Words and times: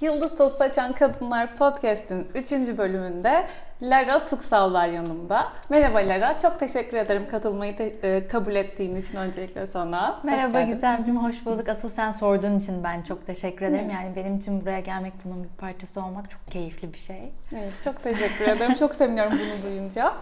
Yıldız 0.00 0.36
Toz 0.36 0.52
Saçan 0.52 0.92
Kadınlar 0.92 1.56
Podcast'in 1.56 2.26
3. 2.34 2.52
bölümünde 2.52 3.46
Lara 3.82 4.26
Tuksal 4.26 4.72
var 4.72 4.86
yanımda. 4.88 5.44
Merhaba 5.68 5.98
Lara, 5.98 6.38
çok 6.38 6.60
teşekkür 6.60 6.96
ederim 6.96 7.28
katılmayı 7.30 7.76
te- 7.76 7.94
e, 8.02 8.26
kabul 8.26 8.54
ettiğin 8.54 8.96
için 8.96 9.16
öncelikle 9.16 9.66
sana. 9.66 10.16
Hoş 10.16 10.24
Merhaba 10.24 10.60
geldin. 10.60 10.72
Güzelcim, 10.72 11.16
hoş 11.24 11.46
bulduk. 11.46 11.68
Asıl 11.68 11.88
sen 11.88 12.12
sorduğun 12.12 12.58
için 12.58 12.84
ben 12.84 13.02
çok 13.02 13.26
teşekkür 13.26 13.66
ederim. 13.66 13.90
Yani 13.90 14.16
benim 14.16 14.36
için 14.38 14.60
buraya 14.62 14.80
gelmek, 14.80 15.12
bunun 15.24 15.44
bir 15.44 15.48
parçası 15.48 16.00
olmak 16.02 16.30
çok 16.30 16.46
keyifli 16.46 16.92
bir 16.92 16.98
şey. 16.98 17.32
Evet, 17.52 17.72
çok 17.84 18.02
teşekkür 18.02 18.44
ederim. 18.44 18.74
Çok 18.74 18.94
seviniyorum 18.94 19.32
bunu 19.32 19.70
duyunca. 19.70 20.12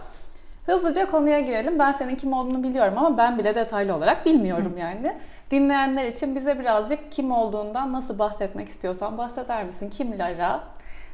Hızlıca 0.65 1.11
konuya 1.11 1.39
girelim. 1.39 1.79
Ben 1.79 1.91
senin 1.91 2.15
kim 2.15 2.33
olduğunu 2.33 2.63
biliyorum 2.63 2.93
ama 2.97 3.17
ben 3.17 3.37
bile 3.37 3.55
detaylı 3.55 3.95
olarak 3.95 4.25
bilmiyorum 4.25 4.75
yani. 4.77 5.13
Dinleyenler 5.51 6.05
için 6.05 6.35
bize 6.35 6.59
birazcık 6.59 7.11
kim 7.11 7.31
olduğundan 7.31 7.93
nasıl 7.93 8.19
bahsetmek 8.19 8.69
istiyorsan 8.69 9.17
bahseder 9.17 9.63
misin? 9.63 9.89
Kim 9.89 10.19
Lara? 10.19 10.63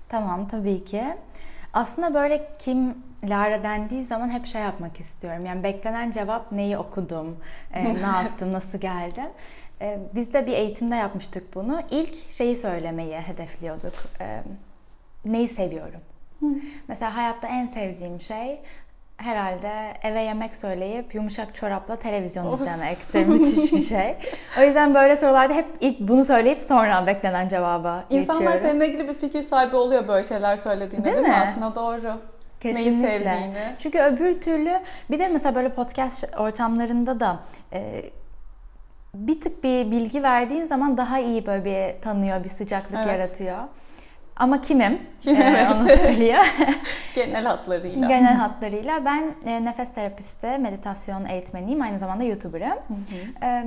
Tamam, 0.09 0.47
tabii 0.47 0.83
ki. 0.83 1.03
Aslında 1.73 2.13
böyle 2.13 2.49
kim 2.59 2.97
Lara 3.23 3.63
dendiği 3.63 4.03
zaman 4.03 4.29
hep 4.29 4.45
şey 4.45 4.61
yapmak 4.61 4.99
istiyorum. 4.99 5.45
Yani 5.45 5.63
beklenen 5.63 6.11
cevap 6.11 6.51
neyi 6.51 6.77
okudum, 6.77 7.37
e, 7.73 7.83
ne 7.93 7.99
yaptım, 7.99 8.53
nasıl 8.53 8.77
geldim. 8.77 9.29
E, 9.81 9.99
biz 10.15 10.33
de 10.33 10.47
bir 10.47 10.53
eğitimde 10.53 10.95
yapmıştık 10.95 11.55
bunu. 11.55 11.81
İlk 11.91 12.31
şeyi 12.31 12.57
söylemeyi 12.57 13.17
hedefliyorduk. 13.17 13.93
E, 14.21 14.43
neyi 15.25 15.47
seviyorum? 15.47 16.01
Mesela 16.87 17.15
hayatta 17.15 17.47
en 17.47 17.65
sevdiğim 17.65 18.21
şey 18.21 18.61
herhalde 19.21 19.71
eve 20.03 20.21
yemek 20.21 20.55
söyleyip 20.55 21.15
yumuşak 21.15 21.55
çorapla 21.55 21.95
televizyon 21.95 22.45
Of. 22.45 22.61
izlemektir. 22.61 23.25
Müthiş 23.27 23.73
bir 23.73 23.81
şey. 23.81 24.15
O 24.59 24.61
yüzden 24.61 24.93
böyle 24.95 25.15
sorularda 25.15 25.53
hep 25.53 25.65
ilk 25.81 25.99
bunu 25.99 26.25
söyleyip 26.25 26.61
sonra 26.61 27.07
beklenen 27.07 27.47
cevaba 27.49 28.03
İnsanlar 28.09 28.39
geçiyorum. 28.41 28.61
seninle 28.69 28.87
ilgili 28.87 29.07
bir 29.07 29.13
fikir 29.13 29.41
sahibi 29.41 29.75
oluyor 29.75 30.07
böyle 30.07 30.23
şeyler 30.23 30.57
söylediğinde 30.57 31.05
değil, 31.05 31.15
Değil 31.15 31.27
mi? 31.27 31.31
mi? 31.31 31.37
Aslında 31.47 31.75
doğru. 31.75 32.17
Kesinlikle. 32.59 32.91
Neyi 32.91 33.19
sevdiğini. 33.19 33.75
Çünkü 33.79 33.99
öbür 33.99 34.41
türlü 34.41 34.79
bir 35.11 35.19
de 35.19 35.27
mesela 35.27 35.55
böyle 35.55 35.69
podcast 35.69 36.25
ortamlarında 36.39 37.19
da 37.19 37.39
e, 37.73 38.03
bir 39.15 39.41
tık 39.41 39.63
bir 39.63 39.91
bilgi 39.91 40.23
verdiğin 40.23 40.65
zaman 40.65 40.97
daha 40.97 41.19
iyi 41.19 41.45
böyle 41.45 41.65
bir 41.65 42.01
tanıyor, 42.01 42.43
bir 42.43 42.49
sıcaklık 42.49 42.95
Evet. 42.97 43.07
yaratıyor. 43.07 43.57
Ama 44.41 44.61
kimim? 44.61 44.99
Kimim, 45.19 45.41
E, 45.41 45.45
evet. 45.45 45.71
onu 45.71 45.87
söylüyor. 45.87 46.45
Genel 47.15 47.45
hatlarıyla. 47.45 48.07
Genel 48.07 48.35
hatlarıyla 48.45 49.05
ben 49.05 49.35
e, 49.45 49.65
nefes 49.65 49.93
terapisti, 49.93 50.47
meditasyon 50.47 51.25
eğitmeniyim, 51.25 51.81
aynı 51.81 51.99
zamanda 51.99 52.23
YouTuber'ım. 52.23 52.77
E, 53.43 53.65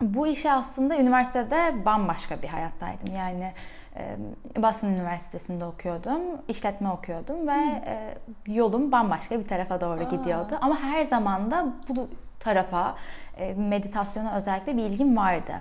bu 0.00 0.26
işe 0.26 0.52
aslında 0.52 0.96
üniversitede 0.98 1.84
bambaşka 1.84 2.42
bir 2.42 2.48
hayattaydım. 2.48 3.14
Yani 3.16 3.52
e, 3.96 4.16
Boston 4.62 4.88
Üniversitesi'nde 4.88 5.64
okuyordum, 5.64 6.22
işletme 6.48 6.88
okuyordum 6.88 7.48
ve 7.48 7.82
e, 7.86 8.14
yolum 8.46 8.92
bambaşka 8.92 9.38
bir 9.38 9.48
tarafa 9.48 9.80
doğru 9.80 10.00
Aa. 10.00 10.16
gidiyordu. 10.16 10.58
Ama 10.60 10.80
her 10.80 11.02
zaman 11.02 11.50
da 11.50 11.66
bu 11.88 12.08
tarafa, 12.40 12.94
e, 13.38 13.54
meditasyona 13.54 14.36
özellikle 14.36 14.76
bir 14.76 14.82
ilgim 14.82 15.16
vardı. 15.16 15.52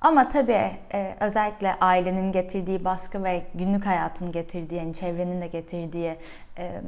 Ama 0.00 0.28
tabii 0.28 0.70
e, 0.94 1.16
özellikle 1.20 1.74
ailenin 1.80 2.32
getirdiği 2.32 2.84
baskı 2.84 3.24
ve 3.24 3.42
günlük 3.54 3.86
hayatın 3.86 4.32
getirdiği, 4.32 4.74
yani 4.74 4.94
çevrenin 4.94 5.40
de 5.40 5.46
getirdiği 5.46 6.16
e, 6.58 6.80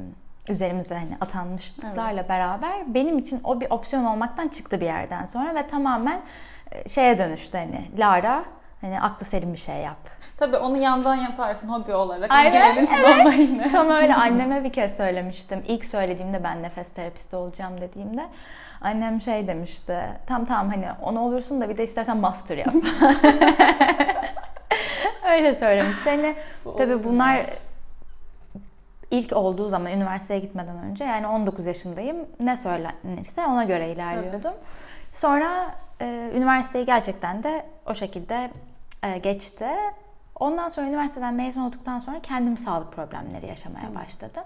üzerimize 0.49 0.95
hani 0.95 1.17
atanmışlıklarla 1.21 2.29
beraber 2.29 2.95
benim 2.95 3.19
için 3.19 3.41
o 3.45 3.61
bir 3.61 3.71
opsiyon 3.71 4.05
olmaktan 4.05 4.49
çıktı 4.49 4.81
bir 4.81 4.87
yerden 4.87 5.25
sonra 5.25 5.55
ve 5.55 5.67
tamamen 5.67 6.21
e, 6.73 6.89
şeye 6.89 7.19
dönüştü 7.19 7.59
hani 7.59 7.91
Lara 7.99 8.45
hani 8.81 9.01
aklı 9.01 9.27
selim 9.27 9.53
bir 9.53 9.59
şey 9.59 9.77
yap. 9.77 9.97
Tabii 10.37 10.57
onu 10.57 10.77
yandan 10.77 11.15
yaparsın 11.15 11.69
hobi 11.69 11.95
olarak. 11.95 12.31
Aynen, 12.31 12.87
onunla 12.87 13.33
yine. 13.33 13.73
Tam 13.73 13.91
öyle 13.91 14.15
anneme 14.23 14.65
bir 14.65 14.73
kez 14.73 14.97
söylemiştim. 14.97 15.65
İlk 15.69 15.85
söylediğimde 15.85 16.45
ben 16.45 16.63
nefes 16.63 16.89
terapisti 16.89 17.37
olacağım 17.37 17.81
dediğimde 17.81 18.27
annem 18.83 19.21
şey 19.21 19.49
demişti. 19.49 19.99
Tam 20.27 20.45
tamam 20.45 20.69
hani 20.69 20.87
onu 21.03 21.21
olursun 21.21 21.61
da 21.61 21.69
bir 21.69 21.77
de 21.77 21.85
istersen 21.85 22.17
master 22.17 22.57
yap. 22.57 22.69
öyle 25.33 25.55
söylemişti. 25.55 26.11
Hani 26.11 26.37
tabii 26.77 27.05
bunlar 27.05 27.47
ilk 29.11 29.37
olduğu 29.37 29.69
zaman 29.69 29.93
üniversiteye 29.93 30.41
gitmeden 30.41 30.79
önce 30.79 31.05
yani 31.05 31.27
19 31.27 31.67
yaşındayım. 31.67 32.17
Ne 32.41 32.57
söylenirse 32.57 33.47
ona 33.47 33.65
göre 33.65 33.93
ilerliyordum. 33.93 34.55
Sonra 35.13 35.75
e, 36.01 36.31
üniversiteyi 36.35 36.87
gerçekten 36.87 37.43
de 37.43 37.67
o 37.87 37.95
şekilde 37.95 38.51
e, 39.03 39.19
geçti. 39.19 39.67
Ondan 40.35 40.69
sonra 40.69 40.87
üniversiteden 40.87 41.35
mezun 41.35 41.61
olduktan 41.61 41.99
sonra 41.99 42.21
kendim 42.21 42.59
sağlık 42.59 42.93
problemleri 42.93 43.47
yaşamaya 43.47 43.95
başladım. 43.95 44.45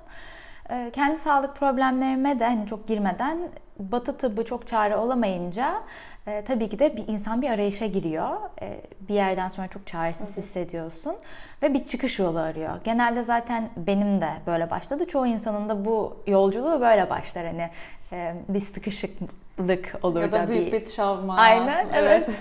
E, 0.70 0.90
kendi 0.92 1.18
sağlık 1.18 1.56
problemlerime 1.56 2.38
de 2.38 2.44
hani 2.44 2.66
çok 2.66 2.88
girmeden 2.88 3.38
batı 3.78 4.16
tıbbı 4.16 4.44
çok 4.44 4.66
çare 4.66 4.96
olamayınca 4.96 5.82
e, 6.26 6.44
tabii 6.44 6.68
ki 6.68 6.78
de 6.78 6.96
bir 6.96 7.08
insan 7.08 7.42
bir 7.42 7.50
arayışa 7.50 7.86
giriyor. 7.86 8.30
E, 8.62 8.80
bir 9.08 9.14
yerden 9.14 9.48
sonra 9.48 9.68
çok 9.68 9.86
çaresiz 9.86 10.36
hissediyorsun 10.36 11.14
ve 11.62 11.74
bir 11.74 11.84
çıkış 11.84 12.18
yolu 12.18 12.38
arıyor. 12.38 12.70
Genelde 12.84 13.22
zaten 13.22 13.68
benim 13.76 14.20
de 14.20 14.28
böyle 14.46 14.70
başladı. 14.70 15.06
Çoğu 15.06 15.26
insanın 15.26 15.68
da 15.68 15.84
bu 15.84 16.16
yolculuğu 16.26 16.80
böyle 16.80 17.10
başlar 17.10 17.46
hani 17.46 17.70
e, 18.12 18.34
bir 18.48 18.60
sıkışıklık 18.60 19.94
olur 20.02 20.20
Ya 20.20 20.32
da 20.32 20.48
büyük 20.48 20.72
bir 20.72 20.86
travma. 20.86 21.36
Aynen 21.36 21.86
evet. 21.94 22.28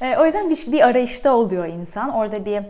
E, 0.00 0.16
o 0.18 0.24
yüzden 0.24 0.50
bir, 0.50 0.72
bir 0.72 0.86
arayışta 0.86 1.34
oluyor 1.34 1.66
insan. 1.66 2.10
Orada 2.10 2.44
bir 2.44 2.62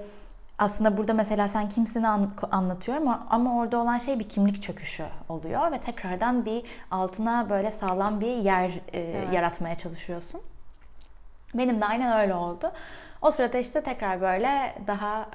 aslında 0.59 0.97
burada 0.97 1.15
mesela 1.15 1.49
sen 1.49 1.69
kimsini 1.69 2.09
an- 2.09 2.31
anlatıyorum 2.53 3.09
ama- 3.09 3.27
ama 3.31 3.57
orada 3.59 3.79
olan 3.79 3.99
şey 3.99 4.19
bir 4.19 4.29
kimlik 4.29 4.63
çöküşü 4.63 5.07
oluyor 5.29 5.73
ve 5.73 5.79
tekrardan 5.79 6.45
bir 6.45 6.63
altına 6.91 7.51
böyle 7.51 7.71
sağlam 7.71 8.21
bir 8.21 8.37
yer 8.37 8.71
e, 8.93 9.01
yaratmaya 9.33 9.79
çalışıyorsun. 9.79 10.41
Benim 11.55 11.81
de 11.81 11.85
aynen 11.87 12.19
öyle 12.21 12.35
oldu. 12.35 12.73
O 13.23 13.31
sırada 13.31 13.59
işte 13.59 13.81
tekrar 13.83 14.21
böyle 14.21 14.75
daha 14.87 15.27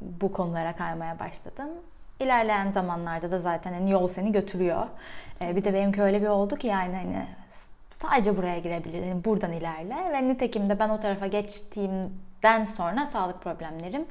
bu 0.00 0.32
konulara 0.32 0.76
kaymaya 0.76 1.18
başladım. 1.18 1.68
İlerleyen 2.20 2.70
zamanlarda 2.70 3.30
da 3.30 3.38
zaten 3.38 3.72
hani 3.72 3.90
yol 3.90 4.08
seni 4.08 4.32
götürüyor. 4.32 4.86
Ee, 5.40 5.56
bir 5.56 5.64
de 5.64 5.74
benimki 5.74 6.02
öyle 6.02 6.22
bir 6.22 6.26
oldu 6.26 6.56
ki 6.56 6.66
yani 6.66 6.94
hani 6.96 7.26
sadece 7.90 8.36
buraya 8.36 8.58
girebilir. 8.58 9.06
Yani 9.06 9.24
buradan 9.24 9.52
ilerle 9.52 10.12
ve 10.12 10.28
nitekim 10.28 10.68
de 10.70 10.78
ben 10.78 10.88
o 10.88 11.00
tarafa 11.00 11.26
geçtiğimden 11.26 12.64
sonra 12.64 13.06
sağlık 13.06 13.42
problemlerim 13.42 14.06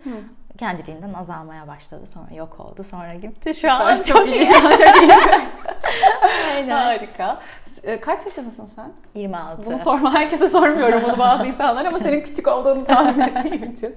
kendiliğinden 0.66 1.14
azalmaya 1.14 1.68
başladı. 1.68 2.08
Sonra 2.14 2.36
yok 2.36 2.60
oldu. 2.60 2.84
Sonra 2.84 3.14
gitti. 3.14 3.54
Şu 3.54 3.72
an 3.72 3.96
Süper, 3.96 4.16
çok 4.16 4.28
iyi. 4.28 4.46
Şu 4.46 4.58
an 4.58 4.62
çok 4.72 5.02
iyi. 5.02 5.12
Aynen. 6.56 6.70
Harika. 6.70 7.40
E, 7.84 8.00
Kaç 8.00 8.26
yaşındasın 8.26 8.66
sen? 8.66 8.92
26. 9.16 9.66
Bunu 9.66 9.78
sorma. 9.78 10.14
Herkese 10.14 10.50
sormuyorum 10.50 11.02
bunu 11.04 11.20
bazı 11.20 11.46
insanlar 11.46 11.86
ama 11.86 12.00
senin 12.00 12.22
küçük 12.22 12.48
olduğunu 12.48 12.86
tahmin 12.86 13.20
ettiğim 13.28 13.74
için. 13.74 13.96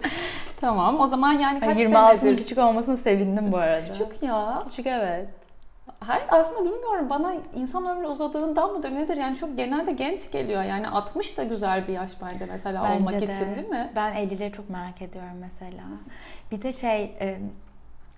Tamam. 0.60 1.00
O 1.00 1.06
zaman 1.06 1.32
yani 1.32 1.60
kaç 1.60 1.78
Ay, 1.78 1.84
26'nın 1.84 2.16
senedir? 2.18 2.36
küçük 2.36 2.58
olmasını 2.58 2.96
sevindim 2.96 3.52
bu 3.52 3.56
arada. 3.56 3.92
Küçük 3.92 4.22
ya. 4.22 4.62
Küçük 4.68 4.86
evet. 4.86 5.28
Hayır 6.06 6.24
aslında 6.30 6.64
bilmiyorum 6.64 7.06
bana 7.10 7.34
insan 7.54 7.86
ömrü 7.86 8.06
uzadığından 8.06 8.72
mıdır 8.72 8.94
nedir 8.94 9.16
yani 9.16 9.36
çok 9.36 9.56
genelde 9.56 9.92
genç 9.92 10.30
geliyor 10.30 10.62
yani 10.62 10.88
60 10.88 11.38
da 11.38 11.42
güzel 11.42 11.88
bir 11.88 11.92
yaş 11.92 12.12
bence 12.22 12.44
mesela 12.46 12.94
olmak 12.96 13.12
Bence 13.14 13.28
de. 13.28 13.32
için 13.32 13.54
değil 13.56 13.68
mi? 13.68 13.90
Ben 13.96 14.12
50'leri 14.14 14.52
çok 14.52 14.70
merak 14.70 15.02
ediyorum 15.02 15.36
mesela. 15.40 15.82
Bir 16.52 16.62
de 16.62 16.72
şey 16.72 17.16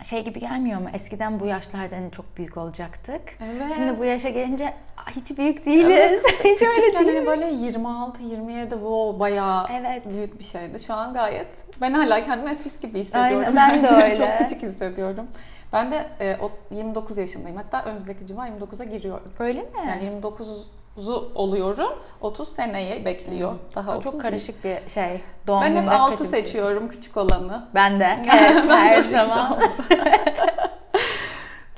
şey 0.05 0.25
gibi 0.25 0.41
gelmiyor 0.41 0.81
mu? 0.81 0.89
Eskiden 0.95 1.41
bu 1.41 1.47
yaşlarda 1.47 1.97
hani 1.97 2.11
çok 2.11 2.37
büyük 2.37 2.57
olacaktık. 2.57 3.21
Evet. 3.45 3.75
Şimdi 3.77 3.99
bu 3.99 4.05
yaşa 4.05 4.29
gelince 4.29 4.65
"Aa, 4.97 5.11
hiç 5.11 5.39
büyük 5.39 5.67
değiliz. 5.67 5.91
Evet. 5.91 6.23
hiç 6.45 6.63
öyle 6.63 6.71
Küçükken 6.71 7.07
değil. 7.07 7.17
hani 7.17 7.27
böyle 7.27 7.47
26 7.51 8.23
27 8.23 8.71
wow 8.71 9.21
bayağı 9.21 9.67
Evet. 9.73 10.09
büyük 10.09 10.39
bir 10.39 10.45
şeydi. 10.45 10.79
Şu 10.85 10.95
an 10.95 11.13
gayet 11.15 11.47
ben 11.81 11.93
hala 11.93 12.25
kendimi 12.25 12.50
eskisi 12.50 12.81
gibi 12.81 13.00
hissediyorum. 13.00 13.55
Aynen, 13.56 13.56
ben 13.56 13.82
de 13.82 13.89
öyle. 14.05 14.17
çok 14.17 14.39
küçük 14.39 14.62
hissediyorum. 14.62 15.27
Ben 15.73 15.91
de 15.91 16.07
e, 16.21 16.37
o 16.41 16.51
29 16.71 17.19
yaşındayım. 17.19 17.57
Hatta 17.57 17.85
önümüzdeki 17.85 18.27
cuma 18.27 18.49
29'a 18.49 18.85
giriyorum. 18.85 19.33
Öyle 19.39 19.61
mi? 19.61 19.69
Yani 19.89 20.05
29'u 20.23 21.33
oluyorum. 21.35 21.93
30 22.21 22.49
seneye 22.49 23.05
bekliyor. 23.05 23.55
Daha 23.75 23.93
o 23.93 23.95
30 23.97 24.05
çok 24.05 24.13
değil. 24.13 24.23
karışık 24.23 24.65
bir 24.65 24.91
şey. 24.91 25.21
Doğum 25.47 25.61
Ben 25.63 25.71
hep 25.71 25.77
gününde 25.77 25.95
6 25.95 26.11
kaçıncı? 26.11 26.31
seçiyorum 26.31 26.89
küçük 26.89 27.17
olanı. 27.17 27.69
Ben 27.75 28.01
de. 28.01 28.19
Ben 28.27 28.37
Evet, 28.37 28.55
çok 28.65 28.71
her 28.71 29.03
zaman. 29.03 29.61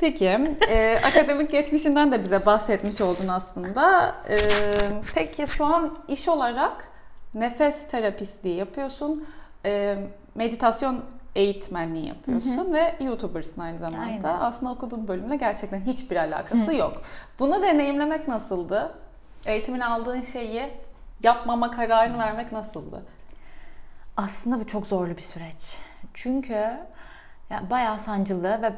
Peki, 0.01 0.57
e, 0.69 0.99
akademik 1.05 1.51
geçmişinden 1.51 2.13
de 2.13 2.25
bize 2.25 2.47
bahsetmiş 2.47 3.01
oldun 3.01 3.29
aslında. 3.29 4.15
E, 4.29 4.37
peki 5.15 5.47
şu 5.47 5.65
an 5.65 5.99
iş 6.09 6.29
olarak 6.29 6.89
nefes 7.35 7.89
terapistliği 7.89 8.57
yapıyorsun, 8.57 9.27
e, 9.67 9.97
meditasyon 10.35 11.05
eğitmenliği 11.35 12.09
yapıyorsun 12.09 12.75
ve 12.75 12.95
YouTuber'sın 13.01 13.61
aynı 13.61 13.79
zamanda. 13.79 14.29
Aynen. 14.29 14.41
Aslında 14.41 14.73
okuduğun 14.73 15.09
bölümle 15.09 15.37
gerçekten 15.37 15.81
hiçbir 15.81 16.17
alakası 16.17 16.75
yok. 16.75 17.03
Bunu 17.39 17.63
deneyimlemek 17.63 18.29
nasıldı? 18.29 18.95
Eğitimini 19.47 19.85
aldığın 19.85 20.23
şeyi 20.23 20.71
yapmama 21.23 21.71
kararını 21.71 22.19
vermek 22.19 22.53
nasıldı? 22.53 23.03
Aslında 24.17 24.61
bu 24.61 24.67
çok 24.67 24.87
zorlu 24.87 25.17
bir 25.17 25.23
süreç. 25.23 25.77
Çünkü 26.15 26.53
ya 27.51 27.63
bayağı 27.71 27.99
sancılı 27.99 28.63
ve 28.63 28.73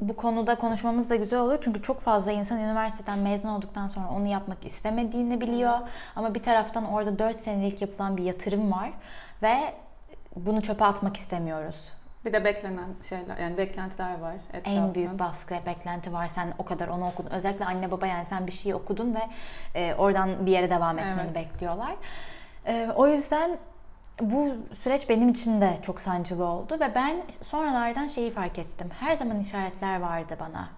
bu 0.00 0.16
konuda 0.16 0.54
konuşmamız 0.54 1.10
da 1.10 1.16
güzel 1.16 1.40
olur. 1.40 1.58
Çünkü 1.60 1.82
çok 1.82 2.00
fazla 2.00 2.32
insan 2.32 2.58
üniversiteden 2.58 3.18
mezun 3.18 3.48
olduktan 3.48 3.88
sonra 3.88 4.08
onu 4.10 4.26
yapmak 4.26 4.66
istemediğini 4.66 5.40
biliyor. 5.40 5.78
Ama 6.16 6.34
bir 6.34 6.42
taraftan 6.42 6.84
orada 6.84 7.18
4 7.18 7.36
senelik 7.36 7.82
yapılan 7.82 8.16
bir 8.16 8.22
yatırım 8.22 8.72
var 8.72 8.90
ve 9.42 9.74
bunu 10.36 10.62
çöpe 10.62 10.84
atmak 10.84 11.16
istemiyoruz. 11.16 11.92
Bir 12.24 12.32
de 12.32 12.44
beklenen 12.44 12.88
şeyler 13.08 13.38
yani 13.38 13.56
beklentiler 13.56 14.18
var 14.18 14.34
etrafında. 14.52 14.86
En 14.86 14.94
büyük 14.94 15.18
baskı, 15.18 15.54
beklenti 15.66 16.12
var. 16.12 16.28
Sen 16.28 16.54
o 16.58 16.64
kadar 16.64 16.88
onu 16.88 17.08
okudun. 17.08 17.30
Özellikle 17.30 17.64
anne 17.64 17.90
baba 17.90 18.06
yani 18.06 18.26
sen 18.26 18.46
bir 18.46 18.52
şey 18.52 18.74
okudun 18.74 19.14
ve 19.14 19.20
e, 19.74 19.94
oradan 19.94 20.46
bir 20.46 20.50
yere 20.50 20.70
devam 20.70 20.98
etmeni 20.98 21.20
evet. 21.24 21.34
bekliyorlar. 21.34 21.94
E, 22.66 22.88
o 22.96 23.08
yüzden 23.08 23.58
bu 24.20 24.54
süreç 24.72 25.08
benim 25.08 25.28
için 25.28 25.60
de 25.60 25.76
çok 25.82 26.00
sancılı 26.00 26.44
oldu 26.44 26.80
ve 26.80 26.94
ben 26.94 27.22
sonralardan 27.42 28.08
şeyi 28.08 28.30
fark 28.30 28.58
ettim. 28.58 28.90
Her 29.00 29.16
zaman 29.16 29.40
işaretler 29.40 30.00
vardı 30.00 30.36
bana. 30.40 30.68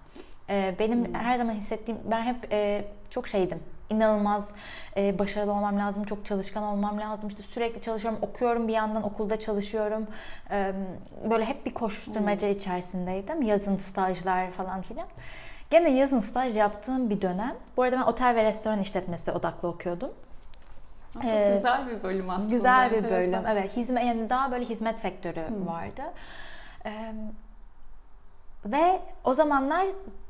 E, 0.49 0.75
benim 0.79 1.05
hmm. 1.05 1.13
her 1.13 1.37
zaman 1.37 1.53
hissettiğim, 1.53 1.99
ben 2.05 2.21
hep 2.21 2.53
e, 2.53 2.85
çok 3.09 3.27
şeydim 3.27 3.59
inanılmaz 3.89 4.49
e, 4.97 5.19
başarılı 5.19 5.53
olmam 5.53 5.79
lazım, 5.79 6.03
çok 6.03 6.25
çalışkan 6.25 6.63
olmam 6.63 6.99
lazım. 6.99 7.29
İşte 7.29 7.43
sürekli 7.43 7.81
çalışıyorum, 7.81 8.19
okuyorum 8.21 8.67
bir 8.67 8.73
yandan 8.73 9.03
okulda 9.03 9.39
çalışıyorum. 9.39 10.07
E, 10.51 10.73
böyle 11.29 11.45
hep 11.45 11.65
bir 11.65 11.73
koşuşturmaca 11.73 12.47
hmm. 12.47 12.55
içerisindeydim. 12.55 13.41
Yazın 13.41 13.77
stajlar 13.77 14.51
falan 14.51 14.81
filan. 14.81 15.07
Gene 15.69 15.91
yazın 15.91 16.19
staj 16.19 16.55
yaptığım 16.55 17.09
bir 17.09 17.21
dönem. 17.21 17.55
Bu 17.77 17.83
arada 17.83 17.95
ben 17.95 18.01
otel 18.01 18.35
ve 18.35 18.43
restoran 18.43 18.79
işletmesi 18.79 19.31
odaklı 19.31 19.67
okuyordum. 19.67 20.11
Çok 21.13 21.25
ee, 21.25 21.51
güzel 21.55 21.87
bir 21.87 22.03
bölüm 22.03 22.29
aslında. 22.29 22.51
Güzel 22.51 22.91
bir 22.91 23.03
bölüm. 23.03 23.45
Evet, 23.51 23.77
hizmet 23.77 24.05
yani 24.05 24.29
daha 24.29 24.51
böyle 24.51 24.65
hizmet 24.65 24.97
sektörü 24.97 25.47
hmm. 25.47 25.67
vardı. 25.67 26.01
Ee, 26.85 27.13
ve 28.65 28.99
o 29.23 29.33
zamanlar 29.33 29.87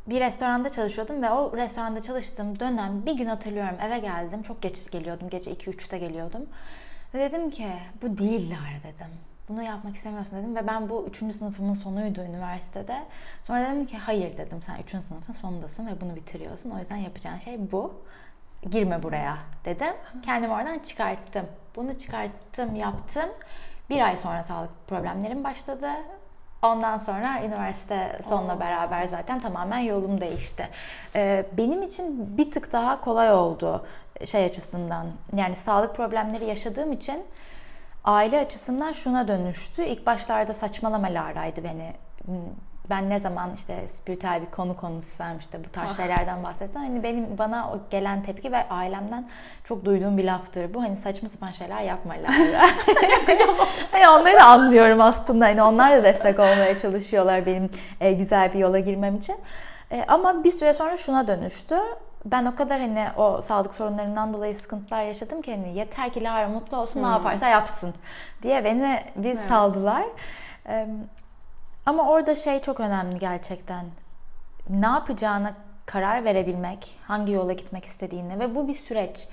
bir 0.08 0.20
restoranda 0.20 0.70
çalışıyordum 0.70 1.22
ve 1.22 1.30
o 1.30 1.58
restoranda 1.58 2.02
çalıştığım 2.02 2.60
dönem 2.60 3.06
bir 3.06 3.14
gün 3.14 3.26
hatırlıyorum 3.26 3.78
eve 3.82 4.00
geldim. 4.00 4.44
Çok 4.44 4.62
geç 4.62 4.92
geliyordum. 4.92 5.30
Gece 5.30 5.52
2-3'te 5.52 5.98
geliyordum. 5.98 6.46
Ve 7.14 7.20
dedim 7.20 7.50
ki 7.50 7.68
bu 8.02 8.18
değiller 8.18 8.80
dedim. 8.84 9.12
Bunu 9.50 9.64
yapmak 9.64 9.96
istemiyorsun 9.96 10.40
dedim 10.40 10.56
ve 10.56 10.68
ben 10.68 10.90
bu 10.90 11.08
3. 11.08 11.36
sınıfımın 11.36 11.74
sonuydu 11.74 12.22
üniversitede. 12.22 13.04
Sonra 13.44 13.62
dedim 13.62 13.86
ki 13.86 13.98
hayır 13.98 14.38
dedim 14.38 14.62
sen 14.62 14.78
3. 15.00 15.06
sınıfın 15.06 15.34
sonundasın 15.34 15.88
ve 15.88 16.02
bunu 16.02 16.16
bitiriyorsun. 16.16 16.72
O 16.72 16.80
yüzden 16.80 16.96
yapacağın 16.96 17.40
şey 17.40 17.72
bu. 17.72 17.94
Girme 18.72 19.04
buraya 19.04 19.38
dedim. 19.66 19.94
Kendimi 20.26 20.54
oradan 20.54 20.80
çıkarttım. 20.80 21.46
Bunu 21.76 22.00
çıkarttım, 22.00 22.76
yaptım. 22.76 23.30
Bir 23.90 24.02
ay 24.02 24.18
sonra 24.18 24.44
sağlık 24.44 24.88
problemlerim 24.88 25.44
başladı 25.44 25.88
Ondan 26.62 26.98
sonra 26.98 27.44
üniversite 27.44 28.20
sonla 28.24 28.60
beraber 28.60 29.08
zaten 29.08 29.40
tamamen 29.40 29.80
yolum 29.80 30.22
değişti. 30.22 30.70
Ee, 31.16 31.46
benim 31.58 31.82
için 31.82 32.38
bir 32.38 32.52
tık 32.52 32.74
daha 32.74 33.02
kolay 33.02 33.34
oldu 33.34 33.86
şey 34.26 34.46
açısından. 34.46 35.08
Yani 35.36 35.56
sağlık 35.56 35.96
problemleri 35.96 36.46
yaşadığım 36.46 36.92
için 36.92 37.26
aile 38.04 38.40
açısından 38.40 38.92
şuna 38.92 39.28
dönüştü. 39.28 39.84
İlk 39.86 40.06
başlarda 40.06 40.54
saçmalama 40.54 41.08
Lara'ydı 41.08 41.64
beni 41.64 41.94
ben 42.90 43.10
ne 43.10 43.20
zaman 43.20 43.54
işte 43.56 43.88
spiritüel 43.88 44.42
bir 44.42 44.52
konu 44.52 44.78
konuşsam 44.78 45.40
işte 45.40 45.64
bu 45.64 45.72
tarz 45.72 45.92
ah. 45.92 45.98
şeylerden 45.98 46.44
bahsetsem 46.44 46.82
hani 46.82 47.04
benim 47.04 47.38
bana 47.38 47.72
o 47.72 47.80
gelen 47.90 48.24
tepki 48.24 48.52
ve 48.52 48.70
ailemden 48.70 49.30
çok 49.64 49.86
duyduğum 49.86 50.18
bir 50.18 50.24
laftır 50.24 50.74
bu. 50.74 50.84
Hani 50.84 50.98
saçma 50.98 51.30
sapan 51.30 51.52
şeyler 51.52 51.82
yapmalar. 51.82 52.26
hani 53.92 54.10
onları 54.10 54.36
da 54.36 54.44
anlıyorum 54.44 55.02
aslında. 55.02 55.46
Hani 55.46 55.64
onlar 55.64 55.92
da 55.92 56.04
destek 56.04 56.40
olmaya 56.40 56.80
çalışıyorlar 56.80 57.46
benim 57.46 57.70
e, 58.02 58.14
güzel 58.14 58.54
bir 58.54 58.60
yola 58.60 58.80
girmem 58.80 59.16
için. 59.16 59.36
E, 59.92 60.04
ama 60.08 60.44
bir 60.44 60.52
süre 60.52 60.74
sonra 60.74 60.98
şuna 60.98 61.28
dönüştü. 61.28 61.76
Ben 62.26 62.46
o 62.46 62.56
kadar 62.56 62.82
hani 62.82 63.08
o 63.18 63.42
sağlık 63.42 63.76
sorunlarından 63.76 64.34
dolayı 64.34 64.56
sıkıntılar 64.56 65.04
yaşadım 65.04 65.42
ki 65.42 65.52
hani 65.52 65.78
yeter 65.78 66.14
ki 66.14 66.24
Lara 66.24 66.48
mutlu 66.48 66.78
olsun 66.78 67.00
hmm. 67.00 67.08
ne 67.08 67.12
yaparsa 67.12 67.48
yapsın 67.48 67.94
diye 68.44 68.64
beni 68.64 69.04
bir 69.16 69.30
evet. 69.30 69.40
saldılar. 69.40 70.04
Ama 71.86 72.10
orada 72.10 72.36
şey 72.36 72.60
çok 72.60 72.80
önemli 72.80 73.20
gerçekten. 73.20 73.86
Ne 74.70 74.86
yapacağına 74.86 75.54
karar 75.86 76.26
verebilmek, 76.26 77.00
hangi 77.08 77.32
yola 77.32 77.54
gitmek 77.54 77.86
istediğini 77.86 78.40
ve 78.40 78.56
bu 78.56 78.68
bir 78.68 78.74
süreç. 78.74 79.28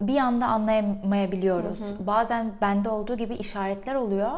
Bir 0.00 0.18
anda 0.18 0.46
anlayamayabiliyoruz. 0.46 1.80
Hı 1.80 1.84
hı. 1.84 2.06
Bazen 2.06 2.52
bende 2.60 2.88
olduğu 2.88 3.16
gibi 3.16 3.34
işaretler 3.34 3.94
oluyor 3.94 4.30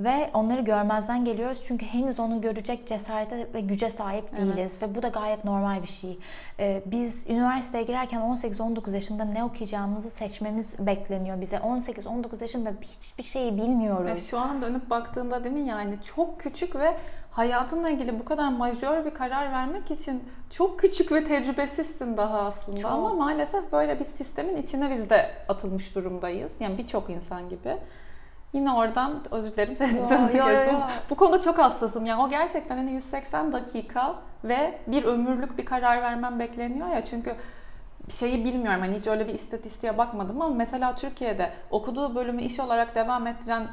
ve 0.00 0.30
onları 0.34 0.60
görmezden 0.60 1.24
geliyoruz 1.24 1.64
çünkü 1.68 1.86
henüz 1.86 2.20
onu 2.20 2.40
görecek 2.40 2.88
cesarete 2.88 3.48
ve 3.54 3.60
güce 3.60 3.90
sahip 3.90 4.36
değiliz 4.36 4.78
evet. 4.78 4.82
ve 4.82 4.94
bu 4.94 5.02
da 5.02 5.08
gayet 5.08 5.44
normal 5.44 5.82
bir 5.82 5.88
şey. 5.88 6.18
Ee, 6.60 6.82
biz 6.86 7.26
üniversiteye 7.30 7.84
girerken 7.84 8.20
18-19 8.20 8.94
yaşında 8.94 9.24
ne 9.24 9.44
okuyacağımızı 9.44 10.10
seçmemiz 10.10 10.78
bekleniyor 10.78 11.40
bize. 11.40 11.56
18-19 11.56 12.42
yaşında 12.42 12.72
hiçbir 12.82 13.22
şeyi 13.22 13.56
bilmiyoruz. 13.56 14.08
Ya 14.08 14.16
şu 14.16 14.38
an 14.38 14.62
dönüp 14.62 14.90
baktığında 14.90 15.44
değil 15.44 15.54
mi 15.54 15.68
yani 15.68 15.94
çok 16.16 16.40
küçük 16.40 16.76
ve 16.76 16.96
hayatınla 17.30 17.90
ilgili 17.90 18.18
bu 18.20 18.24
kadar 18.24 18.48
majör 18.48 19.04
bir 19.04 19.10
karar 19.10 19.52
vermek 19.52 19.90
için 19.90 20.24
çok 20.50 20.80
küçük 20.80 21.12
ve 21.12 21.24
tecrübesizsin 21.24 22.16
daha 22.16 22.40
aslında. 22.40 22.78
Çok. 22.78 22.90
Ama 22.90 23.14
maalesef 23.14 23.72
böyle 23.72 24.00
bir 24.00 24.04
sistemin 24.04 24.56
içine 24.56 24.90
biz 24.90 25.10
de 25.10 25.30
atılmış 25.48 25.94
durumdayız. 25.94 26.52
Yani 26.60 26.78
birçok 26.78 27.10
insan 27.10 27.48
gibi. 27.48 27.76
Yine 28.52 28.72
oradan 28.72 29.22
özür 29.30 29.52
dilerim 29.52 29.76
sözünü 30.08 30.32
kestim. 30.32 30.78
Bu 31.10 31.14
konuda 31.14 31.40
çok 31.40 31.58
hassasım. 31.58 32.06
Yani 32.06 32.22
o 32.22 32.28
gerçekten 32.28 32.76
hani 32.76 32.92
180 32.92 33.52
dakika 33.52 34.14
ve 34.44 34.78
bir 34.86 35.04
ömürlük 35.04 35.58
bir 35.58 35.64
karar 35.64 36.02
vermem 36.02 36.38
bekleniyor 36.38 36.88
ya. 36.88 37.04
Çünkü 37.04 37.36
şeyi 38.08 38.44
bilmiyorum 38.44 38.80
hani 38.80 38.96
hiç 38.96 39.06
öyle 39.06 39.28
bir 39.28 39.34
istatistiğe 39.34 39.98
bakmadım 39.98 40.42
ama 40.42 40.54
mesela 40.54 40.94
Türkiye'de 40.94 41.52
okuduğu 41.70 42.14
bölümü 42.14 42.42
iş 42.42 42.60
olarak 42.60 42.94
devam 42.94 43.26
ettiren 43.26 43.68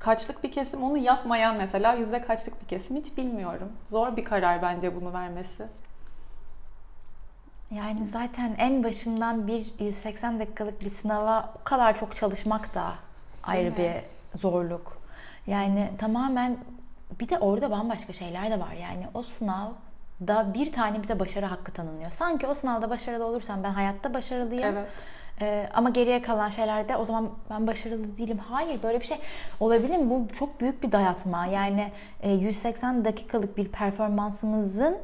kaçlık 0.00 0.44
bir 0.44 0.52
kesim 0.52 0.82
onu 0.82 0.98
yapmayan 0.98 1.56
mesela 1.56 1.94
yüzde 1.94 2.22
kaçlık 2.22 2.62
bir 2.62 2.66
kesim 2.66 2.96
hiç 2.96 3.16
bilmiyorum. 3.16 3.72
Zor 3.86 4.16
bir 4.16 4.24
karar 4.24 4.62
bence 4.62 5.00
bunu 5.00 5.12
vermesi. 5.12 5.66
Yani 7.70 8.06
zaten 8.06 8.54
en 8.58 8.84
başından 8.84 9.46
bir 9.46 9.74
180 9.78 10.40
dakikalık 10.40 10.80
bir 10.80 10.90
sınava 10.90 11.52
o 11.60 11.64
kadar 11.64 11.96
çok 11.96 12.14
çalışmak 12.14 12.74
da 12.74 12.94
ayrı 13.42 13.76
bir 13.76 13.90
zorluk. 14.38 14.98
Yani 15.46 15.90
tamamen 15.98 16.56
bir 17.20 17.28
de 17.28 17.38
orada 17.38 17.70
bambaşka 17.70 18.12
şeyler 18.12 18.50
de 18.50 18.60
var. 18.60 18.72
Yani 18.72 19.06
o 19.14 19.22
sınav 19.22 19.68
da 20.26 20.54
bir 20.54 20.72
tane 20.72 21.02
bize 21.02 21.20
başarı 21.20 21.46
hakkı 21.46 21.72
tanınıyor. 21.72 22.10
Sanki 22.10 22.46
o 22.46 22.54
sınavda 22.54 22.90
başarılı 22.90 23.24
olursam 23.24 23.62
ben 23.62 23.70
hayatta 23.70 24.14
başarılıyım. 24.14 24.64
Evet. 24.64 24.88
Ee, 25.40 25.68
ama 25.74 25.90
geriye 25.90 26.22
kalan 26.22 26.50
şeylerde 26.50 26.96
o 26.96 27.04
zaman 27.04 27.30
ben 27.50 27.66
başarılı 27.66 28.16
değilim. 28.18 28.38
Hayır 28.38 28.82
böyle 28.82 29.00
bir 29.00 29.04
şey 29.04 29.18
olabilir 29.60 29.96
mi? 29.96 30.10
Bu 30.10 30.28
çok 30.32 30.60
büyük 30.60 30.82
bir 30.82 30.92
dayatma. 30.92 31.46
Yani 31.46 31.92
e, 32.22 32.32
180 32.32 33.04
dakikalık 33.04 33.56
bir 33.56 33.68
performansımızın 33.68 34.98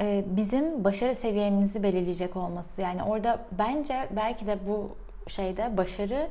e, 0.00 0.24
bizim 0.26 0.84
başarı 0.84 1.14
seviyemizi 1.14 1.82
belirleyecek 1.82 2.36
olması. 2.36 2.82
Yani 2.82 3.02
orada 3.02 3.38
bence 3.52 4.08
belki 4.10 4.46
de 4.46 4.58
bu 4.68 4.96
şeyde 5.28 5.76
başarı 5.76 6.28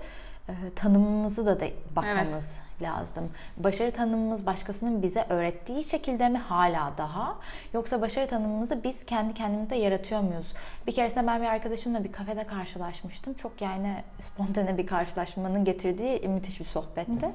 tanımımızı 0.75 1.45
da, 1.45 1.59
da 1.59 1.65
bakmamız 1.95 2.57
evet. 2.57 2.91
lazım. 2.91 3.29
Başarı 3.57 3.91
tanımımız 3.91 4.45
başkasının 4.45 5.01
bize 5.03 5.25
öğrettiği 5.29 5.83
şekilde 5.83 6.29
mi 6.29 6.37
hala 6.37 6.93
daha 6.97 7.35
yoksa 7.73 8.01
başarı 8.01 8.27
tanımımızı 8.27 8.83
biz 8.83 9.05
kendi 9.05 9.33
kendimize 9.33 9.75
yaratıyor 9.75 10.21
muyuz? 10.21 10.53
Bir 10.87 10.91
keresinde 10.91 11.27
ben 11.27 11.41
bir 11.41 11.47
arkadaşımla 11.47 12.03
bir 12.03 12.11
kafede 12.11 12.47
karşılaşmıştım. 12.47 13.33
Çok 13.33 13.61
yani 13.61 14.03
spontane 14.19 14.77
bir 14.77 14.87
karşılaşmanın 14.87 15.65
getirdiği 15.65 16.27
müthiş 16.27 16.59
bir 16.59 16.65
sohbetti. 16.65 17.29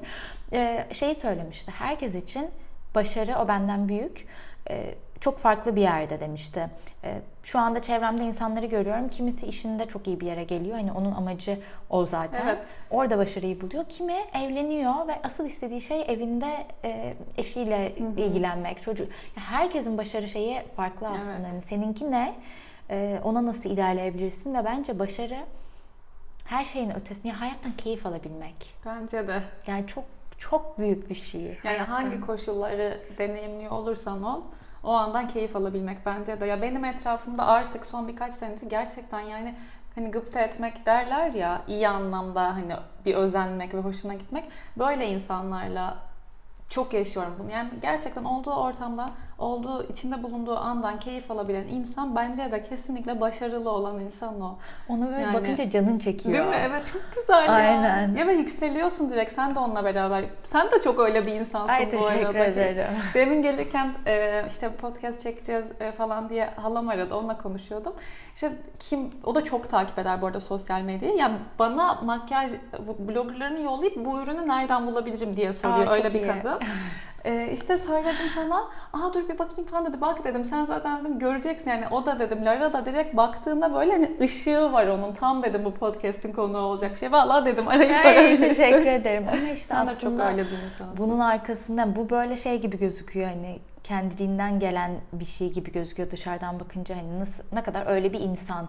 ee, 0.53 0.87
şeyi 0.91 1.15
söylemişti. 1.15 1.71
Herkes 1.71 2.15
için 2.15 2.49
başarı 2.95 3.35
o 3.39 3.47
benden 3.47 3.87
büyük. 3.87 4.27
Ee, 4.69 4.95
çok 5.25 5.37
farklı 5.37 5.75
bir 5.75 5.81
yerde 5.81 6.19
demişti. 6.19 6.69
Ee, 7.03 7.21
şu 7.43 7.59
anda 7.59 7.81
çevremde 7.81 8.23
insanları 8.23 8.65
görüyorum. 8.65 9.09
Kimisi 9.09 9.47
işinde 9.47 9.85
çok 9.85 10.07
iyi 10.07 10.19
bir 10.19 10.25
yere 10.25 10.43
geliyor. 10.43 10.77
Hani 10.77 10.91
onun 10.91 11.11
amacı 11.11 11.59
o 11.89 12.05
zaten. 12.05 12.47
Evet. 12.47 12.65
Orada 12.89 13.17
başarıyı 13.17 13.61
buluyor. 13.61 13.85
Kimi 13.89 14.15
evleniyor 14.33 15.07
ve 15.07 15.19
asıl 15.23 15.45
istediği 15.45 15.81
şey 15.81 16.01
evinde 16.01 16.67
e, 16.83 17.13
eşiyle 17.37 17.95
Hı-hı. 17.97 18.21
ilgilenmek. 18.21 18.81
Çocuk. 18.81 19.07
herkesin 19.35 19.97
başarı 19.97 20.27
şeyi 20.27 20.61
farklı 20.75 21.07
aslında. 21.07 21.33
Evet. 21.33 21.47
Yani 21.51 21.61
seninki 21.61 22.11
ne? 22.11 22.35
E, 22.89 23.19
ona 23.23 23.45
nasıl 23.45 23.69
ilerleyebilirsin 23.69 24.53
ve 24.53 24.65
bence 24.65 24.99
başarı 24.99 25.37
her 26.45 26.65
şeyin 26.65 26.95
ötesinde 26.95 27.33
hayattan 27.33 27.71
keyif 27.71 28.05
alabilmek. 28.05 28.75
Bence 28.85 29.27
de. 29.27 29.41
Yani 29.67 29.87
çok 29.87 30.03
çok 30.37 30.79
büyük 30.79 31.09
bir 31.09 31.15
şey. 31.15 31.41
Yani 31.41 31.57
hayattan. 31.63 31.93
hangi 31.93 32.21
koşulları 32.21 32.99
deneyimliyor 33.17 33.71
olursan 33.71 34.23
ol 34.23 34.41
o 34.85 34.91
andan 34.93 35.27
keyif 35.27 35.55
alabilmek 35.55 35.97
bence 36.05 36.41
de. 36.41 36.45
Ya 36.45 36.61
benim 36.61 36.85
etrafımda 36.85 37.47
artık 37.47 37.85
son 37.85 38.07
birkaç 38.07 38.33
senedir 38.33 38.69
gerçekten 38.69 39.19
yani 39.19 39.55
hani 39.95 40.11
gıpta 40.11 40.39
etmek 40.39 40.85
derler 40.85 41.33
ya 41.33 41.61
iyi 41.67 41.87
anlamda 41.87 42.55
hani 42.55 42.73
bir 43.05 43.15
özenmek 43.15 43.73
ve 43.73 43.79
hoşuna 43.79 44.13
gitmek. 44.13 44.45
Böyle 44.77 45.07
insanlarla 45.07 45.97
çok 46.69 46.93
yaşıyorum 46.93 47.35
bunu. 47.39 47.51
Yani 47.51 47.69
gerçekten 47.81 48.23
olduğu 48.23 48.53
ortamda, 48.53 49.09
olduğu 49.39 49.83
içinde 49.89 50.23
bulunduğu 50.23 50.57
andan 50.57 50.97
keyif 50.97 51.31
alabilen 51.31 51.67
insan 51.67 52.15
bence 52.15 52.51
de 52.51 52.61
kesinlikle 52.63 53.21
başarılı 53.21 53.69
olan 53.69 53.99
insan 53.99 54.41
o. 54.41 54.57
Ona 54.89 55.05
böyle 55.07 55.21
Yani- 55.21 55.33
bakınca 55.33 55.69
canın 55.69 55.99
çekiyor. 55.99 56.35
Değil 56.35 56.47
mi? 56.47 56.55
Evet 56.69 56.91
çok 56.93 57.01
güzel 57.15 57.45
ya. 57.45 57.51
Aynen. 57.51 58.15
Ya 58.15 58.27
ve 58.27 58.33
yükseliyorsun 58.33 59.09
direkt. 59.11 59.31
Sen 59.33 59.55
de 59.55 59.59
onunla 59.59 59.85
beraber. 59.85 60.25
Sen 60.43 60.71
de 60.71 60.81
çok 60.81 60.99
öyle 60.99 61.27
bir 61.27 61.33
insansın 61.33 61.73
Ay 61.73 61.87
bu 61.87 61.91
teşekkür 61.91 62.25
arada. 62.25 62.43
ederim. 62.43 62.85
Demin 63.13 63.41
gelirken 63.41 63.91
e, 64.07 64.43
işte 64.47 64.69
podcast 64.69 65.23
çekeceğiz 65.23 65.71
e, 65.79 65.91
falan 65.91 66.29
diye 66.29 66.45
halam 66.55 66.89
aradı. 66.89 67.15
Onunla 67.15 67.37
konuşuyordum. 67.37 67.93
İşte 68.35 68.51
kim 68.79 69.11
o 69.23 69.35
da 69.35 69.43
çok 69.43 69.69
takip 69.69 69.99
eder 69.99 70.21
bu 70.21 70.25
arada 70.27 70.39
sosyal 70.41 70.81
medyayı. 70.81 71.15
Yani 71.17 71.35
bana 71.59 71.93
makyaj 71.93 72.51
bloggerlarını 72.99 73.59
yollayıp 73.61 74.05
bu 74.05 74.19
ürünü 74.21 74.47
nereden 74.47 74.87
bulabilirim 74.87 75.35
diye 75.35 75.53
soruyor. 75.53 75.87
Aa, 75.87 75.91
öyle 75.91 76.13
bir 76.13 76.19
iyi. 76.21 76.27
kadın. 76.27 76.54
E, 77.25 77.51
işte 77.51 77.77
söyledim 77.77 78.29
falan. 78.35 78.65
Aa 78.93 79.13
dur 79.13 79.29
bir 79.29 79.39
bakayım 79.39 79.69
falan 79.69 79.85
dedi. 79.85 80.01
Bak 80.01 80.23
dedim 80.23 80.43
sen 80.43 80.65
zaten 80.65 80.99
dedim 80.99 81.19
göreceksin 81.19 81.69
yani 81.69 81.85
o 81.91 82.05
da 82.05 82.19
dedim 82.19 82.45
Lara 82.45 82.73
da 82.73 82.85
direkt 82.85 83.17
baktığında 83.17 83.73
böyle 83.73 83.91
hani 83.91 84.11
ışığı 84.21 84.71
var 84.73 84.87
onun. 84.87 85.13
Tam 85.13 85.43
dedim 85.43 85.65
bu 85.65 85.73
podcast'in 85.73 86.31
konuğu 86.33 86.57
olacak 86.57 86.93
bir 86.93 86.97
şey. 86.97 87.11
Vallahi 87.11 87.45
dedim 87.45 87.67
arayıp 87.67 87.91
Ay, 87.91 88.01
sorabilirsin. 88.01 88.43
teşekkür 88.43 88.85
ederim. 88.85 89.25
Ama 89.27 89.49
işte 89.49 89.67
Sen 89.75 89.87
de 89.87 89.89
çok 89.91 89.97
aslında 89.97 90.27
öyle 90.31 90.41
bir 90.45 90.51
insansın. 90.51 90.97
bunun 90.97 91.19
arkasında 91.19 91.95
bu 91.95 92.09
böyle 92.09 92.37
şey 92.37 92.61
gibi 92.61 92.79
gözüküyor 92.79 93.27
hani 93.29 93.59
kendiliğinden 93.83 94.59
gelen 94.59 94.91
bir 95.13 95.25
şey 95.25 95.51
gibi 95.53 95.71
gözüküyor 95.71 96.11
dışarıdan 96.11 96.59
bakınca 96.59 96.95
hani 96.97 97.19
nasıl 97.19 97.43
ne 97.53 97.63
kadar 97.63 97.87
öyle 97.87 98.13
bir 98.13 98.19
insan 98.19 98.67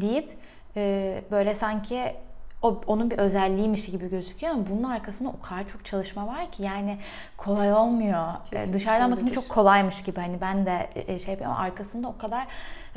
deyip 0.00 0.36
e, 0.76 1.22
böyle 1.30 1.54
sanki 1.54 2.14
o, 2.62 2.80
onun 2.86 3.10
bir 3.10 3.18
özelliğiymiş 3.18 3.86
gibi 3.86 4.10
gözüküyor 4.10 4.52
ama 4.52 4.64
bunun 4.70 4.82
arkasında 4.90 5.28
o 5.28 5.40
kadar 5.42 5.68
çok 5.68 5.84
çalışma 5.84 6.26
var 6.26 6.50
ki 6.50 6.62
yani 6.62 6.98
kolay 7.36 7.72
olmuyor. 7.72 8.28
E, 8.28 8.50
Kesinlikle 8.50 8.72
dışarıdan 8.72 9.12
bakınca 9.12 9.32
çok 9.34 9.48
kolaymış 9.48 10.02
gibi 10.02 10.20
hani 10.20 10.40
ben 10.40 10.66
de 10.66 10.88
e, 10.94 11.18
şey 11.18 11.30
yapıyorum 11.32 11.56
ama 11.56 11.64
arkasında 11.64 12.08
o 12.08 12.16
kadar 12.18 12.46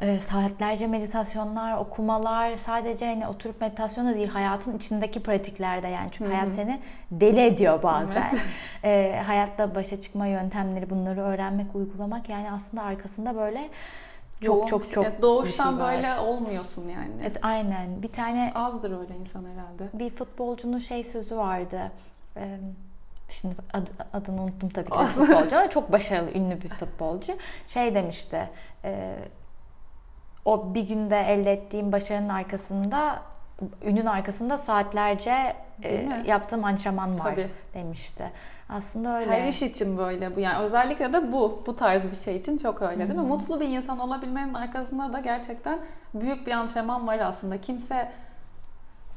e, 0.02 0.20
saatlerce 0.20 0.88
meditasyonlar, 0.88 1.78
okumalar 1.78 2.58
sadece 2.58 3.06
hani 3.06 3.28
oturup 3.28 3.62
meditasyon 3.62 4.08
da 4.08 4.16
değil 4.16 4.28
hayatın 4.28 4.78
içindeki 4.78 5.24
pratiklerde 5.24 5.88
yani 5.88 6.10
çünkü 6.12 6.26
Hı 6.32 6.34
hı. 6.34 6.38
hayat 6.38 6.54
seni 6.54 6.80
deli 7.12 7.42
ediyor 7.42 7.84
bazen. 7.84 8.32
E, 8.84 9.22
hayatta 9.26 9.76
başa 9.76 10.02
çıkma 10.02 10.28
yöntemleri 10.28 10.90
bunları 10.90 11.22
öğrenmek, 11.22 11.76
uygulamak 11.76 12.30
yani 12.30 12.52
aslında 12.52 12.84
arkasında 12.84 13.36
böyle 13.36 13.70
çok 14.44 14.56
Yoğun 14.56 14.66
çok 14.68 14.84
şey. 14.86 14.94
çok 14.94 15.06
Evet, 15.06 15.22
doğuştan 15.22 15.72
şey 15.78 15.80
böyle 15.86 16.20
olmuyorsun 16.20 16.88
yani. 16.88 17.12
Evet 17.22 17.38
aynen. 17.42 18.02
Bir 18.02 18.12
tane 18.12 18.52
Azdır 18.56 19.00
öyle 19.02 19.16
insan 19.16 19.46
herhalde. 19.46 19.90
bir 20.00 20.10
futbolcunun 20.10 20.80
şey 20.80 21.04
sözü 21.04 21.38
vardı. 21.38 21.92
Ee, 22.38 22.58
Şimdi 23.30 23.56
adı- 23.74 23.92
adını 24.14 24.42
unuttum 24.42 24.70
tabii 24.70 24.90
ki 24.90 24.98
futbolcu 25.06 25.58
ama 25.58 25.70
çok 25.70 25.92
başarılı, 25.92 26.32
ünlü 26.32 26.62
bir 26.62 26.70
futbolcu. 26.70 27.38
Şey 27.68 27.96
demişti, 27.96 28.50
e, 28.86 29.16
o 30.46 30.74
bir 30.74 30.88
günde 30.88 31.20
elde 31.22 31.52
ettiğim 31.54 31.92
başarının 31.92 32.30
arkasında, 32.30 33.22
ünün 33.86 34.06
arkasında 34.06 34.58
saatlerce 34.58 35.56
e, 35.84 36.24
yaptığım 36.26 36.64
antrenman 36.66 37.20
var 37.20 37.24
Tabii. 37.24 37.48
demişti. 37.74 38.32
Aslında 38.74 39.20
öyle. 39.20 39.32
Her 39.32 39.48
iş 39.48 39.62
için 39.62 39.98
böyle 39.98 40.36
bu 40.36 40.40
yani 40.40 40.64
özellikle 40.64 41.14
de 41.14 41.32
bu 41.32 41.64
bu 41.66 41.76
tarz 41.76 42.12
bir 42.12 42.16
şey 42.16 42.36
için 42.36 42.58
çok 42.58 42.82
öyle 42.82 43.08
değil 43.08 43.20
mi? 43.20 43.26
Mutlu 43.26 43.60
bir 43.60 43.68
insan 43.68 44.00
olabilmenin 44.00 44.54
arkasında 44.54 45.14
da 45.14 45.20
gerçekten 45.20 45.80
büyük 46.14 46.48
bir 46.48 46.52
antrenman 46.52 47.08
var 47.08 47.20
aslında. 47.20 47.62
Kimse 47.62 48.12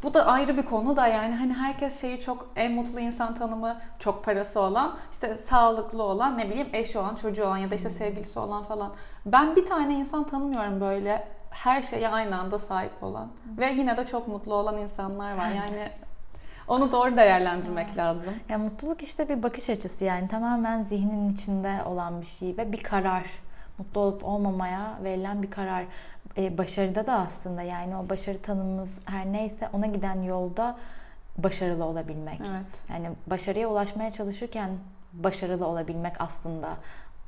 bu 0.02 0.14
da 0.14 0.26
ayrı 0.26 0.56
bir 0.56 0.62
konu 0.62 0.96
da 0.96 1.06
yani 1.06 1.34
hani 1.34 1.52
herkes 1.52 2.00
şeyi 2.00 2.20
çok 2.20 2.48
en 2.56 2.72
mutlu 2.72 3.00
insan 3.00 3.34
tanımı 3.34 3.76
çok 3.98 4.24
parası 4.24 4.60
olan 4.60 4.96
işte 5.12 5.36
sağlıklı 5.36 6.02
olan 6.02 6.38
ne 6.38 6.50
bileyim 6.50 6.68
eşi 6.72 6.98
olan 6.98 7.14
çocuğu 7.14 7.44
olan 7.44 7.56
ya 7.56 7.70
da 7.70 7.74
işte 7.74 7.90
sevgilisi 7.90 8.38
olan 8.38 8.64
falan. 8.64 8.92
Ben 9.26 9.56
bir 9.56 9.66
tane 9.66 9.94
insan 9.94 10.24
tanımıyorum 10.24 10.80
böyle 10.80 11.28
her 11.50 11.82
şeye 11.82 12.08
aynı 12.08 12.38
anda 12.38 12.58
sahip 12.58 13.02
olan 13.02 13.28
ve 13.58 13.72
yine 13.72 13.96
de 13.96 14.06
çok 14.06 14.28
mutlu 14.28 14.54
olan 14.54 14.78
insanlar 14.78 15.36
var 15.36 15.50
yani 15.50 15.90
onu 16.68 16.92
doğru 16.92 17.16
değerlendirmek 17.16 17.96
lazım. 17.96 18.34
Ya 18.48 18.58
mutluluk 18.58 19.02
işte 19.02 19.28
bir 19.28 19.42
bakış 19.42 19.70
açısı 19.70 20.04
yani 20.04 20.28
tamamen 20.28 20.82
zihnin 20.82 21.32
içinde 21.32 21.82
olan 21.86 22.20
bir 22.20 22.26
şey 22.26 22.56
ve 22.56 22.72
bir 22.72 22.82
karar. 22.82 23.24
Mutlu 23.78 24.00
olup 24.00 24.24
olmamaya 24.24 24.98
verilen 25.04 25.42
bir 25.42 25.50
karar. 25.50 25.84
Ee, 26.36 26.58
başarıda 26.58 27.06
da 27.06 27.12
aslında 27.12 27.62
yani 27.62 27.96
o 27.96 28.08
başarı 28.08 28.42
tanımımız 28.42 29.00
her 29.04 29.26
neyse 29.26 29.68
ona 29.72 29.86
giden 29.86 30.22
yolda 30.22 30.76
başarılı 31.38 31.84
olabilmek. 31.84 32.40
Evet. 32.40 32.66
Yani 32.90 33.10
başarıya 33.26 33.68
ulaşmaya 33.68 34.12
çalışırken 34.12 34.70
başarılı 35.12 35.66
olabilmek 35.66 36.20
aslında 36.20 36.68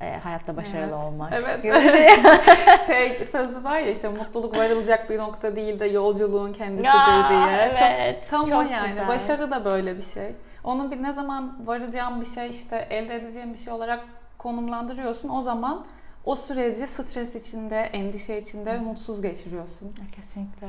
e, 0.01 0.17
hayatta 0.17 0.57
başarılı 0.57 0.79
Evet. 0.81 0.93
olmak. 0.93 1.33
Evet. 1.33 1.63
şey. 2.87 3.25
sözü 3.25 3.63
var 3.63 3.79
ya 3.79 3.91
işte 3.91 4.09
mutluluk 4.09 4.57
varılacak 4.57 5.09
bir 5.09 5.17
nokta 5.17 5.55
değil 5.55 5.79
de 5.79 5.85
yolculuğun 5.85 6.53
kendisidir 6.53 6.87
Ya, 6.87 7.27
diye. 7.29 7.57
evet. 7.61 8.19
Çok, 8.21 8.29
tam 8.29 8.43
o 8.43 8.63
Çok 8.63 8.71
yani. 8.71 8.87
güzel. 8.89 9.07
Başarı 9.07 9.51
da 9.51 9.65
böyle 9.65 9.97
bir 9.97 10.01
şey. 10.03 10.35
Onu 10.63 10.91
bir 10.91 11.03
ne 11.03 11.13
zaman 11.13 11.67
varacağım 11.67 12.21
bir 12.21 12.25
şey 12.25 12.49
işte 12.49 12.87
elde 12.89 13.15
edeceğim 13.15 13.53
bir 13.53 13.57
şey 13.57 13.73
olarak 13.73 13.99
konumlandırıyorsun. 14.37 15.29
O 15.29 15.41
zaman 15.41 15.85
o 16.25 16.35
süreci 16.35 16.87
stres 16.87 17.35
içinde, 17.35 17.79
endişe 17.81 18.37
içinde 18.41 18.77
mutsuz 18.77 19.21
geçiriyorsun. 19.21 19.95
Kesinlikle. 20.15 20.67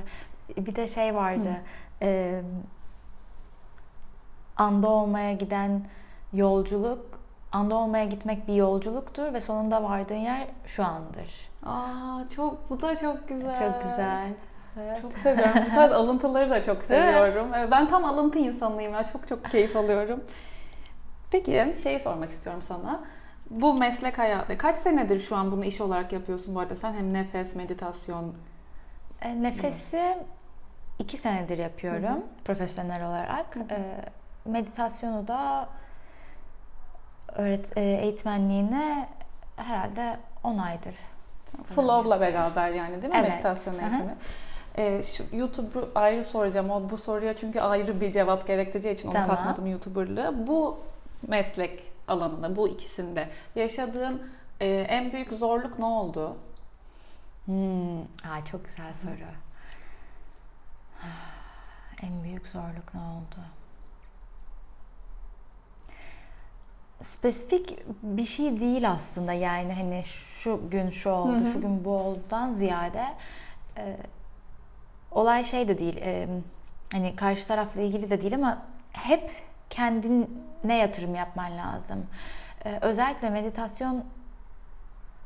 Bir 0.56 0.76
de 0.76 0.88
şey 0.88 1.14
vardı. 1.14 1.50
e, 2.02 2.40
anda 4.56 4.88
olmaya 4.88 5.32
giden 5.32 5.82
yolculuk, 6.32 7.09
anda 7.52 7.74
olmaya 7.74 8.04
gitmek 8.04 8.48
bir 8.48 8.54
yolculuktur 8.54 9.32
ve 9.34 9.40
sonunda 9.40 9.82
vardığın 9.82 10.14
yer 10.14 10.46
şu 10.66 10.84
andır. 10.84 11.50
Aa 11.66 12.20
çok 12.36 12.70
bu 12.70 12.82
da 12.82 12.96
çok 12.96 13.28
güzel. 13.28 13.58
Çok 13.58 13.82
güzel. 13.82 14.28
Çok 15.02 15.18
seviyorum. 15.18 15.62
Bu 15.70 15.74
tarz 15.74 15.92
alıntıları 15.92 16.50
da 16.50 16.62
çok 16.62 16.82
seviyorum. 16.82 17.48
Evet, 17.54 17.70
Ben 17.70 17.88
tam 17.88 18.04
alıntı 18.04 18.38
insanıyım 18.38 18.94
ya. 18.94 19.04
Çok 19.04 19.28
çok 19.28 19.44
keyif 19.44 19.76
alıyorum. 19.76 20.24
Peki 21.30 21.74
şeyi 21.82 22.00
sormak 22.00 22.30
istiyorum 22.30 22.62
sana. 22.62 23.00
Bu 23.50 23.74
meslek 23.74 24.18
hayatı 24.18 24.58
kaç 24.58 24.78
senedir 24.78 25.20
şu 25.20 25.36
an 25.36 25.52
bunu 25.52 25.64
iş 25.64 25.80
olarak 25.80 26.12
yapıyorsun 26.12 26.54
bu 26.54 26.60
arada? 26.60 26.76
Sen 26.76 26.94
hem 26.94 27.12
nefes, 27.12 27.54
meditasyon. 27.56 28.34
E, 29.22 29.42
Nefesi 29.42 30.18
iki 30.98 31.16
senedir 31.16 31.58
yapıyorum 31.58 32.24
profesyonel 32.44 33.06
olarak. 33.08 33.56
E, 33.70 33.78
meditasyonu 34.44 35.28
da 35.28 35.68
öğret 37.34 37.76
e, 37.76 37.80
eğitmenliğine 37.80 39.08
herhalde 39.56 40.16
10 40.44 40.58
aydır. 40.58 40.94
Flow'la 41.64 42.20
beraber 42.20 42.70
yani 42.70 43.02
değil 43.02 43.12
mi? 43.12 43.18
Evet. 43.20 43.30
Meditasyon 43.30 43.78
eğitimi. 43.78 44.16
Ee, 44.78 45.02
şu 45.02 45.24
YouTube'u 45.32 45.88
ayrı 45.94 46.24
soracağım. 46.24 46.70
O 46.70 46.90
bu 46.90 46.98
soruya 46.98 47.36
çünkü 47.36 47.60
ayrı 47.60 48.00
bir 48.00 48.12
cevap 48.12 48.46
gerektireceği 48.46 48.94
için 48.94 49.08
onu 49.08 49.14
Tamam. 49.14 49.28
katmadım 49.28 49.66
YouTuber'lığı. 49.66 50.46
Bu 50.46 50.78
meslek 51.28 51.82
alanında, 52.08 52.56
bu 52.56 52.68
ikisinde 52.68 53.28
yaşadığın 53.54 54.30
e, 54.60 54.68
en 54.68 55.12
büyük 55.12 55.32
zorluk 55.32 55.78
ne 55.78 55.84
oldu? 55.84 56.36
Hmm, 57.44 58.00
aa, 58.00 58.44
çok 58.50 58.64
güzel 58.64 58.94
soru. 58.94 59.12
En 62.02 62.22
büyük 62.22 62.46
zorluk 62.46 62.94
ne 62.94 63.00
oldu? 63.00 63.36
Spesifik 67.02 67.78
bir 68.02 68.22
şey 68.22 68.60
değil 68.60 68.90
aslında 68.90 69.32
yani 69.32 69.72
hani 69.72 70.02
şu 70.04 70.60
gün 70.70 70.90
şu 70.90 71.10
oldu, 71.10 71.32
Hı 71.32 71.38
hı. 71.38 71.52
şu 71.52 71.60
gün 71.60 71.84
bu 71.84 71.90
oldudan 71.90 72.52
ziyade 72.52 73.04
e, 73.76 73.96
olay 75.10 75.44
şey 75.44 75.68
de 75.68 75.78
değil, 75.78 75.96
e, 75.96 76.28
hani 76.92 77.16
karşı 77.16 77.48
tarafla 77.48 77.80
ilgili 77.80 78.10
de 78.10 78.22
değil 78.22 78.34
ama 78.34 78.62
hep 78.92 79.30
kendine 79.70 80.76
yatırım 80.78 81.14
yapman 81.14 81.58
lazım. 81.58 82.06
E, 82.64 82.78
özellikle 82.80 83.30
meditasyon 83.30 84.04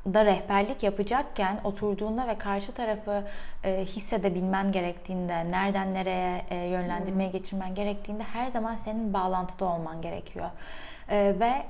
da 0.07 0.25
rehberlik 0.25 0.83
yapacakken 0.83 1.61
oturduğunda 1.65 2.27
ve 2.29 2.39
karşı 2.39 2.73
tarafı 2.73 3.25
e, 3.65 3.85
hissedebilmen 3.85 4.73
gerektiğinde, 4.73 5.51
nereden 5.51 5.95
nereye 5.95 6.45
e, 6.51 6.57
yönlendirmeye 6.57 7.31
geçirmen 7.31 7.75
gerektiğinde 7.75 8.23
her 8.23 8.51
zaman 8.51 8.77
senin 8.77 9.13
bağlantıda 9.13 9.65
olman 9.65 10.03
gerekiyor. 10.03 10.51
E, 11.09 11.35
ve 11.41 11.67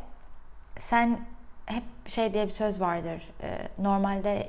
sen 0.76 1.20
hep 1.66 1.82
şey 2.06 2.34
diye 2.34 2.46
bir 2.46 2.52
söz 2.52 2.80
vardır. 2.80 3.22
e, 3.42 3.68
normalde 3.78 4.48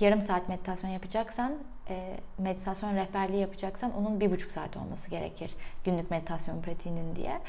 yarım 0.00 0.22
saat 0.22 0.48
meditasyon 0.48 0.90
yapacaksan 0.90 1.52
e, 1.88 2.16
meditasyon 2.38 2.96
rehberliği 2.96 3.40
yapacaksan 3.40 3.96
onun 3.96 4.20
bir 4.20 4.30
buçuk 4.30 4.50
saat 4.50 4.76
olması 4.76 5.10
gerekir 5.10 5.54
günlük 5.84 6.10
meditasyon 6.10 6.62
pratiğinin 6.62 7.16
diye. 7.16 7.40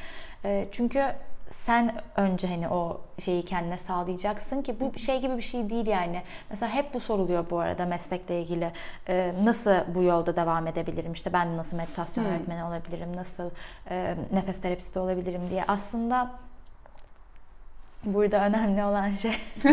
E, 0.46 0.68
çünkü 0.72 1.16
sen 1.52 2.02
önce 2.16 2.48
hani 2.48 2.70
o 2.70 3.02
şeyi 3.20 3.46
kendine 3.46 3.78
sağlayacaksın 3.78 4.62
ki 4.62 4.80
bu 4.80 5.00
şey 5.00 5.22
gibi 5.22 5.38
bir 5.38 5.42
şey 5.42 5.70
değil 5.70 5.88
yani. 5.88 6.22
Mesela 6.50 6.72
hep 6.72 6.94
bu 6.94 7.00
soruluyor 7.00 7.50
bu 7.50 7.60
arada 7.60 7.86
meslekle 7.86 8.42
ilgili. 8.42 8.72
Ee, 9.08 9.34
nasıl 9.44 9.72
bu 9.96 10.04
yolda 10.04 10.36
devam 10.36 10.68
edebilirim? 10.68 11.14
İşte 11.14 11.34
ben 11.34 11.58
nasıl 11.58 11.78
meditasyon 11.78 12.24
hmm. 12.24 12.32
öğretmeni 12.32 12.64
olabilirim? 12.64 13.16
Nasıl 13.16 13.50
e, 13.90 14.16
nefes 14.34 14.62
terapisti 14.62 15.00
olabilirim 15.00 15.42
diye. 15.50 15.64
Aslında 15.68 16.32
burada 18.06 18.46
önemli 18.46 18.84
olan 18.84 19.12
şey 19.12 19.36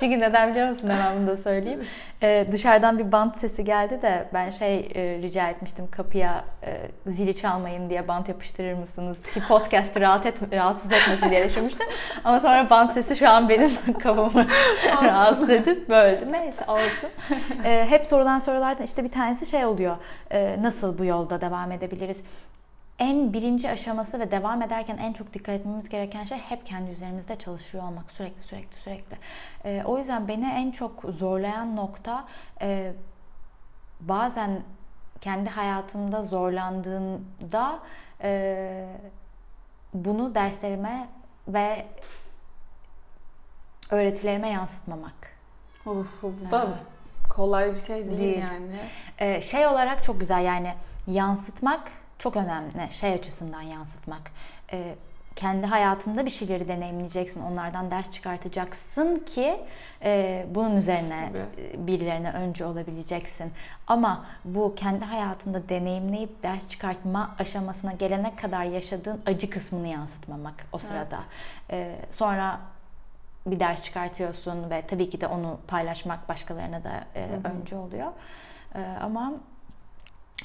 Çünkü 0.00 0.20
neden 0.20 0.50
biliyor 0.50 0.68
musun? 0.68 0.88
Hemen 0.88 1.16
bunu 1.16 1.26
da 1.26 1.36
söyleyeyim. 1.36 1.86
Ee, 2.22 2.46
dışarıdan 2.52 2.98
bir 2.98 3.12
bant 3.12 3.36
sesi 3.36 3.64
geldi 3.64 4.02
de 4.02 4.28
ben 4.34 4.50
şey 4.50 4.78
e, 4.94 5.18
rica 5.22 5.48
etmiştim 5.48 5.90
kapıya 5.90 6.44
e, 6.66 6.90
zili 7.06 7.36
çalmayın 7.36 7.90
diye 7.90 8.08
bant 8.08 8.28
yapıştırır 8.28 8.74
mısınız? 8.74 9.22
Ki 9.22 9.40
podcast'ı 9.48 10.00
rahat 10.00 10.26
et, 10.26 10.34
rahatsız 10.52 10.92
etmesin 10.92 11.30
diye 11.30 11.48
düşünmüştüm. 11.48 11.86
Ama 12.24 12.40
sonra 12.40 12.70
bant 12.70 12.92
sesi 12.92 13.16
şu 13.16 13.28
an 13.28 13.48
benim 13.48 13.70
kafamı 14.02 14.46
rahatsız 15.02 15.50
edip 15.50 15.88
böldü. 15.88 16.32
Neyse 16.32 16.64
olsun. 16.68 17.10
Ee, 17.64 17.86
hep 17.88 18.06
sorulan 18.06 18.38
sorulardan 18.38 18.84
işte 18.84 19.04
bir 19.04 19.10
tanesi 19.12 19.46
şey 19.46 19.66
oluyor. 19.66 19.96
E, 20.30 20.56
nasıl 20.62 20.98
bu 20.98 21.04
yolda 21.04 21.40
devam 21.40 21.72
edebiliriz? 21.72 22.22
En 22.98 23.32
birinci 23.32 23.70
aşaması 23.70 24.20
ve 24.20 24.30
devam 24.30 24.62
ederken 24.62 24.96
en 24.96 25.12
çok 25.12 25.34
dikkat 25.34 25.54
etmemiz 25.54 25.88
gereken 25.88 26.24
şey 26.24 26.38
hep 26.38 26.66
kendi 26.66 26.90
üzerimizde 26.90 27.36
çalışıyor 27.36 27.84
olmak 27.84 28.10
sürekli 28.12 28.42
sürekli 28.42 28.76
sürekli. 28.76 29.16
E, 29.64 29.82
o 29.84 29.98
yüzden 29.98 30.28
beni 30.28 30.46
en 30.46 30.70
çok 30.70 31.02
zorlayan 31.08 31.76
nokta 31.76 32.24
e, 32.60 32.92
bazen 34.00 34.62
kendi 35.20 35.50
hayatımda 35.50 36.22
zorlandığımda 36.22 37.78
e, 38.22 38.88
bunu 39.94 40.34
derslerime 40.34 41.08
ve 41.48 41.86
öğretilerime 43.90 44.48
yansıtmamak. 44.48 45.38
Of, 45.86 46.22
bu 46.22 46.50
da 46.50 46.68
kolay 47.28 47.74
bir 47.74 47.80
şey 47.80 48.06
değil, 48.06 48.18
değil. 48.18 48.38
yani. 48.38 48.80
Ee, 49.18 49.40
şey 49.40 49.66
olarak 49.66 50.04
çok 50.04 50.20
güzel 50.20 50.44
yani 50.44 50.74
yansıtmak 51.06 51.82
çok 52.18 52.36
önemli 52.36 52.92
şey 52.92 53.12
açısından 53.12 53.62
yansıtmak. 53.62 54.30
E, 54.72 54.94
kendi 55.36 55.66
hayatında 55.66 56.26
bir 56.26 56.30
şeyleri 56.30 56.68
deneyimleyeceksin, 56.68 57.42
onlardan 57.42 57.90
ders 57.90 58.10
çıkartacaksın 58.10 59.18
ki 59.18 59.60
e, 60.02 60.46
bunun 60.54 60.76
üzerine 60.76 61.32
Tabii. 61.32 61.86
birilerine 61.86 62.30
önce 62.32 62.64
olabileceksin. 62.64 63.52
Ama 63.86 64.24
bu 64.44 64.74
kendi 64.74 65.04
hayatında 65.04 65.68
deneyimleyip 65.68 66.42
ders 66.42 66.68
çıkartma 66.68 67.36
aşamasına 67.38 67.92
gelene 67.92 68.36
kadar 68.36 68.64
yaşadığın 68.64 69.20
acı 69.26 69.50
kısmını 69.50 69.88
yansıtmamak 69.88 70.54
o 70.72 70.78
sırada. 70.78 71.18
Evet. 71.68 72.00
E, 72.08 72.12
sonra 72.12 72.60
bir 73.46 73.60
ders 73.60 73.82
çıkartıyorsun 73.82 74.70
ve 74.70 74.86
tabii 74.86 75.10
ki 75.10 75.20
de 75.20 75.26
onu 75.26 75.58
paylaşmak 75.68 76.28
başkalarına 76.28 76.84
da 76.84 77.04
e, 77.14 77.28
önce 77.44 77.76
oluyor. 77.76 78.12
E, 78.74 78.80
ama 79.00 79.32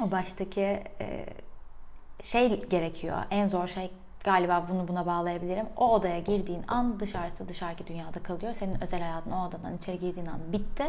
o 0.02 0.12
baştaki 0.12 0.84
e, 1.02 1.26
şey 2.24 2.66
gerekiyor. 2.70 3.18
En 3.32 3.48
zor 3.48 3.68
şey 3.68 3.92
galiba 4.24 4.66
bunu 4.70 4.88
buna 4.88 5.06
bağlayabilirim. 5.06 5.66
O 5.78 5.94
odaya 5.94 6.20
girdiğin 6.20 6.64
an 6.68 7.00
dışarısı 7.00 7.48
dışarıki 7.48 7.88
dünyada 7.88 8.24
kalıyor. 8.24 8.54
Senin 8.54 8.84
özel 8.84 9.02
hayatın 9.02 9.32
o 9.32 9.48
odadan 9.48 9.78
içeri 9.78 10.00
girdiğin 10.00 10.26
an 10.26 10.40
bitti. 10.54 10.84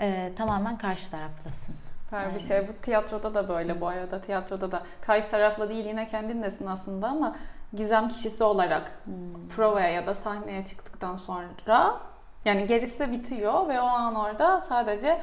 Ee, 0.00 0.32
tamamen 0.36 0.78
karşı 0.78 1.10
taraftasın. 1.10 1.74
Süper 2.04 2.34
bir 2.34 2.40
şey. 2.40 2.68
Bu 2.68 2.72
tiyatroda 2.72 3.34
da 3.34 3.48
böyle 3.48 3.80
bu 3.80 3.88
arada. 3.88 4.20
Tiyatroda 4.20 4.72
da 4.72 4.82
karşı 5.00 5.30
tarafla 5.30 5.68
değil 5.68 5.86
yine 5.86 6.06
kendinlesin 6.06 6.66
aslında 6.66 7.08
ama 7.08 7.36
gizem 7.74 8.08
kişisi 8.08 8.44
olarak 8.44 8.92
hmm. 9.04 9.48
provaya 9.48 9.88
ya 9.88 10.06
da 10.06 10.14
sahneye 10.14 10.64
çıktıktan 10.64 11.16
sonra 11.16 12.00
yani 12.44 12.66
gerisi 12.66 13.12
bitiyor 13.12 13.68
ve 13.68 13.80
o 13.80 13.84
an 13.84 14.14
orada 14.14 14.60
sadece 14.60 15.20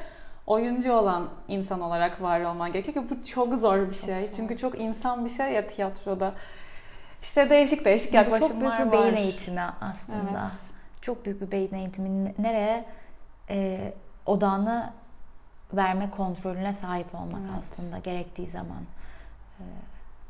oyuncu 0.48 0.92
olan 0.92 1.28
insan 1.48 1.80
olarak 1.80 2.22
var 2.22 2.40
olman 2.40 2.72
gerekiyor 2.72 3.08
ki 3.08 3.10
bu 3.10 3.26
çok 3.26 3.54
zor 3.54 3.90
bir 3.90 3.94
şey. 3.94 4.26
Çok 4.26 4.34
Çünkü 4.34 4.56
çok 4.56 4.80
insan 4.80 5.24
bir 5.24 5.30
şey 5.30 5.52
ya 5.52 5.66
tiyatroda. 5.66 6.34
İşte 7.22 7.50
değişik 7.50 7.84
değişik 7.84 8.14
yaklaşımlar 8.14 8.70
var. 8.70 8.78
Çok 8.78 8.92
büyük 8.92 8.92
bir 8.92 8.98
beyin 8.98 9.16
eğitimi 9.16 9.60
aslında. 9.80 10.18
Evet. 10.30 10.52
Çok 11.00 11.24
büyük 11.24 11.40
bir 11.40 11.50
beyin 11.50 11.74
eğitimi. 11.74 12.34
Nereye 12.38 12.84
e, 13.50 13.92
odağını 14.26 14.92
verme 15.72 16.10
kontrolüne 16.10 16.72
sahip 16.72 17.14
olmak 17.14 17.40
evet. 17.40 17.60
aslında 17.60 17.98
gerektiği 17.98 18.46
zaman. 18.46 18.82
E, 19.60 19.64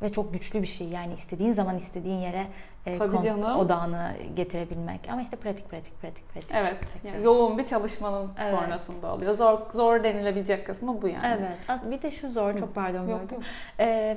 ve 0.02 0.12
çok 0.12 0.32
güçlü 0.32 0.62
bir 0.62 0.66
şey. 0.66 0.88
Yani 0.88 1.14
istediğin 1.14 1.52
zaman 1.52 1.76
istediğin 1.76 2.18
yere 2.18 2.46
e, 2.94 2.98
Tabii 2.98 3.16
kon- 3.16 3.58
odağını 3.58 4.12
getirebilmek. 4.36 5.00
Ama 5.12 5.22
işte 5.22 5.36
pratik 5.36 5.70
pratik 5.70 6.00
pratik 6.00 6.34
pratik. 6.34 6.50
Evet. 6.54 6.76
Yani 7.04 7.24
yoğun 7.24 7.58
bir 7.58 7.64
çalışmanın 7.64 8.30
evet. 8.38 8.46
sonrasında 8.46 9.14
oluyor. 9.14 9.34
Zor 9.34 9.58
zor 9.72 10.04
denilebilecek 10.04 10.66
kısmı 10.66 11.02
bu 11.02 11.08
yani. 11.08 11.46
Evet. 11.68 11.80
Bir 11.90 12.02
de 12.02 12.10
şu 12.10 12.30
zor 12.30 12.58
çok 12.58 12.74
pardon 12.74 13.08
yok, 13.08 13.32
yok. 13.32 13.42
Ee, 13.80 14.16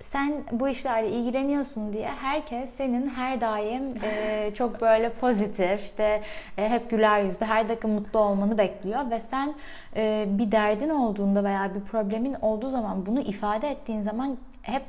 sen 0.00 0.44
bu 0.52 0.68
işlerle 0.68 1.10
ilgileniyorsun 1.10 1.92
diye 1.92 2.08
herkes 2.08 2.74
senin 2.74 3.08
her 3.08 3.40
daim 3.40 3.94
e, 4.04 4.50
çok 4.54 4.80
böyle 4.80 5.12
pozitif, 5.12 5.84
işte 5.84 6.22
e, 6.58 6.68
hep 6.68 6.90
güler 6.90 7.22
yüzlü, 7.22 7.46
her 7.46 7.68
dakika 7.68 7.88
mutlu 7.88 8.18
olmanı 8.18 8.58
bekliyor 8.58 9.10
ve 9.10 9.20
sen 9.20 9.54
e, 9.96 10.26
bir 10.28 10.52
derdin 10.52 10.88
olduğunda 10.88 11.44
veya 11.44 11.74
bir 11.74 11.80
problemin 11.80 12.34
olduğu 12.42 12.70
zaman 12.70 13.06
bunu 13.06 13.20
ifade 13.20 13.70
ettiğin 13.70 14.02
zaman 14.02 14.36
hep 14.62 14.84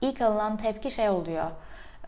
ilk 0.00 0.20
alınan 0.20 0.56
tepki 0.56 0.90
şey 0.90 1.08
oluyor. 1.08 1.46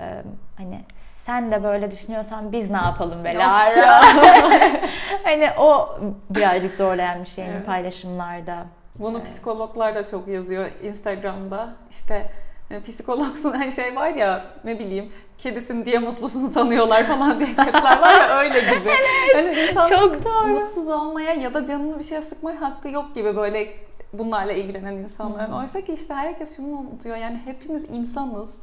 Ee, 0.01 0.23
hani 0.57 0.85
sen 0.95 1.53
de 1.53 1.63
böyle 1.63 1.91
düşünüyorsan 1.91 2.53
biz 2.53 2.71
ne 2.71 2.77
yapalım 2.77 3.25
be 3.25 3.35
Lara? 3.35 4.01
hani 5.25 5.51
o 5.59 5.99
birazcık 6.31 6.75
zorlayan 6.75 7.21
bir 7.21 7.29
şey 7.29 7.47
evet. 7.47 7.67
paylaşımlarda. 7.67 8.67
Bunu 8.99 9.17
evet. 9.17 9.27
psikologlar 9.27 9.95
da 9.95 10.05
çok 10.05 10.29
yazıyor 10.29 10.67
Instagram'da. 10.83 11.75
İşte 11.91 12.31
yani 12.71 12.83
psikologsun 12.83 13.53
hani 13.53 13.73
şey 13.73 13.97
var 13.97 14.11
ya 14.11 14.45
ne 14.65 14.79
bileyim 14.79 15.13
kedisin 15.39 15.85
diye 15.85 15.99
mutlusun 15.99 16.47
sanıyorlar 16.47 17.05
falan 17.05 17.41
diye 17.41 17.49
kediler 17.49 18.01
var 18.01 18.15
ya 18.15 18.39
öyle 18.39 18.61
gibi. 18.61 18.91
evet, 19.35 19.47
hani 19.47 19.61
insan 19.61 19.89
çok 19.89 20.25
doğru. 20.25 20.47
mutsuz 20.47 20.89
olmaya 20.89 21.33
ya 21.33 21.55
da 21.55 21.65
canını 21.65 21.99
bir 21.99 22.05
şeye 22.05 22.23
sıkmaya 22.23 22.61
hakkı 22.61 22.89
yok 22.89 23.15
gibi 23.15 23.37
böyle 23.37 23.69
bunlarla 24.13 24.53
ilgilenen 24.53 24.93
insanların. 24.93 25.53
Oysa 25.53 25.81
ki 25.81 25.93
işte 25.93 26.15
herkes 26.15 26.57
şunu 26.57 26.67
unutuyor. 26.67 27.17
Yani 27.17 27.41
hepimiz 27.45 27.91
insanız. 27.91 28.55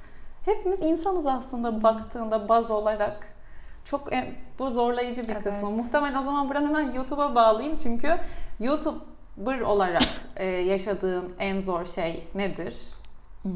Hepimiz 0.46 0.82
insanız 0.82 1.26
aslında 1.26 1.84
baktığında 1.84 2.50
baz 2.50 2.72
olarak. 2.72 3.34
Çok 3.86 4.14
e, 4.14 4.36
bu 4.60 4.70
zorlayıcı 4.70 5.24
bir 5.24 5.30
evet. 5.30 5.44
kısmı. 5.44 5.70
Muhtemelen 5.70 6.20
o 6.20 6.22
zaman 6.22 6.50
buradan 6.50 6.68
hemen 6.68 6.92
YouTube'a 6.92 7.36
bağlayayım 7.36 7.76
çünkü 7.76 8.18
YouTuber 8.60 9.60
olarak 9.60 10.04
e, 10.36 10.46
yaşadığın 10.46 11.34
en 11.40 11.60
zor 11.60 11.86
şey 11.86 12.28
nedir? 12.36 12.88
Hmm. 13.42 13.52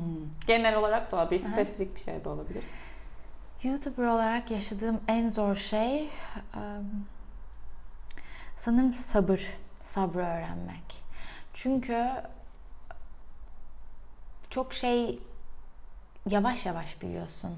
Genel 0.47 0.75
olarak 0.75 1.11
da 1.11 1.15
olabilir, 1.15 1.39
spesifik 1.39 1.95
bir 1.95 2.01
şey 2.01 2.25
de 2.25 2.29
olabilir. 2.29 2.63
YouTuber 3.63 4.05
olarak 4.05 4.51
yaşadığım 4.51 4.99
en 5.07 5.29
zor 5.29 5.55
şey 5.55 6.09
um, 6.55 7.05
sanırım 8.55 8.93
sabır, 8.93 9.47
sabrı 9.83 10.19
öğrenmek. 10.19 11.03
Çünkü 11.53 12.07
çok 14.49 14.73
şey 14.73 15.19
yavaş 16.29 16.65
yavaş 16.65 17.01
büyüyorsun. 17.01 17.51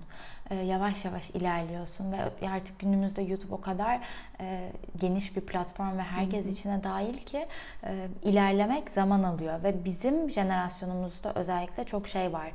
E, 0.50 0.56
yavaş 0.56 1.06
yavaş 1.06 1.30
ilerliyorsun 1.30 2.12
ve 2.12 2.50
artık 2.50 2.80
günümüzde 2.80 3.22
YouTube 3.22 3.54
o 3.54 3.62
kadar 3.62 4.00
e, 4.40 4.72
geniş 5.00 5.36
bir 5.36 5.42
platform 5.42 5.98
ve 5.98 6.02
herkes 6.02 6.44
Hı-hı. 6.44 6.52
içine 6.52 6.84
dahil 6.84 7.18
ki 7.18 7.48
e, 7.84 8.08
ilerlemek 8.24 8.92
zaman 8.92 9.24
alıyor 9.24 9.64
ve 9.64 9.86
bizim 9.86 10.30
jenerasyonumuzda 10.30 11.34
özellikle 11.34 11.84
çok 11.84 12.08
şey 12.08 12.34
var. 12.34 12.48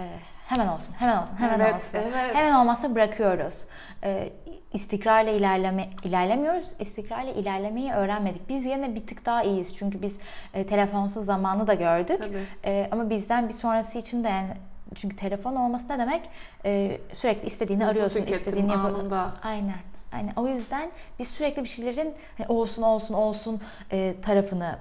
E, 0.00 0.08
hemen 0.46 0.68
olsun, 0.68 0.94
hemen 0.98 1.22
olsun, 1.22 1.36
hemen 1.36 1.60
evet, 1.60 1.74
olsun. 1.74 1.98
Evet. 1.98 2.34
Hemen 2.34 2.54
olmazsa 2.54 2.94
bırakıyoruz. 2.94 3.64
E, 4.04 4.32
istikrarla 4.72 5.30
ilerleme 5.30 5.88
ilerlemiyoruz. 6.04 6.68
İstikrarla 6.78 7.30
ilerlemeyi 7.30 7.92
öğrenmedik. 7.92 8.48
Biz 8.48 8.64
yine 8.66 8.94
bir 8.94 9.06
tık 9.06 9.26
daha 9.26 9.42
iyiyiz. 9.42 9.76
Çünkü 9.76 10.02
biz 10.02 10.18
e, 10.54 10.66
telefonsuz 10.66 11.24
zamanı 11.24 11.66
da 11.66 11.74
gördük. 11.74 12.20
E, 12.64 12.88
ama 12.92 13.10
bizden 13.10 13.48
bir 13.48 13.54
sonrası 13.54 13.98
için 13.98 14.24
de 14.24 14.28
yani 14.28 14.50
çünkü 14.94 15.16
telefon 15.16 15.56
olması 15.56 15.88
ne 15.88 15.98
demek? 15.98 16.28
Ee, 16.64 17.00
sürekli 17.12 17.46
istediğini 17.46 17.84
Hızlı 17.84 17.92
arıyorsun, 17.92 18.22
istediğini 18.22 18.72
yapıyorsun. 18.72 19.12
Aynen. 19.42 19.78
Aynen. 20.12 20.32
O 20.36 20.48
yüzden 20.48 20.90
biz 21.18 21.28
sürekli 21.28 21.62
bir 21.62 21.68
şeylerin 21.68 22.14
hani 22.38 22.46
olsun 22.48 22.82
olsun 22.82 23.14
olsun 23.14 23.60
e, 23.90 24.14
tarafını 24.22 24.78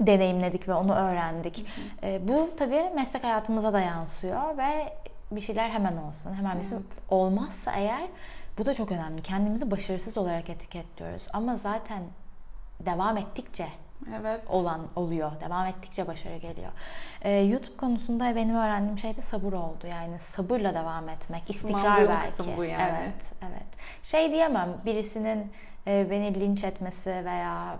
deneyimledik 0.00 0.68
ve 0.68 0.74
onu 0.74 0.94
öğrendik. 0.94 1.58
Hı 1.58 2.06
hı. 2.06 2.10
E, 2.10 2.28
bu 2.28 2.50
tabii 2.58 2.90
meslek 2.94 3.24
hayatımıza 3.24 3.72
da 3.72 3.80
yansıyor 3.80 4.58
ve 4.58 4.92
bir 5.30 5.40
şeyler 5.40 5.70
hemen 5.70 5.96
olsun. 5.96 6.34
Hemen 6.34 6.60
bir 6.60 6.64
şey 6.64 6.78
olmazsa 7.08 7.72
eğer 7.72 8.08
bu 8.58 8.66
da 8.66 8.74
çok 8.74 8.92
önemli. 8.92 9.22
Kendimizi 9.22 9.70
başarısız 9.70 10.18
olarak 10.18 10.50
etiketliyoruz. 10.50 11.22
Ama 11.32 11.56
zaten 11.56 12.02
devam 12.80 13.16
ettikçe 13.16 13.68
Evet. 14.20 14.40
olan 14.48 14.80
oluyor. 14.96 15.32
Devam 15.40 15.66
ettikçe 15.66 16.06
başarı 16.06 16.36
geliyor. 16.36 16.70
Ee, 17.22 17.30
YouTube 17.30 17.76
konusunda 17.76 18.36
benim 18.36 18.54
öğrendiğim 18.54 18.98
şey 18.98 19.16
de 19.16 19.22
sabır 19.22 19.52
oldu. 19.52 19.86
Yani 19.90 20.18
sabırla 20.18 20.74
devam 20.74 21.08
etmek, 21.08 21.50
istikrar 21.50 22.08
belki. 22.08 22.56
bu 22.56 22.64
yani. 22.64 22.98
Evet, 23.02 23.24
evet. 23.42 23.66
Şey 24.02 24.32
diyemem, 24.32 24.68
birisinin 24.84 25.52
e, 25.86 26.06
beni 26.10 26.40
linç 26.40 26.64
etmesi 26.64 27.10
veya 27.10 27.76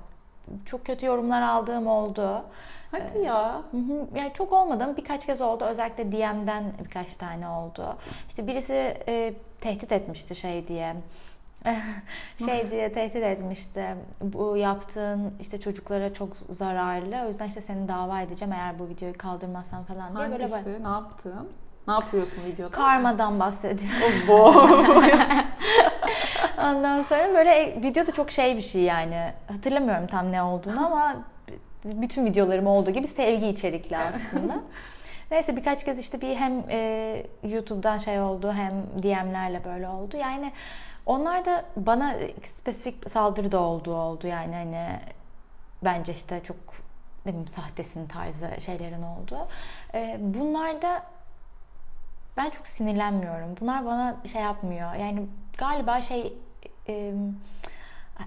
çok 0.65 0.87
kötü 0.87 1.07
yorumlar 1.07 1.43
aldığım 1.43 1.87
oldu. 1.87 2.45
Hadi 2.91 3.19
ya. 3.19 3.63
Hı 3.71 3.77
hı. 3.77 4.19
Yani 4.19 4.33
çok 4.35 4.53
olmadı 4.53 4.85
ama 4.85 4.97
birkaç 4.97 5.27
kez 5.27 5.41
oldu. 5.41 5.65
Özellikle 5.65 6.13
DM'den 6.13 6.65
birkaç 6.85 7.17
tane 7.17 7.49
oldu. 7.49 7.97
İşte 8.29 8.47
birisi 8.47 8.97
e, 9.09 9.35
tehdit 9.61 9.93
etmişti 9.93 10.37
şey 10.37 10.69
diye. 10.69 10.97
Şey 12.45 12.71
diye 12.71 12.93
tehdit 12.93 13.23
etmişti. 13.23 13.85
Bu 14.21 14.57
yaptığın 14.57 15.35
işte 15.41 15.61
çocuklara 15.61 16.13
çok 16.15 16.37
zararlı. 16.51 17.25
O 17.25 17.29
yüzden 17.29 17.49
işte 17.49 17.61
seni 17.61 17.89
dava 17.89 18.21
edeceğim 18.21 18.53
eğer 18.53 18.79
bu 18.79 18.89
videoyu 18.89 19.19
kaldırmazsan 19.19 19.85
falan 19.85 20.17
diye 20.17 20.31
böyle 20.31 20.47
Hangisi? 20.47 20.67
böyle 20.67 20.85
Ne 20.85 20.89
yaptın? 20.89 21.49
Ne 21.89 21.93
yapıyorsun 21.93 22.45
videoda? 22.45 22.71
karmadan 22.71 23.41
bahsediyor. 23.41 23.93
Ondan 26.59 27.03
sonra 27.03 27.35
böyle 27.35 27.51
e, 27.51 27.83
video 27.83 28.07
da 28.07 28.13
çok 28.13 28.31
şey 28.31 28.57
bir 28.57 28.63
şey 28.63 28.83
yani. 28.83 29.33
Hatırlamıyorum 29.49 30.07
tam 30.07 30.33
ne 30.33 30.43
olduğunu 30.43 30.87
ama 30.87 31.17
bütün 31.85 32.27
videolarım 32.27 32.67
olduğu 32.67 32.91
gibi 32.91 33.07
sevgi 33.07 33.47
içerikli 33.47 33.97
aslında. 33.97 34.61
Neyse 35.31 35.57
birkaç 35.57 35.85
kez 35.85 35.99
işte 35.99 36.21
bir 36.21 36.35
hem 36.35 36.65
e, 36.71 37.23
YouTube'dan 37.43 37.99
şey 37.99 38.21
oldu 38.21 38.53
hem 38.53 39.03
DM'lerle 39.03 39.65
böyle 39.65 39.89
oldu. 39.89 40.17
Yani 40.17 40.53
onlar 41.07 41.45
da 41.45 41.65
bana 41.77 42.15
spesifik 42.45 43.11
saldırı 43.11 43.53
da 43.53 43.61
olduğu 43.61 43.95
oldu 43.95 44.27
yani 44.27 44.55
hani 44.55 45.01
bence 45.85 46.13
işte 46.13 46.41
çok 46.45 46.57
ne 47.27 47.33
bileyim 47.33 47.49
sahtesin 47.49 48.07
tarzı 48.07 48.51
şeylerin 48.67 49.03
oldu. 49.03 49.49
E, 49.95 50.17
bunlar 50.21 50.83
da 50.83 51.03
ben 52.37 52.51
çok 52.51 52.67
sinirlenmiyorum. 52.67 53.55
Bunlar 53.61 53.85
bana 53.87 54.17
şey 54.33 54.43
yapmıyor. 54.43 54.95
Yani 54.95 55.27
galiba 55.59 56.01
şey 56.01 56.33
e, 56.89 57.13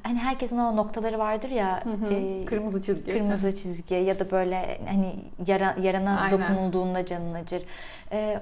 hani 0.03 0.19
herkesin 0.19 0.57
o 0.57 0.75
noktaları 0.75 1.19
vardır 1.19 1.49
ya. 1.49 1.83
e, 2.11 2.45
Kırmızı 2.45 2.81
çizgi. 2.81 3.13
Kırmızı 3.13 3.55
çizgi 3.55 3.95
ya 3.95 4.19
da 4.19 4.31
böyle 4.31 4.79
hani 4.87 5.15
yara, 5.47 5.75
yarana 5.81 6.19
Aynen. 6.19 6.31
dokunulduğunda 6.41 7.05
canın 7.05 7.33
acır. 7.33 7.63
E, 8.11 8.39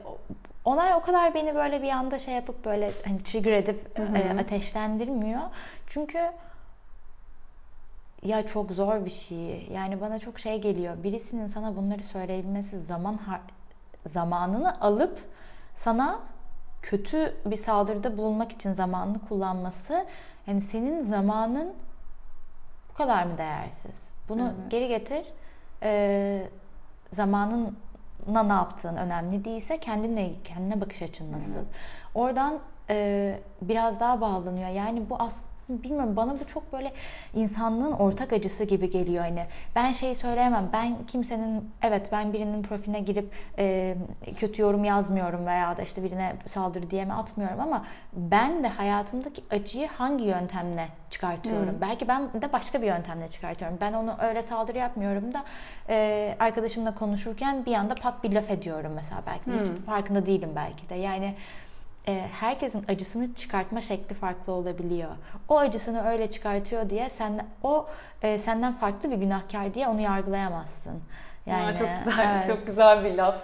olay 0.65 0.93
o 0.93 1.01
kadar 1.01 1.33
beni 1.33 1.55
böyle 1.55 1.81
bir 1.81 1.89
anda 1.89 2.19
şey 2.19 2.33
yapıp 2.33 2.65
böyle 2.65 2.91
hani 3.05 3.23
trigger 3.23 3.53
edip 3.53 3.97
Hı 3.97 4.03
hı. 4.03 4.17
e, 4.17 4.39
ateşlendirmiyor. 4.39 5.41
Çünkü 5.87 6.31
ya 8.23 8.45
çok 8.45 8.71
zor 8.71 9.05
bir 9.05 9.09
şey. 9.09 9.67
Yani 9.73 10.01
bana 10.01 10.19
çok 10.19 10.39
şey 10.39 10.61
geliyor. 10.61 11.03
Birisinin 11.03 11.47
sana 11.47 11.75
bunları 11.75 12.03
söyleyebilmesi 12.03 12.79
zaman 12.79 13.19
zamanını 14.05 14.81
alıp 14.81 15.19
sana 15.75 16.19
kötü 16.81 17.35
bir 17.45 17.55
saldırıda 17.55 18.17
bulunmak 18.17 18.51
için 18.51 18.73
zamanını 18.73 19.19
kullanması 19.27 20.05
yani 20.47 20.61
senin 20.61 21.01
zamanın 21.01 21.73
bu 22.89 22.93
kadar 22.93 23.23
mı 23.23 23.37
değersiz? 23.37 24.07
Bunu 24.29 24.41
Evet. 24.41 24.71
geri 24.71 24.87
getir. 24.87 25.25
Ee, 25.83 26.49
zamanına 28.25 28.53
ne 28.53 28.53
yaptığın 28.53 28.95
önemli 28.95 29.45
değilse 29.45 29.79
kendine 29.79 30.31
kendine 30.43 30.81
bakış 30.81 31.01
açın 31.01 31.31
nasıl? 31.31 31.55
Evet. 31.55 31.65
Oradan 32.15 32.59
e, 32.89 33.39
biraz 33.61 33.99
daha 33.99 34.21
bağlanıyor. 34.21 34.69
Yani 34.69 35.09
bu 35.09 35.15
aslında 35.19 35.50
bilmiyorum 35.83 36.15
bana 36.15 36.39
bu 36.39 36.47
çok 36.47 36.73
böyle 36.73 36.93
insanlığın 37.33 37.91
ortak 37.91 38.33
acısı 38.33 38.63
gibi 38.63 38.89
geliyor 38.89 39.23
hani 39.23 39.45
ben 39.75 39.93
şey 39.93 40.15
söyleyemem 40.15 40.69
ben 40.73 40.95
kimsenin 41.07 41.69
evet 41.81 42.09
ben 42.11 42.33
birinin 42.33 42.63
profiline 42.63 42.99
girip 42.99 43.31
e, 43.57 43.95
kötü 44.35 44.61
yorum 44.61 44.83
yazmıyorum 44.83 45.45
veya 45.45 45.77
da 45.77 45.81
işte 45.81 46.03
birine 46.03 46.33
saldırı 46.47 46.89
diyeme 46.89 47.13
atmıyorum 47.13 47.59
ama 47.59 47.85
ben 48.13 48.63
de 48.63 48.67
hayatımdaki 48.67 49.43
acıyı 49.51 49.87
hangi 49.87 50.23
yöntemle 50.23 50.87
çıkartıyorum 51.09 51.69
Hmm. 51.69 51.81
belki 51.81 52.07
ben 52.07 52.41
de 52.41 52.53
başka 52.53 52.81
bir 52.81 52.87
yöntemle 52.87 53.29
çıkartıyorum 53.29 53.77
ben 53.81 53.93
onu 53.93 54.15
öyle 54.21 54.41
saldırı 54.43 54.77
yapmıyorum 54.77 55.33
da 55.33 55.43
e, 55.89 56.35
arkadaşımla 56.39 56.95
konuşurken 56.95 57.65
bir 57.65 57.73
anda 57.73 57.95
pat 57.95 58.23
bir 58.23 58.31
laf 58.31 58.49
ediyorum 58.49 58.91
mesela 58.95 59.21
belki 59.27 59.45
de. 59.45 59.51
Hmm. 59.51 59.75
hiç 59.75 59.85
farkında 59.85 60.25
değilim 60.25 60.49
belki 60.55 60.89
de 60.89 60.95
yani 60.95 61.35
herkesin 62.05 62.85
acısını 62.87 63.33
çıkartma 63.33 63.81
şekli 63.81 64.15
farklı 64.15 64.53
olabiliyor. 64.53 65.09
O 65.49 65.57
acısını 65.57 66.07
öyle 66.07 66.31
çıkartıyor 66.31 66.89
diye 66.89 67.09
sen 67.09 67.45
o 67.63 67.87
e, 68.21 68.37
senden 68.37 68.73
farklı 68.73 69.11
bir 69.11 69.15
günahkar 69.15 69.73
diye 69.73 69.87
onu 69.87 70.01
yargılayamazsın. 70.01 71.01
Yani, 71.45 71.63
Yani 71.63 71.77
çok 71.77 72.05
güzel, 72.05 72.35
evet. 72.35 72.47
çok 72.47 72.67
güzel 72.67 73.03
bir 73.03 73.13
laf. 73.15 73.43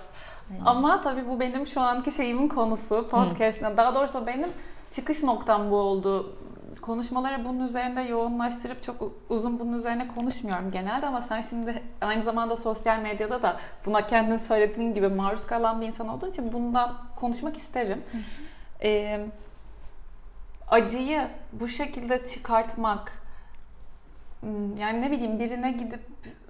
Aynen. 0.52 0.66
Ama 0.66 1.02
tabii 1.02 1.30
bu 1.30 1.40
benim 1.40 1.68
şu 1.68 1.82
anki 1.82 2.12
şeyimin 2.12 2.48
konusu 2.48 3.08
podcast'ine. 3.08 3.78
Daha 3.78 3.96
doğrusu 3.96 4.28
benim 4.28 4.50
çıkış 4.90 5.24
noktam 5.24 5.72
bu 5.72 5.76
oldu. 5.76 6.36
Konuşmaları 6.82 7.46
bunun 7.46 7.60
üzerinde 7.60 8.02
yoğunlaştırıp 8.02 8.84
çok 8.84 8.96
uzun 9.30 9.60
bunun 9.60 9.74
üzerine 9.74 10.08
konuşmuyorum 10.08 10.70
genelde 10.72 11.08
ama 11.08 11.22
sen 11.22 11.42
şimdi 11.42 11.84
aynı 12.02 12.24
zamanda 12.24 12.58
sosyal 12.58 13.00
medyada 13.00 13.42
da 13.42 13.58
buna 13.86 14.08
kendin 14.08 14.38
söylediğin 14.38 14.94
gibi 14.94 15.08
maruz 15.08 15.48
kalan 15.48 15.82
bir 15.82 15.88
insan 15.88 16.08
olduğun 16.08 16.30
için 16.30 16.54
bundan 16.54 16.94
konuşmak 17.16 17.58
isterim. 17.58 18.04
Ee, 18.84 19.26
acıyı 20.68 21.28
bu 21.54 21.68
şekilde 21.68 22.28
çıkartmak 22.28 23.22
hmm, 24.40 24.78
yani 24.78 25.02
ne 25.02 25.12
bileyim 25.12 25.40
birine 25.40 25.72
gidip 25.72 26.02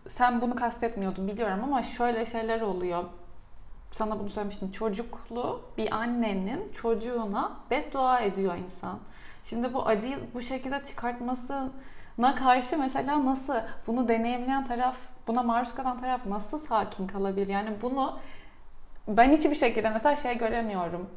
sen 0.08 0.42
bunu 0.42 0.56
kastetmiyordun 0.56 1.28
biliyorum 1.28 1.60
ama 1.64 1.84
şöyle 1.84 2.26
şeyler 2.26 2.62
oluyor. 2.62 3.04
Sana 3.92 4.20
bunu 4.20 4.30
söylemiştim. 4.30 4.72
Çocuklu 4.72 5.62
bir 5.78 5.96
annenin 5.96 6.72
çocuğuna 6.72 7.58
beddua 7.72 8.20
ediyor 8.20 8.56
insan. 8.56 9.00
Şimdi 9.44 9.74
bu 9.74 9.88
acıyı 9.88 10.18
bu 10.34 10.42
şekilde 10.42 10.84
çıkartmasına 10.84 12.36
karşı 12.36 12.78
mesela 12.78 13.26
nasıl 13.26 13.56
bunu 13.88 14.08
deneyimleyen 14.08 14.66
taraf, 14.66 14.98
buna 15.28 15.44
maruz 15.44 15.76
kalan 15.76 15.98
taraf 15.98 16.26
nasıl 16.26 16.58
sakin 16.58 17.08
kalabilir? 17.08 17.48
Yani 17.48 17.70
bunu 17.82 18.20
ben 19.08 19.32
hiçbir 19.32 19.56
şekilde 19.56 19.90
mesela 19.90 20.16
şey 20.16 20.38
göremiyorum. 20.38 21.10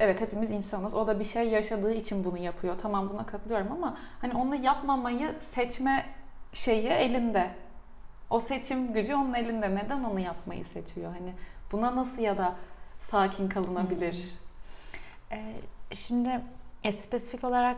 Evet 0.00 0.20
hepimiz 0.20 0.50
insanız. 0.50 0.94
O 0.94 1.06
da 1.06 1.20
bir 1.20 1.24
şey 1.24 1.48
yaşadığı 1.48 1.92
için 1.92 2.24
bunu 2.24 2.38
yapıyor. 2.38 2.78
Tamam 2.82 3.10
buna 3.10 3.26
katılıyorum 3.26 3.72
ama 3.72 3.96
hani 4.20 4.34
onu 4.34 4.54
yapmamayı 4.54 5.34
seçme 5.40 6.06
şeyi 6.52 6.88
elinde. 6.88 7.50
O 8.30 8.40
seçim 8.40 8.92
gücü 8.92 9.14
onun 9.14 9.34
elinde. 9.34 9.74
Neden 9.74 10.04
onu 10.04 10.20
yapmayı 10.20 10.64
seçiyor? 10.64 11.12
Hani 11.12 11.32
buna 11.72 11.96
nasıl 11.96 12.22
ya 12.22 12.38
da 12.38 12.54
sakin 13.00 13.48
kalınabilir? 13.48 14.34
E, 15.32 15.54
şimdi 15.94 16.40
e, 16.84 16.92
spesifik 16.92 17.44
olarak 17.44 17.76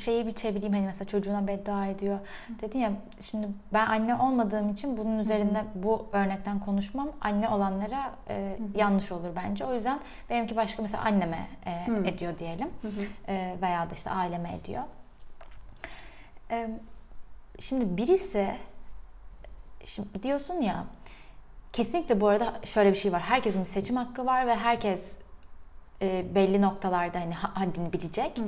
şeyi 0.00 0.26
bir 0.26 0.32
çevireyim 0.32 0.72
hani 0.74 0.86
mesela 0.86 1.04
çocuğuna 1.04 1.46
beddua 1.46 1.86
ediyor. 1.86 2.18
Dedin 2.60 2.78
ya 2.78 2.92
şimdi 3.20 3.48
ben 3.72 3.86
anne 3.86 4.14
olmadığım 4.14 4.70
için 4.70 4.96
bunun 4.96 5.18
üzerinde 5.18 5.64
bu 5.74 6.06
örnekten 6.12 6.60
konuşmam 6.60 7.08
anne 7.20 7.48
olanlara 7.48 8.10
e, 8.28 8.58
yanlış 8.74 9.12
olur 9.12 9.28
bence. 9.36 9.64
O 9.64 9.74
yüzden 9.74 10.00
benimki 10.30 10.56
başka 10.56 10.82
mesela 10.82 11.04
anneme 11.04 11.46
e, 11.66 11.86
Hı. 11.86 12.06
ediyor 12.06 12.38
diyelim. 12.38 12.68
Hı 12.82 12.88
hı. 12.88 13.32
E, 13.32 13.56
veya 13.62 13.90
da 13.90 13.94
işte 13.94 14.10
aileme 14.10 14.54
ediyor. 14.54 14.82
E, 16.50 16.70
şimdi 17.60 17.96
birisi 17.96 18.54
şimdi 19.84 20.22
diyorsun 20.22 20.54
ya 20.54 20.84
kesinlikle 21.72 22.20
bu 22.20 22.28
arada 22.28 22.60
şöyle 22.64 22.90
bir 22.90 22.96
şey 22.98 23.12
var. 23.12 23.20
Herkesin 23.20 23.60
bir 23.60 23.66
seçim 23.66 23.96
hakkı 23.96 24.26
var 24.26 24.46
ve 24.46 24.54
herkes 24.56 25.18
e, 26.02 26.34
belli 26.34 26.62
noktalarda 26.62 27.20
hani 27.20 27.34
ha- 27.34 27.50
haddini 27.54 27.92
bilecek. 27.92 28.40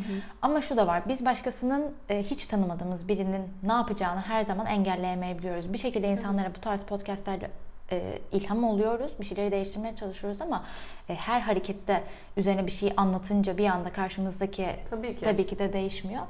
Ama 0.42 0.60
şu 0.60 0.76
da 0.76 0.86
var. 0.86 1.02
Biz 1.08 1.24
başkasının 1.24 1.94
e, 2.08 2.22
hiç 2.22 2.46
tanımadığımız 2.46 3.08
birinin 3.08 3.42
ne 3.62 3.72
yapacağını 3.72 4.20
her 4.20 4.42
zaman 4.44 4.66
engelleyemeyebiliyoruz. 4.66 5.72
Bir 5.72 5.78
şekilde 5.78 6.08
insanlara 6.08 6.54
bu 6.54 6.60
tarz 6.60 6.82
podcastlerle 6.84 7.50
e, 7.92 8.18
ilham 8.32 8.64
oluyoruz. 8.64 9.12
Bir 9.20 9.24
şeyleri 9.24 9.50
değiştirmeye 9.52 9.96
çalışıyoruz 9.96 10.40
ama 10.40 10.64
e, 11.08 11.14
her 11.14 11.40
hareketi 11.40 11.86
de 11.86 12.02
üzerine 12.36 12.66
bir 12.66 12.72
şey 12.72 12.92
anlatınca 12.96 13.58
bir 13.58 13.66
anda 13.66 13.92
karşımızdaki 13.92 14.66
Tabii 14.90 15.16
ki. 15.16 15.24
tabii 15.24 15.46
ki 15.46 15.58
de 15.58 15.72
değişmiyor. 15.72 16.22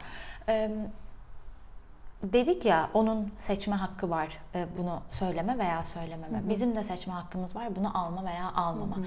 E, 0.48 0.70
dedik 2.22 2.64
ya 2.64 2.90
onun 2.94 3.32
seçme 3.38 3.76
hakkı 3.76 4.10
var 4.10 4.28
e, 4.54 4.66
bunu 4.78 5.00
söyleme 5.10 5.58
veya 5.58 5.84
söylememe. 5.84 6.42
Bizim 6.48 6.76
de 6.76 6.84
seçme 6.84 7.12
hakkımız 7.12 7.56
var 7.56 7.76
bunu 7.76 7.98
alma 7.98 8.24
veya 8.24 8.52
almama. 8.56 8.96
E, 8.96 9.00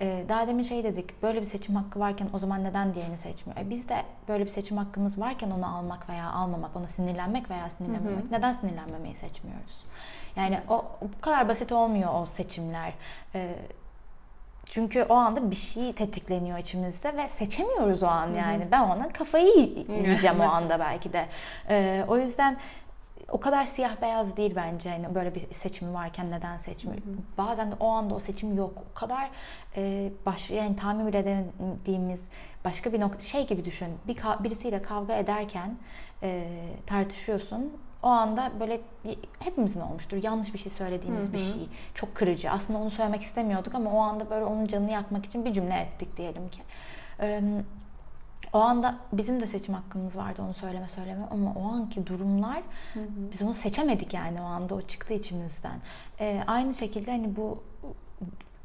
daha 0.00 0.46
demin 0.46 0.62
şey 0.62 0.84
dedik 0.84 1.22
böyle 1.22 1.40
bir 1.40 1.46
seçim 1.46 1.76
hakkı 1.76 2.00
varken 2.00 2.28
o 2.32 2.38
zaman 2.38 2.64
neden 2.64 2.94
diğerini 2.94 3.18
seçmiyor? 3.18 3.60
E, 3.60 3.70
biz 3.70 3.88
de 3.88 4.02
böyle 4.28 4.44
bir 4.44 4.50
seçim 4.50 4.76
hakkımız 4.76 5.20
varken 5.20 5.50
onu 5.50 5.76
almak 5.76 6.08
veya 6.08 6.30
almamak, 6.30 6.76
ona 6.76 6.88
sinirlenmek 6.88 7.50
veya 7.50 7.70
sinirlenmemek. 7.70 8.30
Neden 8.30 8.52
sinirlenmemeyi 8.52 9.14
seçmiyoruz? 9.14 9.84
Yani 10.36 10.60
o 10.68 10.84
bu 11.02 11.20
kadar 11.20 11.48
basit 11.48 11.72
olmuyor 11.72 12.10
o 12.22 12.26
seçimler. 12.26 12.92
E, 13.34 13.54
çünkü 14.70 15.02
o 15.02 15.14
anda 15.14 15.50
bir 15.50 15.56
şey 15.56 15.92
tetikleniyor 15.92 16.58
içimizde 16.58 17.16
ve 17.16 17.28
seçemiyoruz 17.28 18.02
o 18.02 18.06
an 18.06 18.30
yani. 18.32 18.68
Ben 18.70 18.82
ona 18.82 19.08
kafayı 19.08 19.84
yiyeceğim 19.88 20.40
o 20.40 20.44
anda 20.50 20.80
belki 20.80 21.12
de. 21.12 21.26
Ee, 21.68 22.04
o 22.08 22.18
yüzden 22.18 22.56
o 23.28 23.40
kadar 23.40 23.66
siyah 23.66 24.02
beyaz 24.02 24.36
değil 24.36 24.52
bence 24.56 24.88
yani 24.88 25.14
böyle 25.14 25.34
bir 25.34 25.54
seçimi 25.54 25.94
varken 25.94 26.30
neden 26.30 26.56
seçmiyor? 26.56 27.02
Bazen 27.38 27.70
de 27.70 27.74
o 27.80 27.88
anda 27.88 28.14
o 28.14 28.20
seçim 28.20 28.56
yok. 28.56 28.72
O 28.92 28.94
kadar 28.94 29.30
e, 29.76 30.10
baş 30.26 30.50
yani 30.50 30.76
tahmin 30.76 31.06
bile 31.06 31.18
edemediğimiz 31.18 32.28
başka 32.64 32.92
bir 32.92 33.00
nokta 33.00 33.20
şey 33.20 33.46
gibi 33.46 33.64
düşün. 33.64 33.88
Bir 34.08 34.16
birisiyle 34.44 34.82
kavga 34.82 35.16
ederken 35.16 35.76
e, 36.22 36.48
tartışıyorsun. 36.86 37.72
O 38.02 38.08
anda 38.08 38.52
böyle 38.60 38.80
bir, 39.04 39.18
hepimizin 39.38 39.80
olmuştur. 39.80 40.22
Yanlış 40.22 40.54
bir 40.54 40.58
şey 40.58 40.72
söylediğimiz 40.72 41.24
hı 41.24 41.28
hı. 41.28 41.32
bir 41.32 41.38
şey. 41.38 41.68
Çok 41.94 42.14
kırıcı. 42.14 42.50
Aslında 42.50 42.78
onu 42.78 42.90
söylemek 42.90 43.22
istemiyorduk 43.22 43.74
ama 43.74 43.90
o 43.92 43.98
anda 43.98 44.30
böyle 44.30 44.44
onun 44.44 44.66
canını 44.66 44.90
yakmak 44.90 45.24
için 45.24 45.44
bir 45.44 45.52
cümle 45.52 45.74
ettik 45.74 46.16
diyelim 46.16 46.48
ki. 46.48 46.60
E, 47.20 47.42
o 48.52 48.58
anda 48.58 48.94
bizim 49.12 49.40
de 49.40 49.46
seçim 49.46 49.74
hakkımız 49.74 50.16
vardı 50.16 50.42
onu 50.42 50.54
söyleme 50.54 50.88
söyleme 50.88 51.26
ama 51.30 51.52
o 51.52 51.72
anki 51.72 52.06
durumlar 52.06 52.62
hı 52.94 53.00
hı. 53.00 53.04
biz 53.32 53.42
onu 53.42 53.54
seçemedik 53.54 54.14
yani 54.14 54.40
o 54.40 54.44
anda 54.44 54.74
o 54.74 54.82
çıktı 54.82 55.14
içimizden. 55.14 55.80
Ee, 56.20 56.42
aynı 56.46 56.74
şekilde 56.74 57.10
hani 57.10 57.36
bu 57.36 57.62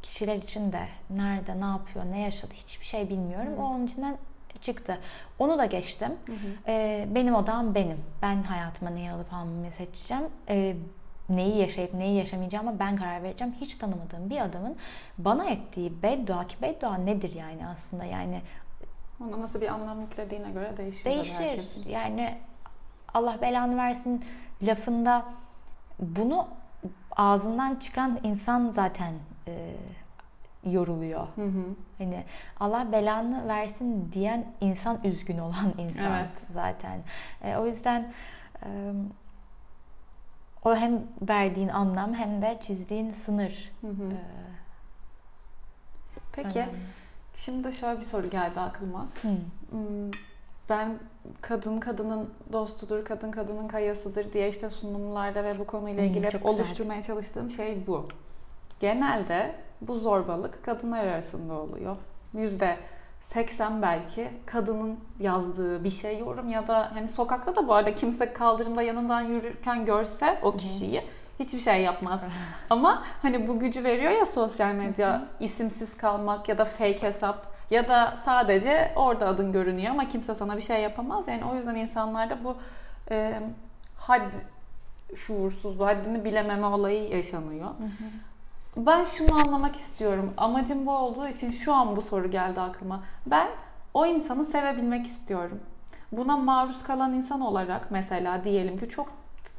kişiler 0.02 0.36
için 0.36 0.72
de 0.72 0.88
nerede 1.10 1.62
ne 1.62 1.66
yapıyor 1.66 2.06
ne 2.12 2.20
yaşadı 2.20 2.54
hiçbir 2.54 2.86
şey 2.86 3.10
bilmiyorum. 3.10 3.54
Hı. 3.58 3.62
O 3.62 3.66
onun 3.66 3.86
içinden 3.86 4.18
çıktı. 4.62 4.98
Onu 5.40 5.58
da 5.58 5.66
geçtim. 5.66 6.12
Hı 6.26 6.32
hı. 6.32 6.38
Ee, 6.68 7.08
benim 7.16 7.36
odam 7.36 7.76
benim. 7.76 7.98
Ben 8.22 8.44
hayatıma 8.44 8.92
neyi 8.92 9.12
alıp 9.12 9.34
almamayı 9.34 9.72
seçeceğim. 9.72 10.24
Ee, 10.50 10.76
neyi 11.30 11.58
yaşayıp 11.58 11.94
neyi 11.94 12.18
yaşamayacağıma 12.18 12.80
ben 12.80 12.96
karar 12.96 13.24
vereceğim. 13.24 13.54
Hiç 13.62 13.76
tanımadığım 13.76 14.30
bir 14.30 14.42
adamın 14.42 14.76
bana 15.18 15.50
ettiği 15.50 16.04
beddua 16.04 16.48
ki 16.48 16.56
beddua 16.62 16.98
nedir 16.98 17.36
yani 17.36 17.68
aslında 17.68 18.06
yani 18.06 18.42
ona 19.28 19.42
nasıl 19.42 19.62
bir 19.62 19.68
anlam 19.68 20.02
yüklediğine 20.02 20.52
göre 20.52 20.78
değişir. 20.78 21.06
Değişir. 21.06 21.86
Yani 21.86 22.38
Allah 23.14 23.42
belanı 23.42 23.78
versin 23.78 24.26
lafında 24.62 25.26
bunu 26.00 26.48
ağzından 27.12 27.76
çıkan 27.76 28.20
insan 28.24 28.70
zaten 28.70 29.14
e, 29.48 29.76
yoruluyor. 30.66 31.28
Hı 31.36 31.46
hı. 31.46 31.64
Hani 31.98 32.24
Allah 32.60 32.92
belanı 32.92 33.48
versin 33.48 34.12
diyen 34.14 34.46
insan 34.62 35.00
üzgün 35.04 35.38
olan 35.38 35.74
insan 35.78 36.12
evet. 36.12 36.30
zaten. 36.54 37.00
E, 37.44 37.56
o 37.56 37.68
yüzden 37.68 38.14
e, 38.66 38.92
o 40.66 40.76
hem 40.76 41.02
verdiğin 41.22 41.68
anlam 41.68 42.14
hem 42.14 42.42
de 42.42 42.58
çizdiğin 42.62 43.12
sınır. 43.12 43.72
Hı 43.82 43.88
hı. 43.88 44.12
E, 44.12 44.18
Peki. 46.32 46.60
Önemli. 46.60 47.01
Şimdi 47.36 47.74
şöyle 47.74 48.00
bir 48.00 48.06
soru 48.06 48.30
geldi 48.30 48.60
aklıma. 48.60 49.08
Hmm. 49.22 50.12
Ben 50.70 51.00
kadın 51.42 51.78
kadının 51.78 52.30
dostudur, 52.54 53.06
kadın 53.06 53.32
kadının 53.32 53.68
kayasıdır 53.68 54.34
diye 54.34 54.50
işte 54.50 54.70
sunumlarda 54.70 55.44
ve 55.44 55.60
bu 55.60 55.68
konuyla 55.68 56.04
ilgili 56.04 56.34
hmm, 56.34 56.46
oluşturmaya 56.46 57.02
çalıştığım 57.02 57.52
şey 57.52 57.88
bu. 57.88 58.08
Genelde 58.80 59.56
bu 59.82 59.96
zorbalık 59.96 60.64
kadınlar 60.66 61.06
arasında 61.06 61.54
oluyor. 61.54 61.96
Yüzde 62.34 62.78
80 63.22 63.82
belki 63.82 64.32
kadının 64.46 65.00
yazdığı 65.20 65.84
bir 65.84 65.90
şey 65.90 66.20
yorum 66.20 66.50
ya 66.50 66.68
da 66.68 66.92
hani 66.94 67.10
sokakta 67.10 67.56
da 67.56 67.68
bu 67.68 67.74
arada 67.74 67.96
kimse 67.96 68.34
kaldırımda 68.34 68.82
yanından 68.82 69.22
yürürken 69.22 69.86
görse 69.86 70.40
o 70.44 70.58
kişiyi 70.58 71.04
hiçbir 71.44 71.60
şey 71.60 71.82
yapmaz. 71.82 72.22
Ama 72.70 73.04
hani 73.22 73.48
bu 73.48 73.60
gücü 73.60 73.84
veriyor 73.84 74.12
ya 74.12 74.26
sosyal 74.26 74.74
medya 74.74 75.26
isimsiz 75.40 75.98
kalmak 75.98 76.50
ya 76.50 76.58
da 76.58 76.66
fake 76.66 77.02
hesap 77.02 77.48
ya 77.70 77.88
da 77.88 78.16
sadece 78.24 78.92
orada 78.96 79.28
adın 79.28 79.52
görünüyor 79.52 79.92
ama 79.92 80.08
kimse 80.08 80.36
sana 80.36 80.58
bir 80.58 80.62
şey 80.62 80.82
yapamaz. 80.82 81.28
Yani 81.28 81.46
o 81.52 81.56
yüzden 81.56 81.76
insanlarda 81.76 82.44
bu 82.44 82.58
e, 83.12 83.42
had 83.98 84.22
şuursuzluğu, 85.16 85.86
haddini 85.86 86.26
bilememe 86.26 86.68
olayı 86.68 87.10
yaşanıyor. 87.10 87.68
Hı 87.68 87.84
hı. 87.84 88.10
Ben 88.78 89.04
şunu 89.04 89.34
anlamak 89.36 89.76
istiyorum. 89.76 90.34
Amacım 90.38 90.86
bu 90.86 90.92
olduğu 90.92 91.28
için 91.28 91.52
şu 91.52 91.74
an 91.74 91.96
bu 91.96 92.02
soru 92.02 92.32
geldi 92.32 92.62
aklıma. 92.62 93.04
Ben 93.26 93.48
o 93.94 94.06
insanı 94.06 94.46
sevebilmek 94.46 95.08
istiyorum. 95.08 95.60
Buna 96.12 96.38
maruz 96.38 96.84
kalan 96.84 97.14
insan 97.14 97.42
olarak 97.42 97.92
mesela 97.92 98.44
diyelim 98.44 98.78
ki 98.78 98.90
çok 98.90 99.10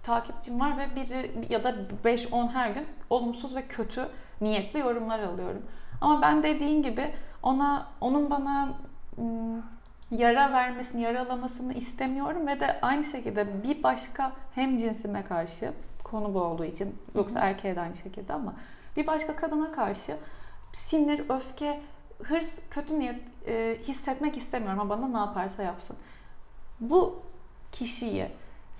takipçim 0.03 0.61
var 0.61 0.79
ve 0.79 0.97
biri 0.97 1.31
ya 1.51 1.64
da 1.64 1.75
5-10 2.05 2.49
her 2.49 2.71
gün 2.71 2.87
olumsuz 3.11 3.57
ve 3.57 3.66
kötü 3.66 4.09
niyetli 4.40 4.81
yorumlar 4.81 5.18
alıyorum. 5.18 5.62
Ama 6.01 6.23
ben 6.23 6.42
dediğin 6.42 6.83
gibi 6.83 7.14
ona 7.42 7.87
onun 8.01 8.31
bana 8.31 8.75
ım, 9.18 9.62
yara 10.11 10.53
vermesini, 10.53 11.03
yaralamasını 11.03 11.75
istemiyorum 11.75 12.47
ve 12.47 12.61
de 12.61 12.81
aynı 12.83 13.05
şekilde 13.05 13.62
bir 13.62 13.83
başka 13.83 14.33
hem 14.55 14.77
cinsime 14.77 15.25
karşı 15.25 15.73
konu 16.05 16.35
bu 16.35 16.40
olduğu 16.40 16.64
için 16.64 16.99
yoksa 17.14 17.40
erkeğe 17.40 17.77
de 17.77 17.81
aynı 17.81 17.97
şekilde 17.97 18.33
ama 18.33 18.55
bir 18.97 19.07
başka 19.07 19.37
kadına 19.37 19.73
karşı 19.73 20.16
sinir, 20.73 21.25
öfke, 21.29 21.81
hırs, 22.23 22.59
kötü 22.71 22.99
niyet 22.99 23.21
e, 23.47 23.79
hissetmek 23.83 24.37
istemiyorum 24.37 24.81
ama 24.81 24.97
bana 24.97 25.09
ne 25.09 25.18
yaparsa 25.18 25.62
yapsın. 25.62 25.97
Bu 26.81 27.23
kişiyi 27.73 28.29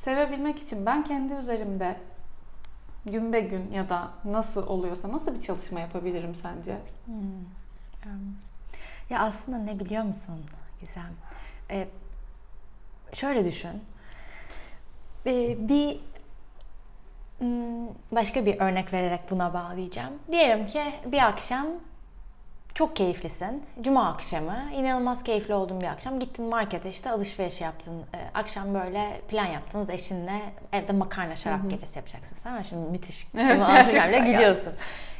sevebilmek 0.05 0.59
için 0.59 0.87
ben 0.87 1.05
kendi 1.05 1.35
üzerimde 1.35 1.97
gün 3.07 3.33
be 3.33 3.41
gün 3.41 3.71
ya 3.73 3.89
da 3.89 4.11
nasıl 4.25 4.67
oluyorsa 4.67 5.13
nasıl 5.13 5.35
bir 5.35 5.41
çalışma 5.41 5.81
yapabilirim 5.81 6.35
sence? 6.35 6.79
Hmm. 7.07 7.15
Ya 9.11 9.21
aslında 9.21 9.59
ne 9.59 9.81
biliyor 9.81 10.05
musun 10.05 10.45
Gizem? 10.81 11.15
Ee, 11.71 11.89
şöyle 13.13 13.45
düşün. 13.45 13.85
Ee, 15.27 15.69
bir 15.69 16.01
hmm, 17.39 17.89
başka 18.13 18.47
bir 18.47 18.61
örnek 18.61 18.93
vererek 18.93 19.31
buna 19.31 19.55
bağlayacağım. 19.55 20.15
Diyelim 20.31 20.67
ki 20.67 20.83
bir 21.07 21.27
akşam 21.27 21.67
çok 22.75 22.97
keyiflisin. 22.97 23.63
Cuma 23.81 24.09
akşamı. 24.09 24.57
inanılmaz 24.75 25.25
keyifli 25.25 25.55
olduğun 25.55 25.81
bir 25.81 25.87
akşam. 25.87 26.21
Gittin 26.21 26.45
markete 26.45 26.91
işte 26.91 27.11
alışveriş 27.11 27.61
yaptın. 27.61 28.03
Ee, 28.15 28.19
akşam 28.35 28.75
böyle 28.75 29.21
plan 29.29 29.47
yaptınız 29.47 29.91
eşinle. 29.91 30.41
Evde 30.73 30.93
makarna 30.93 31.37
şarap 31.37 31.61
Hı-hı. 31.61 31.69
gecesi 31.69 31.99
yapacaksınız. 31.99 32.43
Tamam 32.43 32.65
Şimdi 32.65 32.91
müthiş. 32.91 33.27
Evet, 33.39 33.67
gerçekten 33.67 34.27
gidiyorsun. 34.27 34.73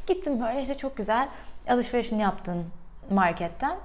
Gittin 0.07 0.41
böyle 0.41 0.63
işte 0.63 0.77
çok 0.77 0.97
güzel 0.97 1.29
alışverişini 1.69 2.23
yaptın 2.23 2.67
marketten. 3.11 3.77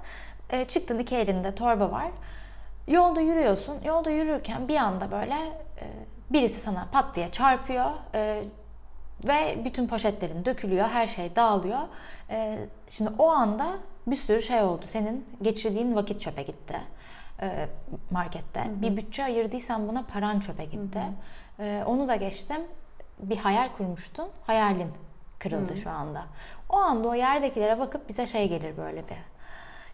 Ee, 0.50 0.64
çıktın 0.64 0.98
iki 0.98 1.16
elinde 1.16 1.54
torba 1.54 1.90
var. 1.90 2.06
Yolda 2.88 3.20
yürüyorsun. 3.20 3.76
Yolda 3.84 4.10
yürürken 4.10 4.68
bir 4.68 4.76
anda 4.76 5.10
böyle 5.10 5.34
e, 5.80 5.84
birisi 6.30 6.60
sana 6.60 6.86
pat 6.92 7.16
diye 7.16 7.30
çarpıyor. 7.30 7.90
E, 8.14 8.42
ve 9.24 9.64
bütün 9.64 9.86
poşetlerin 9.86 10.44
dökülüyor, 10.44 10.88
her 10.88 11.06
şey 11.06 11.36
dağılıyor. 11.36 11.80
Ee, 12.30 12.58
şimdi 12.88 13.10
o 13.18 13.28
anda 13.28 13.66
bir 14.06 14.16
sürü 14.16 14.42
şey 14.42 14.62
oldu. 14.62 14.84
Senin 14.86 15.26
geçirdiğin 15.42 15.94
vakit 15.94 16.20
çöpe 16.20 16.42
gitti 16.42 16.80
e, 17.42 17.68
markette. 18.10 18.60
Hı 18.60 18.64
hı. 18.64 18.82
Bir 18.82 18.96
bütçe 18.96 19.24
ayırdıysan 19.24 19.88
buna 19.88 20.02
paran 20.02 20.40
çöpe 20.40 20.64
gitti. 20.64 20.98
Hı 20.98 21.62
hı. 21.62 21.66
Ee, 21.66 21.84
onu 21.86 22.08
da 22.08 22.16
geçtim. 22.16 22.60
Bir 23.18 23.36
hayal 23.36 23.68
kurmuştun. 23.76 24.28
Hayalin 24.46 24.90
kırıldı 25.38 25.72
hı. 25.72 25.76
şu 25.76 25.90
anda. 25.90 26.22
O 26.70 26.76
anda 26.76 27.08
o 27.08 27.14
yerdekilere 27.14 27.78
bakıp 27.78 28.08
bize 28.08 28.26
şey 28.26 28.48
gelir 28.48 28.76
böyle 28.76 29.08
bir. 29.08 29.16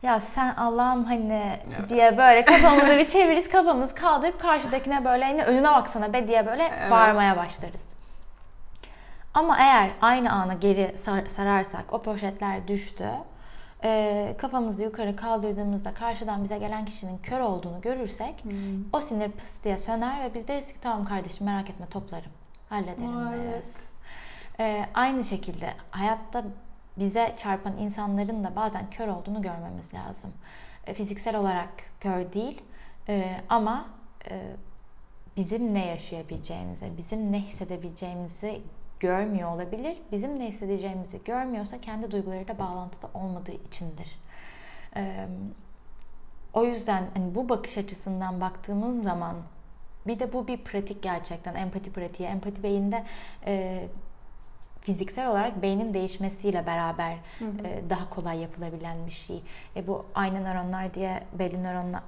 Ya 0.02 0.20
sen 0.20 0.54
Allah'ım 0.54 1.04
hani 1.04 1.58
evet. 1.78 1.90
diye 1.90 2.18
böyle 2.18 2.44
kafamızı 2.44 2.98
bir 2.98 3.08
çeviririz, 3.08 3.48
kafamızı 3.48 3.94
kaldırıp 3.94 4.40
karşıdakine 4.40 5.04
böyle 5.04 5.24
hani 5.24 5.44
önüne 5.44 5.68
baksana 5.68 6.12
be 6.12 6.28
diye 6.28 6.46
böyle 6.46 6.62
evet. 6.62 6.90
bağırmaya 6.90 7.36
başlarız. 7.36 7.93
Ama 9.34 9.58
eğer 9.58 9.90
aynı 10.00 10.32
ana 10.32 10.54
geri 10.54 10.98
sar, 10.98 11.26
sararsak 11.26 11.92
o 11.92 12.02
poşetler 12.02 12.68
düştü. 12.68 13.08
E, 13.84 14.34
kafamızı 14.38 14.82
yukarı 14.82 15.16
kaldırdığımızda 15.16 15.92
karşıdan 15.92 16.44
bize 16.44 16.58
gelen 16.58 16.84
kişinin 16.84 17.18
kör 17.18 17.40
olduğunu 17.40 17.80
görürsek 17.80 18.44
hmm. 18.44 18.52
o 18.92 19.00
sinir 19.00 19.30
pıs 19.30 19.64
diye 19.64 19.78
söner 19.78 20.24
ve 20.24 20.34
biz 20.34 20.48
deriz 20.48 20.72
ki 20.72 20.78
tamam 20.80 21.04
kardeşim 21.04 21.46
merak 21.46 21.70
etme 21.70 21.86
toplarım. 21.86 22.32
Hallederim 22.68 23.30
deriz. 23.32 23.76
E, 24.60 24.86
aynı 24.94 25.24
şekilde 25.24 25.74
hayatta 25.90 26.44
bize 26.96 27.34
çarpan 27.36 27.76
insanların 27.76 28.44
da 28.44 28.56
bazen 28.56 28.90
kör 28.90 29.08
olduğunu 29.08 29.42
görmemiz 29.42 29.94
lazım. 29.94 30.32
E, 30.86 30.94
fiziksel 30.94 31.36
olarak 31.36 31.70
kör 32.00 32.32
değil 32.32 32.62
e, 33.08 33.40
ama 33.48 33.86
e, 34.30 34.42
bizim 35.36 35.74
ne 35.74 35.86
yaşayabileceğimizi, 35.86 36.92
bizim 36.96 37.32
ne 37.32 37.40
hissedebileceğimizi 37.40 38.62
görmüyor 39.04 39.50
olabilir. 39.50 39.96
Bizim 40.12 40.38
ne 40.38 40.48
hissedeceğimizi 40.48 41.24
görmüyorsa 41.24 41.80
kendi 41.80 42.10
duygularıyla 42.10 42.58
bağlantıda 42.58 43.10
olmadığı 43.14 43.52
içindir. 43.52 44.18
Ee, 44.96 45.26
o 46.52 46.64
yüzden 46.64 47.04
hani 47.14 47.34
bu 47.34 47.48
bakış 47.48 47.78
açısından 47.78 48.40
baktığımız 48.40 49.02
zaman 49.02 49.36
bir 50.06 50.18
de 50.18 50.32
bu 50.32 50.46
bir 50.46 50.56
pratik 50.56 51.02
gerçekten 51.02 51.54
empati 51.54 51.92
pratiği. 51.92 52.28
Empati 52.28 52.62
beyinde 52.62 53.04
e, 53.46 53.84
fiziksel 54.80 55.30
olarak 55.30 55.62
beynin 55.62 55.94
değişmesiyle 55.94 56.66
beraber 56.66 57.16
hı 57.38 57.44
hı. 57.44 57.66
E, 57.66 57.90
daha 57.90 58.10
kolay 58.10 58.38
yapılabilen 58.38 59.06
bir 59.06 59.12
şey. 59.12 59.42
E, 59.76 59.86
bu 59.86 60.06
aynı 60.14 60.44
nöronlar 60.44 60.94
diye 60.94 61.22
belli 61.38 61.62
nöronlar 61.62 62.02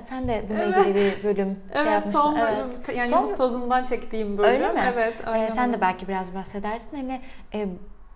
sen 0.00 0.28
de 0.28 0.44
bununla 0.48 0.62
evet. 0.62 0.86
ilgili 0.86 0.94
bir 0.94 1.24
bölüm 1.24 1.58
evet, 1.72 1.84
şey 1.84 1.92
yapmıştın. 1.92 2.20
Son 2.20 2.34
bölüm, 2.34 2.70
evet. 2.84 2.96
Yani 2.96 3.08
son... 3.08 3.34
tozundan 3.34 3.82
çektiğim 3.82 4.38
bölüm. 4.38 4.50
Öyle 4.50 4.72
mi? 4.72 4.80
Evet. 4.94 5.14
Ee, 5.34 5.50
sen 5.54 5.72
de 5.72 5.80
belki 5.80 6.08
biraz 6.08 6.34
bahsedersin. 6.34 6.96
Hani 6.96 7.20
e, 7.54 7.68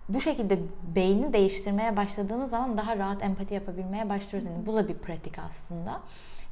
bu 0.09 0.21
şekilde 0.21 0.59
beyni 0.95 1.33
değiştirmeye 1.33 1.97
başladığımız 1.97 2.49
zaman 2.49 2.77
daha 2.77 2.97
rahat 2.97 3.23
empati 3.23 3.53
yapabilmeye 3.53 4.09
başlıyoruz. 4.09 4.49
Yani 4.49 4.65
bu 4.65 4.75
da 4.75 4.87
bir 4.87 4.93
pratik 4.93 5.39
aslında. 5.39 5.99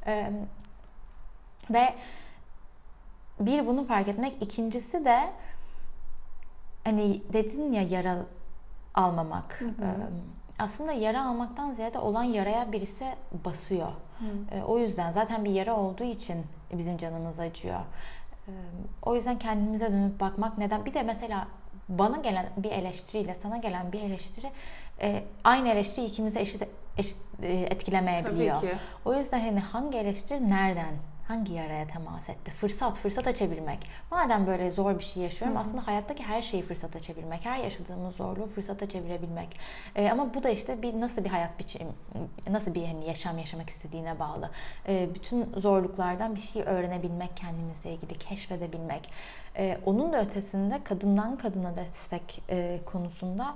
Ee, 0.06 0.30
ve 1.70 1.94
bir 3.40 3.66
bunu 3.66 3.86
fark 3.86 4.08
etmek, 4.08 4.42
ikincisi 4.42 5.04
de 5.04 5.20
hani 6.84 7.22
dedin 7.32 7.72
ya 7.72 7.82
yara 7.82 8.16
almamak. 8.94 9.60
Hı 9.60 9.64
hı. 9.64 9.70
Ee, 9.70 9.94
aslında 10.58 10.92
yara 10.92 11.26
almaktan 11.26 11.72
ziyade 11.72 11.98
olan 11.98 12.22
yaraya 12.22 12.72
birisi 12.72 13.04
basıyor. 13.44 13.88
Hı. 14.18 14.56
Ee, 14.56 14.62
o 14.62 14.78
yüzden 14.78 15.12
zaten 15.12 15.44
bir 15.44 15.50
yara 15.50 15.76
olduğu 15.76 16.04
için 16.04 16.46
bizim 16.72 16.96
canımız 16.96 17.40
acıyor. 17.40 17.80
Ee, 18.48 18.52
o 19.02 19.14
yüzden 19.14 19.38
kendimize 19.38 19.92
dönüp 19.92 20.20
bakmak 20.20 20.58
neden? 20.58 20.84
Bir 20.84 20.94
de 20.94 21.02
mesela 21.02 21.48
bana 21.88 22.16
gelen 22.16 22.46
bir 22.56 22.70
eleştiriyle 22.70 23.34
sana 23.34 23.56
gelen 23.56 23.92
bir 23.92 24.00
eleştiri 24.00 24.50
e, 25.00 25.24
aynı 25.44 25.68
eleştiri 25.68 26.04
ikimize 26.04 26.40
eşit, 26.40 26.62
eşit 26.98 27.16
e, 27.42 27.52
etkilemeyebiliyor. 27.52 28.56
Tabii 28.56 28.70
ki. 28.70 28.76
O 29.04 29.14
yüzden 29.14 29.40
hani 29.40 29.60
hangi 29.60 29.98
eleştiri 29.98 30.50
nereden 30.50 30.94
hangi 31.28 31.52
yaraya 31.52 31.86
temas 31.86 32.28
etti? 32.28 32.50
Fırsat, 32.50 32.98
fırsat 32.98 33.26
açabilmek. 33.26 33.78
Madem 34.10 34.46
böyle 34.46 34.70
zor 34.70 34.98
bir 34.98 35.04
şey 35.04 35.22
yaşıyorum, 35.22 35.56
Hı. 35.56 35.60
aslında 35.60 35.86
hayattaki 35.86 36.22
her 36.22 36.42
şeyi 36.42 36.62
fırsata 36.62 37.00
çevirmek, 37.00 37.44
her 37.44 37.56
yaşadığımız 37.56 38.16
zorluğu 38.16 38.46
fırsata 38.46 38.88
çevirebilmek. 38.88 39.56
Ee, 39.96 40.10
ama 40.10 40.34
bu 40.34 40.42
da 40.42 40.48
işte 40.48 40.82
bir 40.82 41.00
nasıl 41.00 41.24
bir 41.24 41.30
hayat 41.30 41.58
biçim, 41.58 41.88
nasıl 42.50 42.74
bir 42.74 42.86
hani 42.86 43.08
yaşam 43.08 43.38
yaşamak 43.38 43.70
istediğine 43.70 44.18
bağlı. 44.18 44.50
Ee, 44.88 45.08
bütün 45.14 45.52
zorluklardan 45.56 46.34
bir 46.34 46.40
şey 46.40 46.62
öğrenebilmek, 46.62 47.36
kendimizle 47.36 47.92
ilgili 47.92 48.18
keşfedebilmek. 48.18 49.10
Ee, 49.56 49.78
onun 49.86 50.12
da 50.12 50.20
ötesinde 50.22 50.84
kadından 50.84 51.36
kadına 51.36 51.76
destek 51.76 52.42
e, 52.50 52.80
konusunda 52.84 53.54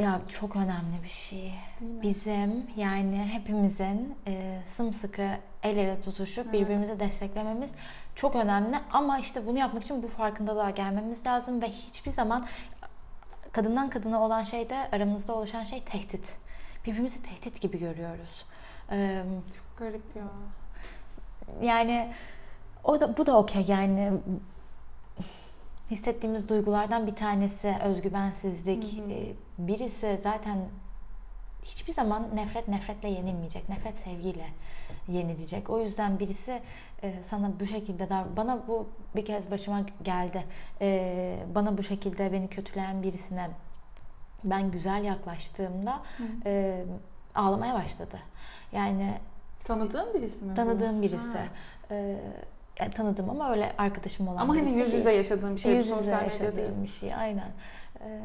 ya 0.00 0.20
çok 0.28 0.56
önemli 0.56 1.02
bir 1.02 1.08
şey. 1.08 1.54
Bizim 1.80 2.66
yani 2.76 3.30
hepimizin 3.32 4.16
e, 4.26 4.62
sımsıkı 4.66 5.22
el 5.62 5.76
ele 5.76 6.00
tutuşup 6.00 6.46
evet. 6.46 6.52
birbirimizi 6.52 7.00
desteklememiz 7.00 7.70
çok 8.14 8.36
önemli. 8.36 8.76
Ama 8.92 9.18
işte 9.18 9.46
bunu 9.46 9.58
yapmak 9.58 9.82
için 9.82 10.02
bu 10.02 10.08
farkındalığa 10.08 10.70
gelmemiz 10.70 11.26
lazım 11.26 11.62
ve 11.62 11.68
hiçbir 11.68 12.10
zaman 12.10 12.46
kadından 13.52 13.90
kadına 13.90 14.22
olan 14.22 14.44
şey 14.44 14.70
de 14.70 14.88
aramızda 14.92 15.34
oluşan 15.34 15.64
şey 15.64 15.84
tehdit. 15.84 16.34
Birbirimizi 16.86 17.22
tehdit 17.22 17.60
gibi 17.60 17.78
görüyoruz. 17.78 18.44
Ee, 18.90 19.22
çok 19.56 19.78
garip 19.78 20.16
ya. 20.16 20.24
Yani 21.62 22.12
o 22.84 23.00
da 23.00 23.16
bu 23.16 23.26
da 23.26 23.38
okey 23.38 23.64
yani 23.68 24.12
hissettiğimiz 25.90 26.48
duygulardan 26.48 27.06
bir 27.06 27.14
tanesi 27.14 27.76
özgüvensizlik. 27.84 28.84
Hı 28.84 29.02
hı. 29.02 29.10
Ee, 29.10 29.32
birisi 29.58 30.18
zaten 30.22 30.58
hiçbir 31.62 31.92
zaman 31.92 32.28
nefret 32.34 32.68
nefretle 32.68 33.08
yenilmeyecek. 33.08 33.68
Nefret 33.68 33.96
sevgiyle 33.96 34.46
yenilecek. 35.08 35.70
O 35.70 35.80
yüzden 35.80 36.18
birisi 36.18 36.62
e, 37.02 37.14
sana 37.22 37.60
bu 37.60 37.66
şekilde 37.66 38.08
dar 38.08 38.36
bana 38.36 38.58
bu 38.68 38.88
bir 39.16 39.24
kez 39.24 39.50
başıma 39.50 39.80
geldi. 40.02 40.44
E, 40.80 41.36
bana 41.54 41.78
bu 41.78 41.82
şekilde 41.82 42.32
beni 42.32 42.48
kötüleyen 42.48 43.02
birisine 43.02 43.50
ben 44.44 44.70
güzel 44.70 45.04
yaklaştığımda 45.04 46.00
e, 46.46 46.84
ağlamaya 47.34 47.74
başladı. 47.74 48.18
Yani 48.72 49.14
tanıdığın 49.64 50.14
birisi 50.14 50.44
mi? 50.44 50.54
Tanıdığım 50.54 51.02
birisi. 51.02 51.38
E, 51.90 52.16
yani 52.80 52.90
tanıdım 52.90 53.30
ama 53.30 53.50
öyle 53.50 53.72
arkadaşım 53.78 54.28
olan 54.28 54.36
Ama 54.36 54.56
hani 54.56 54.72
yüz 54.72 54.94
yüze 54.94 55.12
yaşadığım 55.12 55.54
bir 55.54 55.60
şey. 55.60 55.74
Yüz 55.74 55.90
yüze 55.90 56.12
yaşadığım 56.12 56.82
bir 56.82 56.88
şey 56.88 57.14
aynen. 57.14 57.50
Ee, 58.00 58.20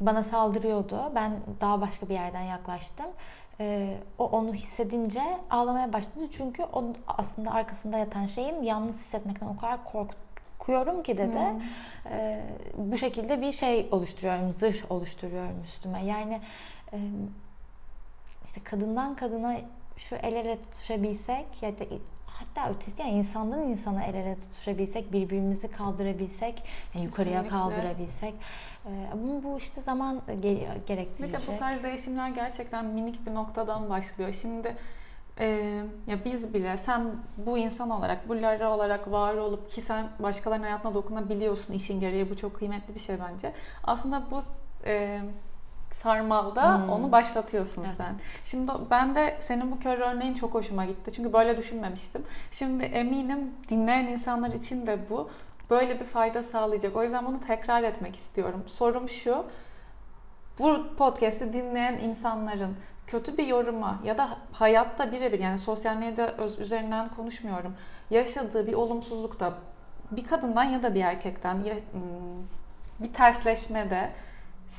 bana 0.00 0.22
saldırıyordu. 0.22 1.12
Ben 1.14 1.32
daha 1.60 1.80
başka 1.80 2.08
bir 2.08 2.14
yerden 2.14 2.42
yaklaştım. 2.42 3.06
Ee, 3.60 3.96
o 4.18 4.26
onu 4.26 4.54
hissedince 4.54 5.22
ağlamaya 5.50 5.92
başladı. 5.92 6.24
Çünkü 6.36 6.62
o 6.62 6.84
aslında 7.08 7.50
arkasında 7.50 7.98
yatan 7.98 8.26
şeyin 8.26 8.62
yalnız 8.62 8.96
hissetmekten 8.96 9.46
o 9.46 9.56
kadar 9.56 9.78
korkuyorum 9.84 11.02
ki 11.02 11.18
dedi. 11.18 11.34
Hmm. 11.34 11.60
Ee, 12.10 12.42
bu 12.76 12.98
şekilde 12.98 13.40
bir 13.40 13.52
şey 13.52 13.88
oluşturuyorum, 13.90 14.52
zırh 14.52 14.90
oluşturuyorum 14.90 15.62
üstüme. 15.64 16.04
Yani 16.04 16.40
e, 16.92 16.98
işte 18.44 18.60
kadından 18.64 19.14
kadına 19.16 19.56
şu 19.96 20.16
el 20.16 20.32
ele 20.32 20.58
tutuşabilsek 20.62 21.46
ya 21.62 21.78
da 21.78 21.84
hatta 22.34 22.70
ötesi 22.70 23.02
yani 23.02 23.12
insandan 23.12 23.62
insana 23.62 24.04
el 24.04 24.14
ele 24.14 24.36
tutuşabilsek, 24.40 25.12
birbirimizi 25.12 25.70
kaldırabilsek, 25.70 26.62
yani 26.94 27.04
yukarıya 27.04 27.48
kaldırabilsek. 27.48 28.34
Ama 29.12 29.42
bu 29.42 29.58
işte 29.58 29.82
zaman 29.82 30.22
gerektiriyor. 30.86 31.40
Bir 31.40 31.46
de 31.46 31.52
bu 31.52 31.54
tarz 31.54 31.82
değişimler 31.82 32.28
gerçekten 32.28 32.84
minik 32.84 33.26
bir 33.26 33.34
noktadan 33.34 33.90
başlıyor. 33.90 34.32
Şimdi 34.32 34.76
e, 35.40 35.46
ya 36.06 36.24
biz 36.24 36.54
bile 36.54 36.76
sen 36.76 37.02
bu 37.36 37.58
insan 37.58 37.90
olarak, 37.90 38.28
bu 38.28 38.42
Lara 38.42 38.70
olarak 38.70 39.10
var 39.10 39.34
olup 39.34 39.70
ki 39.70 39.80
sen 39.80 40.08
başkalarının 40.18 40.64
hayatına 40.64 40.94
dokunabiliyorsun 40.94 41.74
işin 41.74 42.00
gereği. 42.00 42.30
Bu 42.30 42.36
çok 42.36 42.54
kıymetli 42.56 42.94
bir 42.94 43.00
şey 43.00 43.16
bence. 43.30 43.52
Aslında 43.84 44.22
bu 44.30 44.42
e, 44.86 45.20
sarmalda 45.94 46.78
hmm. 46.78 46.88
onu 46.88 47.12
başlatıyorsun 47.12 47.82
evet. 47.82 47.94
sen. 47.96 48.14
Şimdi 48.44 48.72
ben 48.90 49.14
de 49.14 49.36
senin 49.40 49.72
bu 49.72 49.78
kör 49.78 49.98
örneğin 49.98 50.34
çok 50.34 50.54
hoşuma 50.54 50.84
gitti. 50.84 51.12
Çünkü 51.12 51.32
böyle 51.32 51.56
düşünmemiştim. 51.56 52.24
Şimdi 52.50 52.84
eminim 52.84 53.50
dinleyen 53.70 54.04
insanlar 54.04 54.50
için 54.50 54.86
de 54.86 54.98
bu 55.10 55.30
böyle 55.70 56.00
bir 56.00 56.04
fayda 56.04 56.42
sağlayacak. 56.42 56.96
O 56.96 57.02
yüzden 57.02 57.26
bunu 57.26 57.40
tekrar 57.40 57.82
etmek 57.82 58.16
istiyorum. 58.16 58.64
Sorum 58.66 59.08
şu. 59.08 59.44
Bu 60.58 60.96
podcast'i 60.96 61.52
dinleyen 61.52 61.98
insanların 61.98 62.76
kötü 63.06 63.38
bir 63.38 63.46
yoruma 63.46 64.00
ya 64.04 64.18
da 64.18 64.28
hayatta 64.52 65.12
birebir 65.12 65.38
yani 65.38 65.58
sosyal 65.58 65.96
medya 65.96 66.34
üzerinden 66.58 67.08
konuşmuyorum. 67.08 67.74
Yaşadığı 68.10 68.66
bir 68.66 68.74
olumsuzlukta 68.74 69.54
bir 70.10 70.24
kadından 70.24 70.64
ya 70.64 70.82
da 70.82 70.94
bir 70.94 71.00
erkekten 71.00 71.54
hmm, 71.54 71.72
bir 73.00 73.12
tersleşmede 73.12 74.10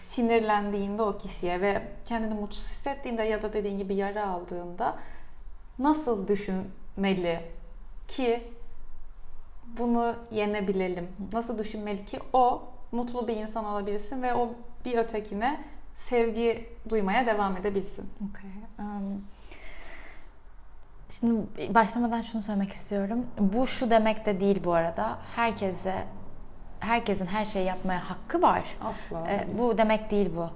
sinirlendiğinde 0.10 1.02
o 1.02 1.18
kişiye 1.18 1.62
ve 1.62 1.88
kendini 2.06 2.34
mutsuz 2.34 2.64
hissettiğinde 2.64 3.24
ya 3.24 3.42
da 3.42 3.54
dediğin 3.54 3.78
gibi 3.78 3.96
yara 3.96 4.28
aldığında 4.28 4.96
nasıl 5.80 6.28
düşünmeli 6.28 7.42
ki 8.08 8.44
bunu 9.78 10.16
yenebilelim? 10.32 11.08
Nasıl 11.34 11.58
düşünmeli 11.58 12.06
ki 12.06 12.20
o 12.34 12.64
mutlu 12.92 13.28
bir 13.28 13.36
insan 13.36 13.66
olabilsin 13.66 14.22
ve 14.22 14.34
o 14.34 14.54
bir 14.86 14.98
ötekine 14.98 15.64
sevgi 15.96 16.70
duymaya 16.90 17.26
devam 17.26 17.58
edebilsin? 17.58 18.10
Okay. 18.30 18.52
Um, 18.80 19.24
şimdi 21.10 21.76
başlamadan 21.76 22.22
şunu 22.22 22.42
söylemek 22.42 22.72
istiyorum. 22.72 23.26
Bu 23.40 23.68
şu 23.68 23.90
demek 23.90 24.26
de 24.26 24.40
değil 24.40 24.62
bu 24.64 24.74
arada. 24.74 25.20
Herkese 25.36 26.04
herkesin 26.80 27.26
her 27.26 27.46
şeyi 27.46 27.66
yapmaya 27.66 28.10
hakkı 28.10 28.42
var. 28.42 28.64
Asla. 28.82 29.32
E, 29.32 29.48
bu 29.58 29.78
demek 29.78 30.12
değil 30.12 30.30
bu. 30.36 30.50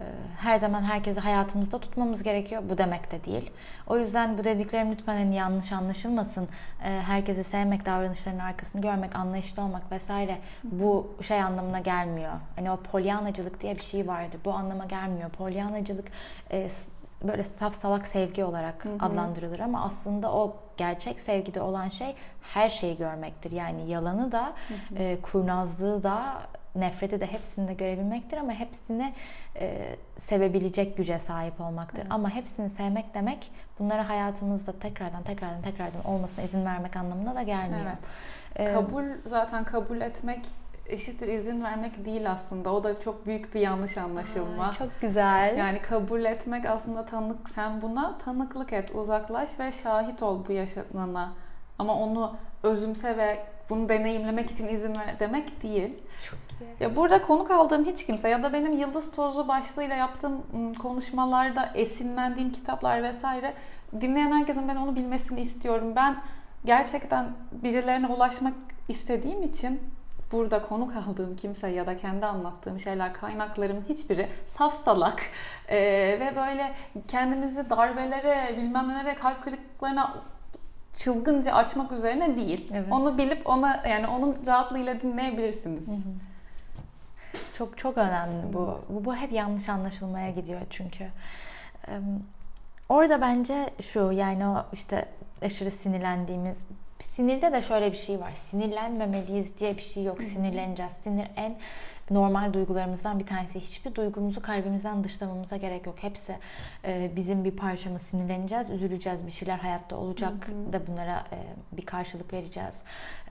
E, 0.00 0.04
her 0.38 0.58
zaman 0.58 0.82
herkesi 0.82 1.20
hayatımızda 1.20 1.78
tutmamız 1.78 2.22
gerekiyor. 2.22 2.62
Bu 2.70 2.78
demek 2.78 3.12
de 3.12 3.24
değil. 3.24 3.50
O 3.86 3.98
yüzden 3.98 4.38
bu 4.38 4.44
dediklerim 4.44 4.92
lütfen 4.92 5.16
hani 5.16 5.34
yanlış 5.34 5.72
anlaşılmasın. 5.72 6.48
E, 6.84 6.88
herkesi 6.88 7.44
sevmek, 7.44 7.86
davranışların 7.86 8.38
arkasını 8.38 8.80
görmek, 8.82 9.16
anlayışlı 9.16 9.62
olmak 9.62 9.92
vesaire 9.92 10.38
bu 10.64 11.14
şey 11.22 11.42
anlamına 11.42 11.80
gelmiyor. 11.80 12.32
Hani 12.56 12.70
o 12.70 12.76
polyanacılık 12.76 13.60
diye 13.60 13.76
bir 13.76 13.82
şey 13.82 14.08
vardı. 14.08 14.36
Bu 14.44 14.52
anlama 14.52 14.84
gelmiyor. 14.84 15.30
Polyanacılık 15.30 16.08
e, 16.52 16.68
böyle 17.22 17.44
saf 17.44 17.74
salak 17.74 18.06
sevgi 18.06 18.44
olarak 18.44 18.84
hı 18.84 18.88
hı. 18.88 18.96
adlandırılır 19.00 19.58
ama 19.58 19.84
aslında 19.84 20.32
o 20.32 20.56
gerçek 20.76 21.20
sevgide 21.20 21.60
olan 21.60 21.88
şey 21.88 22.14
her 22.42 22.68
şeyi 22.68 22.96
görmektir. 22.96 23.50
Yani 23.50 23.90
yalanı 23.90 24.32
da, 24.32 24.52
hı 24.68 24.74
hı. 24.74 25.02
E, 25.02 25.20
kurnazlığı 25.20 26.02
da, 26.02 26.42
nefreti 26.74 27.20
de 27.20 27.26
hepsini 27.26 27.68
de 27.68 27.74
görebilmektir 27.74 28.36
ama 28.36 28.52
hepsini 28.52 29.12
e, 29.56 29.96
sevebilecek 30.18 30.96
güce 30.96 31.18
sahip 31.18 31.60
olmaktır. 31.60 31.98
Evet. 31.98 32.12
Ama 32.12 32.30
hepsini 32.30 32.70
sevmek 32.70 33.14
demek 33.14 33.50
bunları 33.78 34.02
hayatımızda 34.02 34.72
tekrardan 34.72 35.22
tekrardan 35.22 35.62
tekrardan 35.62 36.04
olmasına 36.04 36.44
izin 36.44 36.64
vermek 36.64 36.96
anlamına 36.96 37.34
da 37.34 37.42
gelmiyor. 37.42 37.86
Evet. 37.86 38.68
Ee, 38.68 38.72
kabul 38.72 39.04
zaten 39.26 39.64
kabul 39.64 40.00
etmek 40.00 40.40
eşittir 40.86 41.28
izin 41.28 41.64
vermek 41.64 42.04
değil 42.04 42.30
aslında. 42.30 42.72
O 42.72 42.84
da 42.84 43.00
çok 43.00 43.26
büyük 43.26 43.54
bir 43.54 43.60
yanlış 43.60 43.98
anlaşılma. 43.98 44.66
Aa, 44.66 44.74
çok 44.74 45.00
güzel. 45.00 45.56
Yani 45.58 45.82
kabul 45.82 46.24
etmek 46.24 46.66
aslında 46.66 47.06
tanık 47.06 47.50
sen 47.50 47.82
buna 47.82 48.18
tanıklık 48.18 48.72
et, 48.72 48.90
uzaklaş 48.94 49.60
ve 49.60 49.72
şahit 49.72 50.22
ol 50.22 50.44
bu 50.48 50.52
yaşanana. 50.52 51.32
Ama 51.78 51.94
onu 51.94 52.36
özümse 52.62 53.16
ve 53.16 53.46
bunu 53.70 53.88
deneyimlemek 53.88 54.50
için 54.50 54.68
izin 54.68 54.94
ver 54.94 55.20
demek 55.20 55.62
değil. 55.62 55.94
Çok 56.30 56.38
iyi. 56.60 56.70
Ya 56.80 56.96
burada 56.96 57.22
konuk 57.22 57.50
aldığım 57.50 57.84
hiç 57.84 58.06
kimse 58.06 58.28
ya 58.28 58.42
da 58.42 58.52
benim 58.52 58.78
Yıldız 58.78 59.12
Tozu 59.12 59.48
başlığıyla 59.48 59.96
yaptığım 59.96 60.42
konuşmalarda 60.74 61.70
esinlendiğim 61.74 62.52
kitaplar 62.52 63.02
vesaire 63.02 63.54
dinleyen 64.00 64.32
herkesin 64.32 64.68
ben 64.68 64.76
onu 64.76 64.96
bilmesini 64.96 65.40
istiyorum. 65.40 65.92
Ben 65.96 66.16
gerçekten 66.64 67.26
birilerine 67.52 68.06
ulaşmak 68.06 68.54
istediğim 68.88 69.42
için 69.42 69.80
burada 70.32 70.62
konuk 70.62 70.92
aldığım 70.96 71.36
kimse 71.36 71.68
ya 71.68 71.86
da 71.86 71.96
kendi 71.96 72.26
anlattığım 72.26 72.80
şeyler, 72.80 73.14
kaynaklarımın 73.14 73.84
hiçbiri 73.88 74.28
saf 74.46 74.84
salak 74.84 75.22
ee, 75.68 75.76
ve 76.20 76.32
böyle 76.36 76.72
kendimizi 77.08 77.70
darbelere, 77.70 78.56
bilmem 78.56 78.88
nelere, 78.88 79.14
kalp 79.14 79.44
kırıklıklarına 79.44 80.14
çılgınca 80.92 81.52
açmak 81.52 81.92
üzerine 81.92 82.36
değil. 82.36 82.70
Evet. 82.72 82.86
Onu 82.90 83.18
bilip 83.18 83.46
ona 83.46 83.82
yani 83.88 84.06
onun 84.06 84.36
rahatlığıyla 84.46 85.00
dinleyebilirsiniz. 85.00 85.86
Hı 85.86 85.92
hı. 85.92 86.14
Çok 87.58 87.78
çok 87.78 87.98
önemli 87.98 88.52
bu. 88.52 88.80
bu. 88.88 89.04
Bu 89.04 89.16
hep 89.16 89.32
yanlış 89.32 89.68
anlaşılmaya 89.68 90.30
gidiyor 90.30 90.60
çünkü. 90.70 91.08
Orada 92.88 93.20
bence 93.20 93.70
şu 93.80 94.12
yani 94.12 94.46
o 94.46 94.64
işte 94.72 95.04
aşırı 95.42 95.70
sinirlendiğimiz 95.70 96.66
sinirde 97.04 97.52
de 97.52 97.62
şöyle 97.62 97.92
bir 97.92 97.96
şey 97.96 98.20
var. 98.20 98.32
Sinirlenmemeliyiz 98.34 99.58
diye 99.58 99.76
bir 99.76 99.82
şey 99.82 100.04
yok. 100.04 100.22
Sinirleneceğiz. 100.22 100.92
Sinir 100.92 101.26
en 101.36 101.56
normal 102.10 102.52
duygularımızdan 102.52 103.18
bir 103.18 103.26
tanesi. 103.26 103.60
Hiçbir 103.60 103.94
duygumuzu 103.94 104.42
kalbimizden 104.42 105.04
dışlamamıza 105.04 105.56
gerek 105.56 105.86
yok. 105.86 105.96
Hepsi 106.00 106.38
e, 106.84 107.10
bizim 107.16 107.44
bir 107.44 107.50
parçamız. 107.50 108.02
Sinirleneceğiz, 108.02 108.70
üzüleceğiz. 108.70 109.26
Bir 109.26 109.32
şeyler 109.32 109.58
hayatta 109.58 109.96
olacak 109.96 110.32
hı 110.48 110.52
hı. 110.52 110.72
da 110.72 110.86
bunlara 110.86 111.24
e, 111.32 111.38
bir 111.76 111.86
karşılık 111.86 112.32
vereceğiz. 112.32 112.74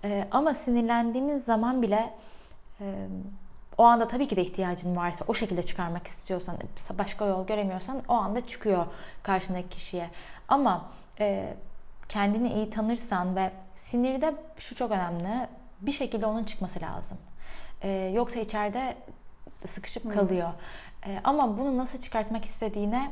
E, 0.03 0.27
ama 0.31 0.53
sinirlendiğimiz 0.53 1.45
zaman 1.45 1.81
bile 1.81 2.13
o 3.77 3.83
anda 3.83 4.07
tabii 4.07 4.27
ki 4.27 4.35
de 4.35 4.41
ihtiyacın 4.41 4.95
varsa 4.95 5.25
o 5.27 5.33
şekilde 5.33 5.63
çıkarmak 5.63 6.07
istiyorsan 6.07 6.57
başka 6.97 7.25
yol 7.25 7.47
göremiyorsan 7.47 8.01
o 8.07 8.13
anda 8.13 8.47
çıkıyor 8.47 8.85
karşındaki 9.23 9.69
kişiye. 9.69 10.09
Ama 10.47 10.89
e, 11.19 11.53
kendini 12.09 12.53
iyi 12.53 12.69
tanırsan 12.69 13.35
ve 13.35 13.51
sinirde 13.75 14.35
şu 14.57 14.75
çok 14.75 14.91
önemli 14.91 15.47
bir 15.81 15.91
şekilde 15.91 16.25
onun 16.25 16.43
çıkması 16.43 16.81
lazım. 16.81 17.17
E, 17.81 17.89
yoksa 17.89 18.39
içeride 18.39 18.97
sıkışıp 19.65 20.13
kalıyor. 20.13 20.49
E, 21.07 21.19
ama 21.23 21.57
bunu 21.57 21.77
nasıl 21.77 21.99
çıkartmak 21.99 22.45
istediğine 22.45 23.11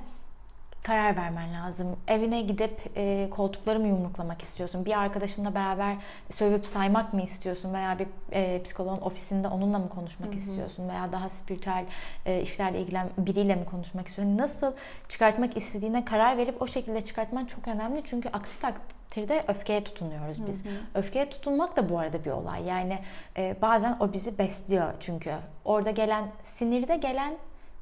karar 0.84 1.18
vermen 1.18 1.54
lazım. 1.54 1.98
Evine 2.08 2.42
gidip 2.42 2.92
e, 2.96 3.28
koltukları 3.32 3.80
mı 3.80 3.88
yumruklamak 3.88 4.42
istiyorsun? 4.42 4.86
Bir 4.86 5.00
arkadaşınla 5.00 5.56
beraber 5.56 5.96
sövüp 6.30 6.66
saymak 6.66 7.14
mı 7.14 7.22
istiyorsun? 7.22 7.74
Veya 7.74 8.00
bir 8.00 8.08
e, 8.32 8.64
psikoloğun 8.64 9.02
ofisinde 9.02 9.48
onunla 9.48 9.80
mı 9.80 9.90
konuşmak 9.90 10.30
Hı-hı. 10.30 10.38
istiyorsun? 10.38 10.90
Veya 10.90 11.12
daha 11.12 11.30
spiritüel 11.30 11.86
e, 12.26 12.42
işlerle 12.42 12.82
ilgilen 12.82 13.10
biriyle 13.18 13.56
mi 13.56 13.66
konuşmak 13.66 14.08
istiyorsun? 14.08 14.38
Nasıl 14.38 14.72
çıkartmak 15.10 15.58
istediğine 15.58 16.06
karar 16.06 16.38
verip 16.38 16.62
o 16.62 16.68
şekilde 16.68 17.02
çıkartman 17.02 17.46
çok 17.46 17.68
önemli. 17.68 18.02
Çünkü 18.06 18.30
aksi 18.30 18.60
takdirde 18.60 19.44
öfkeye 19.48 19.84
tutunuyoruz 19.84 20.48
biz. 20.48 20.66
Hı-hı. 20.66 20.74
Öfkeye 20.96 21.30
tutunmak 21.30 21.78
da 21.78 21.90
bu 21.90 22.00
arada 22.00 22.26
bir 22.26 22.32
olay. 22.32 22.64
Yani 22.64 23.00
e, 23.38 23.56
bazen 23.62 23.98
o 24.00 24.14
bizi 24.14 24.38
besliyor 24.38 24.94
çünkü. 25.00 25.34
Orada 25.66 25.92
gelen, 25.92 26.28
sinirde 26.44 26.98
gelen 26.98 27.34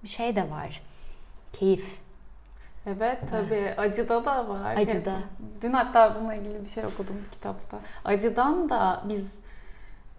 bir 0.04 0.10
şey 0.10 0.36
de 0.36 0.50
var. 0.50 0.82
Keyif 1.54 2.00
Evet 2.88 3.18
tabii 3.32 3.74
acıda 3.78 4.26
da 4.26 4.50
var. 4.50 4.76
Acıda. 4.76 5.16
Dün 5.62 5.74
hatta 5.74 6.16
bununla 6.16 6.36
ilgili 6.36 6.62
bir 6.62 6.70
şey 6.70 6.86
okudum 6.86 7.16
bir 7.26 7.32
kitapta. 7.32 7.78
Acıdan 8.06 8.70
da 8.70 9.02
biz 9.06 9.32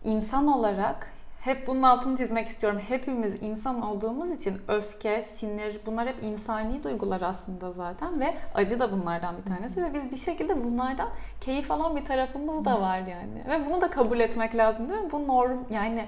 insan 0.05 0.47
olarak 0.47 1.07
hep 1.41 1.67
bunun 1.67 1.83
altını 1.83 2.17
çizmek 2.17 2.49
istiyorum. 2.49 2.81
Hepimiz 2.89 3.43
insan 3.43 3.83
olduğumuz 3.83 4.31
için 4.31 4.59
öfke, 4.69 5.23
sinir 5.23 5.81
bunlar 5.87 6.09
hep 6.09 6.23
insani 6.23 6.83
duygular 6.85 7.21
aslında 7.21 7.73
zaten 7.73 8.21
ve 8.21 8.35
acı 8.55 8.81
da 8.81 8.93
bunlardan 8.93 9.35
bir 9.39 9.43
tanesi 9.43 9.83
ve 9.85 9.95
biz 9.95 10.11
bir 10.11 10.17
şekilde 10.17 10.65
bunlardan 10.65 11.09
keyif 11.41 11.71
alan 11.71 11.97
bir 11.97 12.05
tarafımız 12.05 12.65
da 12.65 12.81
var 12.81 12.99
yani. 12.99 13.45
Ve 13.49 13.67
bunu 13.67 13.81
da 13.81 13.91
kabul 13.91 14.21
etmek 14.21 14.57
lazım 14.57 14.89
değil 14.89 15.01
mi? 15.01 15.13
Bu 15.13 15.27
norm 15.29 15.59
yani 15.71 16.07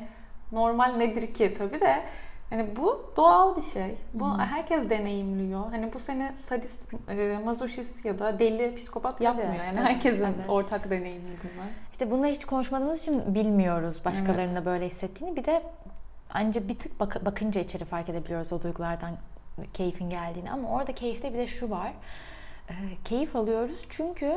normal 0.53 0.93
nedir 0.97 1.35
ki 1.35 1.55
tabii 1.59 1.81
de 1.81 2.03
Hani 2.53 2.77
bu 2.77 3.13
doğal 3.17 3.57
bir 3.57 3.63
şey. 3.63 3.97
Bu 4.15 4.25
hmm. 4.25 4.39
herkes 4.39 4.91
deneyimliyor. 4.91 5.71
Hani 5.71 5.93
bu 5.93 5.99
seni 5.99 6.33
sadist, 6.37 6.95
e, 7.09 7.39
mazoşist 7.45 8.05
ya 8.05 8.19
da 8.19 8.39
deli, 8.39 8.75
psikopat 8.75 9.13
tabii, 9.13 9.25
yapmıyor. 9.25 9.65
Yani 9.65 9.77
tabii, 9.77 9.85
herkesin 9.85 10.21
tabii. 10.21 10.51
ortak 10.51 10.91
deneyimi 10.91 11.29
bunlar. 11.43 11.67
İşte 11.93 12.11
bunları 12.11 12.31
hiç 12.31 12.45
konuşmadığımız 12.45 13.03
için 13.03 13.35
bilmiyoruz 13.35 14.05
başkalarının 14.05 14.55
evet. 14.55 14.67
böyle 14.67 14.87
hissettiğini. 14.87 15.37
Bir 15.37 15.45
de 15.45 15.63
ancak 16.31 16.69
bir 16.69 16.79
tık 16.79 17.01
bak- 17.01 17.25
bakınca 17.25 17.61
içeri 17.61 17.85
fark 17.85 18.09
edebiliyoruz 18.09 18.53
o 18.53 18.63
duygulardan 18.63 19.17
keyfin 19.75 20.11
geldiğini. 20.11 20.51
Ama 20.51 20.69
orada 20.69 20.93
keyifte 20.93 21.33
bir 21.33 21.39
de 21.39 21.47
şu 21.47 21.71
var. 21.71 21.93
E, 22.69 22.75
keyif 23.05 23.37
alıyoruz 23.37 23.87
çünkü 23.91 24.37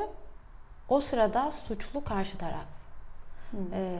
o 0.89 0.99
sırada 0.99 1.51
suçlu 1.51 2.03
karşı 2.03 2.37
taraf. 2.37 2.65
Hmm. 3.51 3.73
E, 3.73 3.99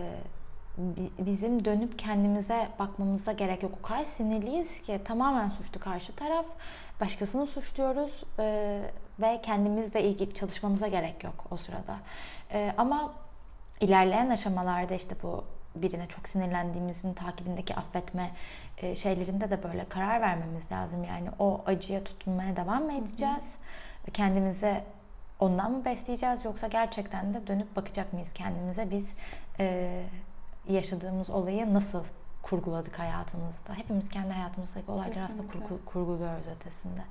bizim 1.19 1.65
dönüp 1.65 1.99
kendimize 1.99 2.67
bakmamıza 2.80 3.32
gerek 3.32 3.63
yok. 3.63 3.71
O 3.80 3.88
kadar 3.88 4.05
sinirliyiz 4.05 4.82
ki 4.82 5.01
tamamen 5.05 5.49
suçlu 5.49 5.80
karşı 5.80 6.15
taraf. 6.15 6.45
Başkasını 7.01 7.47
suçluyoruz 7.47 8.23
e, 8.39 8.82
ve 9.19 9.41
kendimizle 9.41 10.03
ilgili 10.03 10.34
çalışmamıza 10.34 10.88
gerek 10.88 11.23
yok 11.23 11.45
o 11.51 11.57
sırada. 11.57 11.97
E, 12.53 12.73
ama 12.78 13.13
ilerleyen 13.82 14.30
aşamalarda 14.30 14.93
işte 14.93 15.15
bu 15.23 15.43
birine 15.76 16.07
çok 16.07 16.28
sinirlendiğimizin 16.28 17.13
takibindeki 17.13 17.76
affetme 17.76 18.32
e, 18.78 18.95
şeylerinde 18.95 19.49
de 19.49 19.63
böyle 19.63 19.86
karar 19.89 20.21
vermemiz 20.21 20.71
lazım. 20.71 21.03
Yani 21.03 21.30
o 21.39 21.61
acıya 21.65 22.03
tutunmaya 22.03 22.55
devam 22.55 22.84
mı 22.84 22.93
edeceğiz? 22.93 23.55
Hı 23.55 24.07
hı. 24.07 24.11
Kendimize 24.11 24.84
ondan 25.39 25.71
mı 25.71 25.86
besleyeceğiz 25.86 26.45
yoksa 26.45 26.67
gerçekten 26.67 27.34
de 27.34 27.47
dönüp 27.47 27.76
bakacak 27.76 28.13
mıyız 28.13 28.34
kendimize? 28.34 28.91
Biz 28.91 29.13
e, 29.59 30.03
yaşadığımız 30.70 31.30
olayı 31.30 31.74
nasıl 31.74 32.03
kurguladık 32.43 32.99
hayatımızda. 32.99 33.74
Hepimiz 33.74 34.09
kendi 34.09 34.34
hayatımızdaki 34.34 34.91
olayları 34.91 35.24
aslında 35.24 35.43
kurgu, 35.51 35.86
kurguluyoruz 35.86 36.47
ötesinde. 36.55 37.01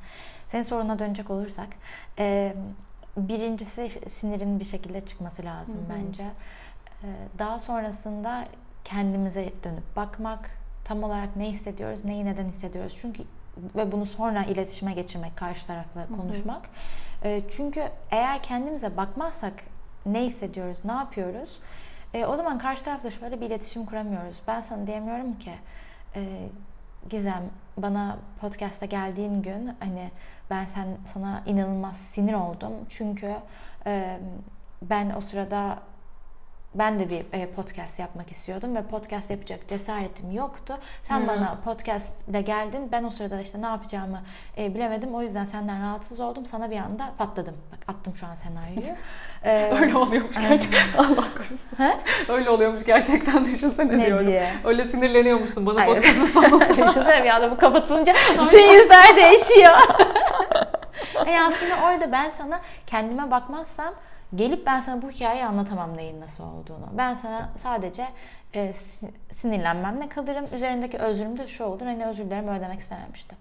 Senin 0.47 0.63
soruna 0.63 0.99
dönecek 0.99 1.31
olursak, 1.31 1.69
e, 2.19 2.55
birincisi 3.17 3.91
sinirin 4.09 4.61
bir 4.61 4.65
şekilde 4.65 5.07
çıkması 5.07 5.45
lazım 5.45 5.77
Hı-hı. 5.77 5.99
bence. 5.99 6.23
E, 7.03 7.09
daha 7.39 7.59
sonrasında 7.59 8.49
kendimize 8.85 9.53
dönüp 9.65 9.97
bakmak, 9.97 10.51
tam 10.85 11.03
olarak 11.03 11.37
ne 11.37 11.51
hissediyoruz, 11.51 12.05
neyi 12.05 12.25
neden 12.25 12.49
hissediyoruz. 12.49 12.99
Çünkü 13.01 13.23
ve 13.77 13.93
bunu 13.93 14.07
sonra 14.07 14.45
iletişime 14.45 14.93
geçirmek, 14.93 15.37
karşı 15.37 15.67
tarafla 15.67 16.07
konuşmak. 16.17 16.63
Hı 17.23 17.29
hı. 17.29 17.33
E, 17.33 17.43
çünkü 17.51 17.89
eğer 18.11 18.43
kendimize 18.43 18.97
bakmazsak 18.97 19.53
ne 20.07 20.25
hissediyoruz, 20.25 20.85
ne 20.85 20.93
yapıyoruz? 20.93 21.59
E, 22.15 22.27
o 22.27 22.37
zaman 22.37 22.59
karşı 22.59 22.85
tarafla 22.85 23.11
şöyle 23.11 23.41
bir 23.41 23.47
iletişim 23.47 23.87
kuramıyoruz. 23.87 24.37
Ben 24.47 24.61
sana 24.61 24.87
diyemiyorum 24.87 25.39
ki 25.39 25.53
e, 26.17 26.49
Gizem 27.11 27.43
bana 27.77 28.17
podcast'a 28.41 28.87
geldiğin 28.87 29.43
gün 29.43 29.71
hani 29.81 30.11
ben 30.51 30.65
sen 30.65 30.87
sana 31.13 31.43
inanılmaz 31.47 31.97
sinir 31.97 32.35
oldum. 32.35 32.73
Çünkü 32.89 33.37
e, 33.87 34.19
ben 34.83 35.15
o 35.17 35.21
sırada 35.21 35.79
ben 36.75 36.99
de 36.99 37.11
bir 37.11 37.25
e, 37.33 37.47
podcast 37.47 37.99
yapmak 37.99 38.31
istiyordum 38.31 38.77
ve 38.77 38.83
podcast 38.83 39.31
yapacak 39.31 39.69
cesaretim 39.69 40.31
yoktu. 40.31 40.79
Sen 41.03 41.21
hmm. 41.21 41.29
bana 41.29 41.59
podcast 41.65 42.29
ile 42.29 42.43
geldin. 42.43 42.89
Ben 42.93 43.05
o 43.05 43.11
sırada 43.11 43.41
işte 43.41 43.63
ne 43.63 43.67
yapacağımı 43.67 44.23
e, 44.59 44.75
bilemedim. 44.75 45.15
O 45.15 45.23
yüzden 45.23 45.45
senden 45.45 45.83
rahatsız 45.83 46.21
oldum. 46.21 46.47
Sana 46.47 46.71
bir 46.71 46.77
anda 46.77 47.13
patladım. 47.19 47.55
Bak 47.73 47.95
attım 47.95 48.17
şu 48.17 48.27
an 48.27 48.35
senaryoyu. 48.35 48.97
Ee, 49.45 49.73
Öyle 49.81 49.97
oluyormuş 49.97 50.37
gerçekten. 50.41 50.89
Allah 50.99 51.25
korusun. 51.37 51.77
He? 51.77 51.97
Öyle 52.29 52.51
oluyormuş 52.51 52.85
gerçekten 52.85 53.45
düşünsene 53.45 53.99
ne 53.99 54.07
diyorum. 54.07 54.27
Diye? 54.27 54.49
Öyle 54.65 54.85
sinirleniyormuşsun 54.85 55.67
bana 55.67 55.81
Hayır. 55.81 55.95
podcast'ın 55.95 56.27
sonunda. 56.27 56.69
düşünsene 56.71 57.25
bir 57.25 57.29
anda 57.29 57.51
bu 57.51 57.57
kapatılınca 57.57 58.13
bütün 58.47 58.73
yüzler 58.73 59.17
değişiyor. 59.17 59.79
yani 61.27 61.55
aslında 61.55 61.75
orada 61.87 62.13
ben 62.13 62.31
sana 62.31 62.61
kendime 62.87 63.31
bakmazsam 63.31 63.95
gelip 64.35 64.67
ben 64.67 64.81
sana 64.81 65.03
bu 65.03 65.11
hikayeyi 65.11 65.45
anlatamam 65.45 65.97
neyin 65.97 66.21
nasıl 66.21 66.45
olduğunu. 66.45 66.87
Ben 66.93 67.15
sana 67.15 67.51
sadece 67.59 68.09
e, 68.55 68.73
sinirlenmemle 69.31 70.09
kalırım. 70.09 70.47
Üzerindeki 70.55 70.99
özrüm 70.99 71.39
de 71.39 71.49
şu 71.49 71.65
olur. 71.65 71.87
Hani 71.87 72.07
özür 72.07 72.25
dilerim 72.25 72.49
ödemek 72.49 72.81
istememiştim. 72.81 73.39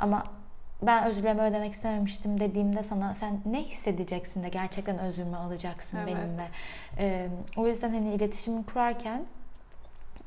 Ama 0.00 0.24
ben 0.82 1.04
özürlerimi 1.04 1.42
ödemek 1.42 1.72
istememiştim 1.72 2.40
dediğimde 2.40 2.82
sana 2.82 3.14
sen 3.14 3.40
ne 3.46 3.62
hissedeceksin 3.62 4.42
de 4.42 4.48
gerçekten 4.48 4.98
özürümü 4.98 5.36
alacaksın 5.36 5.96
evet. 5.96 6.06
benimle. 6.08 6.48
Ee, 6.98 7.28
o 7.56 7.66
yüzden 7.66 7.90
hani 7.90 8.14
iletişimi 8.14 8.66
kurarken 8.66 9.24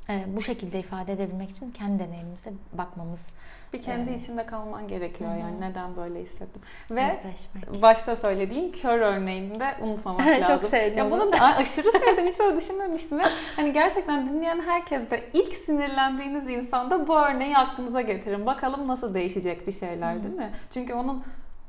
e, 0.10 0.24
bu 0.28 0.42
şekilde 0.42 0.80
ifade 0.80 1.14
edebilmek 1.14 1.50
için 1.50 1.72
kendi 1.72 2.04
deneyimimize 2.04 2.54
bakmamız 2.74 3.28
Bir 3.74 3.82
kendi 3.82 4.10
Evet. 4.10 4.24
içinde 4.24 4.46
kalman 4.46 4.88
gerekiyor 4.88 5.30
Hı 5.30 5.36
hı. 5.36 5.40
yani 5.40 5.62
neden 5.62 5.96
böyle 5.96 6.22
hissettim. 6.22 6.62
Ve 6.92 7.12
özleşmek. 7.12 7.82
başta 7.82 8.16
söylediğin 8.16 8.72
kör 8.72 9.00
örneğini 9.00 9.60
de 9.60 9.76
unutmamak 9.82 10.26
Çok 10.40 10.50
lazım. 10.50 10.70
sevdim 10.70 10.98
Ya 10.98 11.12
bunu. 11.12 11.32
da 11.32 11.38
aşırı 11.42 11.92
sevdim. 11.92 12.26
Hiç 12.28 12.40
böyle 12.40 12.58
düşünmemiştim. 12.58 13.20
Ve 13.20 13.24
hani 13.56 13.74
gerçekten 13.74 14.26
dinleyen 14.30 14.62
herkes 14.62 15.10
de 15.12 15.24
ilk 15.34 15.56
sinirlendiğiniz 15.56 16.50
insanda 16.50 17.08
bu 17.08 17.18
örneği 17.20 17.58
aklınıza 17.58 18.02
getirin. 18.02 18.46
Bakalım 18.46 18.88
nasıl 18.88 19.14
değişecek 19.14 19.68
bir 19.68 19.72
şeyler 19.72 20.24
değil 20.24 20.36
mi? 20.36 20.52
Çünkü 20.70 20.94
onun 20.94 21.24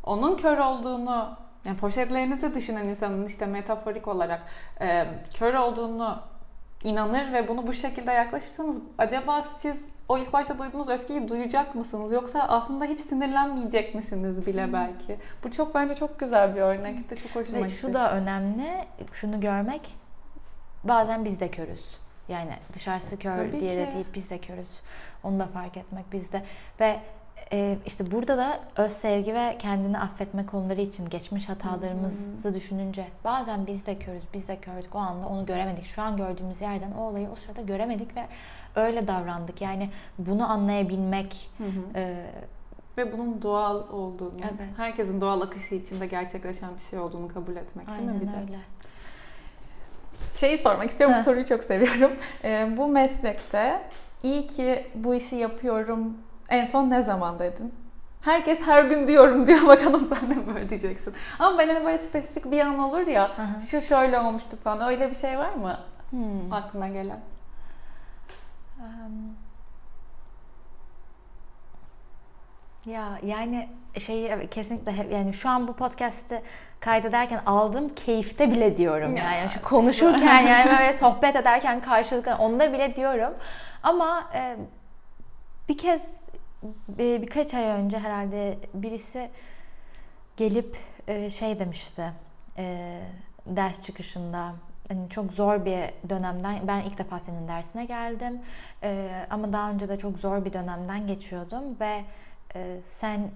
onun 0.05 0.37
kör 0.37 0.59
olduğunu 0.59 1.29
yani 1.67 1.77
poşetlerinizi 1.77 2.55
düşünen 2.55 2.85
insanın 2.85 3.27
işte 3.27 3.47
metaforik 3.47 4.09
olarak 4.09 4.43
e, 4.81 5.07
kör 5.39 5.55
olduğunu 5.55 6.19
inanır 6.85 7.33
ve 7.33 7.49
bunu 7.49 7.67
bu 7.67 7.73
şekilde 7.73 8.13
yaklaşırsanız 8.13 8.81
acaba 8.99 9.43
siz 9.43 9.85
o 10.09 10.19
ilk 10.19 10.33
başta 10.33 10.59
duyduğunuz 10.59 10.89
öfkeyi 10.89 11.29
duyacak 11.29 11.75
mısınız 11.75 12.13
yoksa 12.13 12.41
aslında 12.41 12.85
hiç 12.85 13.01
sinirlenmeyecek 13.01 13.95
misiniz 13.95 14.47
bile 14.47 14.73
belki? 14.73 15.17
Bu 15.45 15.51
çok 15.51 15.75
bence 15.75 15.95
çok 15.95 16.19
güzel 16.21 16.55
bir 16.57 16.61
örnekti. 16.61 17.17
Çok 17.17 17.37
hoşuma 17.37 17.59
Ve 17.59 17.63
gitti. 17.63 17.79
şu 17.81 17.95
da 17.95 18.13
önemli, 18.13 18.71
şunu 19.13 19.41
görmek, 19.41 19.95
bazen 20.85 21.25
biz 21.25 21.41
de 21.41 21.49
körüz. 21.51 21.99
Yani 22.29 22.53
dışarısı 22.75 23.19
kör 23.19 23.37
Tabii 23.37 23.61
diye 23.61 23.77
de 23.77 23.87
ki. 23.87 23.95
değil, 23.95 24.07
biz 24.15 24.31
de 24.31 24.39
körüz. 24.39 24.81
Onu 25.25 25.39
da 25.41 25.47
fark 25.47 25.77
etmek 25.77 26.13
bizde. 26.13 26.43
Ve 26.81 27.01
e, 27.53 27.79
işte 27.87 28.11
burada 28.11 28.39
da 28.39 28.61
öz 28.77 28.93
sevgi 28.93 29.35
ve 29.35 29.57
kendini 29.59 29.99
affetme 29.99 30.47
konuları 30.47 30.81
için 30.81 31.09
geçmiş 31.09 31.49
hatalarımızı 31.49 32.55
düşününce 32.55 33.07
bazen 33.25 33.67
biz 33.67 33.87
de 33.87 33.99
körüz, 33.99 34.25
biz 34.35 34.49
de 34.49 34.57
kördük. 34.57 34.95
O 34.95 34.99
anda 34.99 35.27
onu 35.27 35.47
göremedik. 35.47 35.87
Şu 35.87 36.03
an 36.03 36.17
gördüğümüz 36.17 36.61
yerden 36.61 36.93
o 36.93 37.03
olayı 37.03 37.29
o 37.33 37.37
sırada 37.37 37.63
göremedik 37.63 38.17
ve 38.17 38.27
öyle 38.77 39.07
davrandık. 39.07 39.61
Yani 39.61 39.91
bunu 40.19 40.51
anlayabilmek, 40.51 41.51
e, 41.95 42.25
Ve 42.99 43.13
bunun 43.13 43.43
doğal 43.43 43.89
olduğunu, 43.89 44.33
Evet. 44.43 44.71
herkesin 44.77 45.21
doğal 45.21 45.41
akışı 45.41 45.75
içinde 45.75 46.07
gerçekleşen 46.07 46.71
bir 46.77 46.83
şey 46.83 46.99
olduğunu 46.99 47.29
kabul 47.29 47.57
etmek 47.57 47.89
değil 47.89 48.01
mi 48.01 48.21
bir 48.21 48.27
de? 48.27 48.31
aynen 48.31 48.43
öyle. 48.49 48.59
Şeyi 50.41 50.59
sormak 50.59 50.91
istiyorum, 50.91 51.17
bu 51.19 51.25
soruyu 51.25 51.45
çok 51.47 51.65
seviyorum. 51.65 52.13
Ee, 52.45 52.69
bu 52.77 52.89
meslekte 52.89 53.83
iyi 54.23 54.47
ki 54.47 54.87
bu 54.95 55.15
işi 55.15 55.37
yapıyorum 55.37 56.17
en 56.49 56.65
son 56.65 56.91
ne 56.91 57.03
zaman 57.03 57.39
dedin? 57.39 57.75
Herkes 58.21 58.61
her 58.61 58.85
gün 58.85 59.07
diyorum 59.07 59.47
diyor 59.47 59.63
bakalım 59.67 60.05
sen 60.05 60.31
de 60.31 60.35
mi 60.35 60.55
böyle 60.55 60.69
diyeceksin. 60.69 61.15
Ama 61.39 61.59
ben 61.59 61.69
hani 61.69 61.85
böyle 61.85 61.99
spesifik 61.99 62.51
bir 62.51 62.61
an 62.61 62.79
olur 62.79 63.07
ya, 63.07 63.29
Hı 63.39 63.43
hı. 63.43 63.63
şu 63.63 63.81
şöyle 63.83 64.19
olmuştu 64.21 64.57
falan 64.65 64.89
öyle 64.89 65.11
bir 65.11 65.15
şey 65.15 65.39
var 65.39 65.53
mı 65.53 65.81
Hmm. 66.11 66.53
aklına 66.53 66.89
gelen? 66.89 67.21
Em, 68.81 69.37
Ya 72.87 73.19
yani 73.23 73.69
şey 73.99 74.27
evet, 74.33 74.51
kesinlikle 74.51 74.93
hep- 74.93 75.13
yani 75.13 75.35
şu 75.35 75.49
an 75.49 75.69
bu 75.69 75.73
podcast'i 75.73 76.43
kaydederken 76.81 77.41
aldığım 77.47 77.89
keyifte 77.89 78.51
bile 78.51 78.77
diyorum 78.77 79.17
Ya, 79.17 79.33
yani 79.33 79.51
şu 79.51 79.63
konuşurken 79.63 80.41
yani 80.41 80.71
böyle 80.79 80.93
sohbet 80.93 81.37
ederken 81.37 81.81
karşılıklı 81.81 82.35
onda 82.35 82.73
bile 82.73 82.97
diyorum 82.97 83.35
ama 83.83 84.31
e, 84.35 84.57
bir 85.69 85.79
kez 85.79 86.18
birkaç 86.89 87.55
ay 87.55 87.65
önce 87.65 87.99
herhalde 87.99 88.59
birisi 88.75 89.31
gelip 90.37 90.77
e, 91.09 91.31
şey 91.31 91.59
demişti 91.59 92.13
e, 92.59 92.99
ders 93.47 93.83
çıkışında 93.83 94.55
hani 94.89 95.09
çok 95.11 95.33
zor 95.33 95.65
bir 95.65 96.09
dönemden 96.09 96.69
ben 96.69 96.81
ilk 96.81 96.99
defa 96.99 97.21
senin 97.21 97.49
dersine 97.49 97.85
geldim 97.85 98.41
E, 98.83 99.11
ama 99.31 99.53
daha 99.53 99.71
önce 99.71 99.89
de 99.89 99.99
çok 99.99 100.19
zor 100.19 100.45
bir 100.45 100.53
dönemden 100.53 101.07
geçiyordum 101.07 101.63
ve 101.81 102.05
sen 102.85 103.31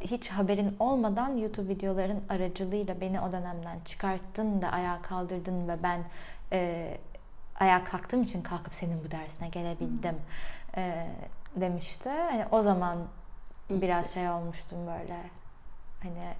hiç 0.00 0.28
haberin 0.28 0.76
olmadan 0.78 1.34
YouTube 1.34 1.68
videoların 1.68 2.22
aracılığıyla 2.28 3.00
beni 3.00 3.20
o 3.20 3.32
dönemden 3.32 3.78
çıkarttın 3.84 4.62
da 4.62 4.68
ayağa 4.68 5.02
kaldırdın 5.02 5.68
ve 5.68 5.82
ben 5.82 6.00
e, 6.52 6.90
ayağa 7.60 7.84
kalktığım 7.84 8.22
için 8.22 8.42
kalkıp 8.42 8.74
senin 8.74 9.04
bu 9.04 9.10
dersine 9.10 9.48
gelebildim. 9.48 10.16
E, 10.76 11.06
demişti. 11.60 12.08
Hani 12.30 12.44
o 12.50 12.62
zaman 12.62 12.96
İyi 13.70 13.82
biraz 13.82 14.06
ki. 14.06 14.12
şey 14.12 14.30
olmuştum 14.30 14.78
böyle 14.86 15.16
hani 16.02 16.34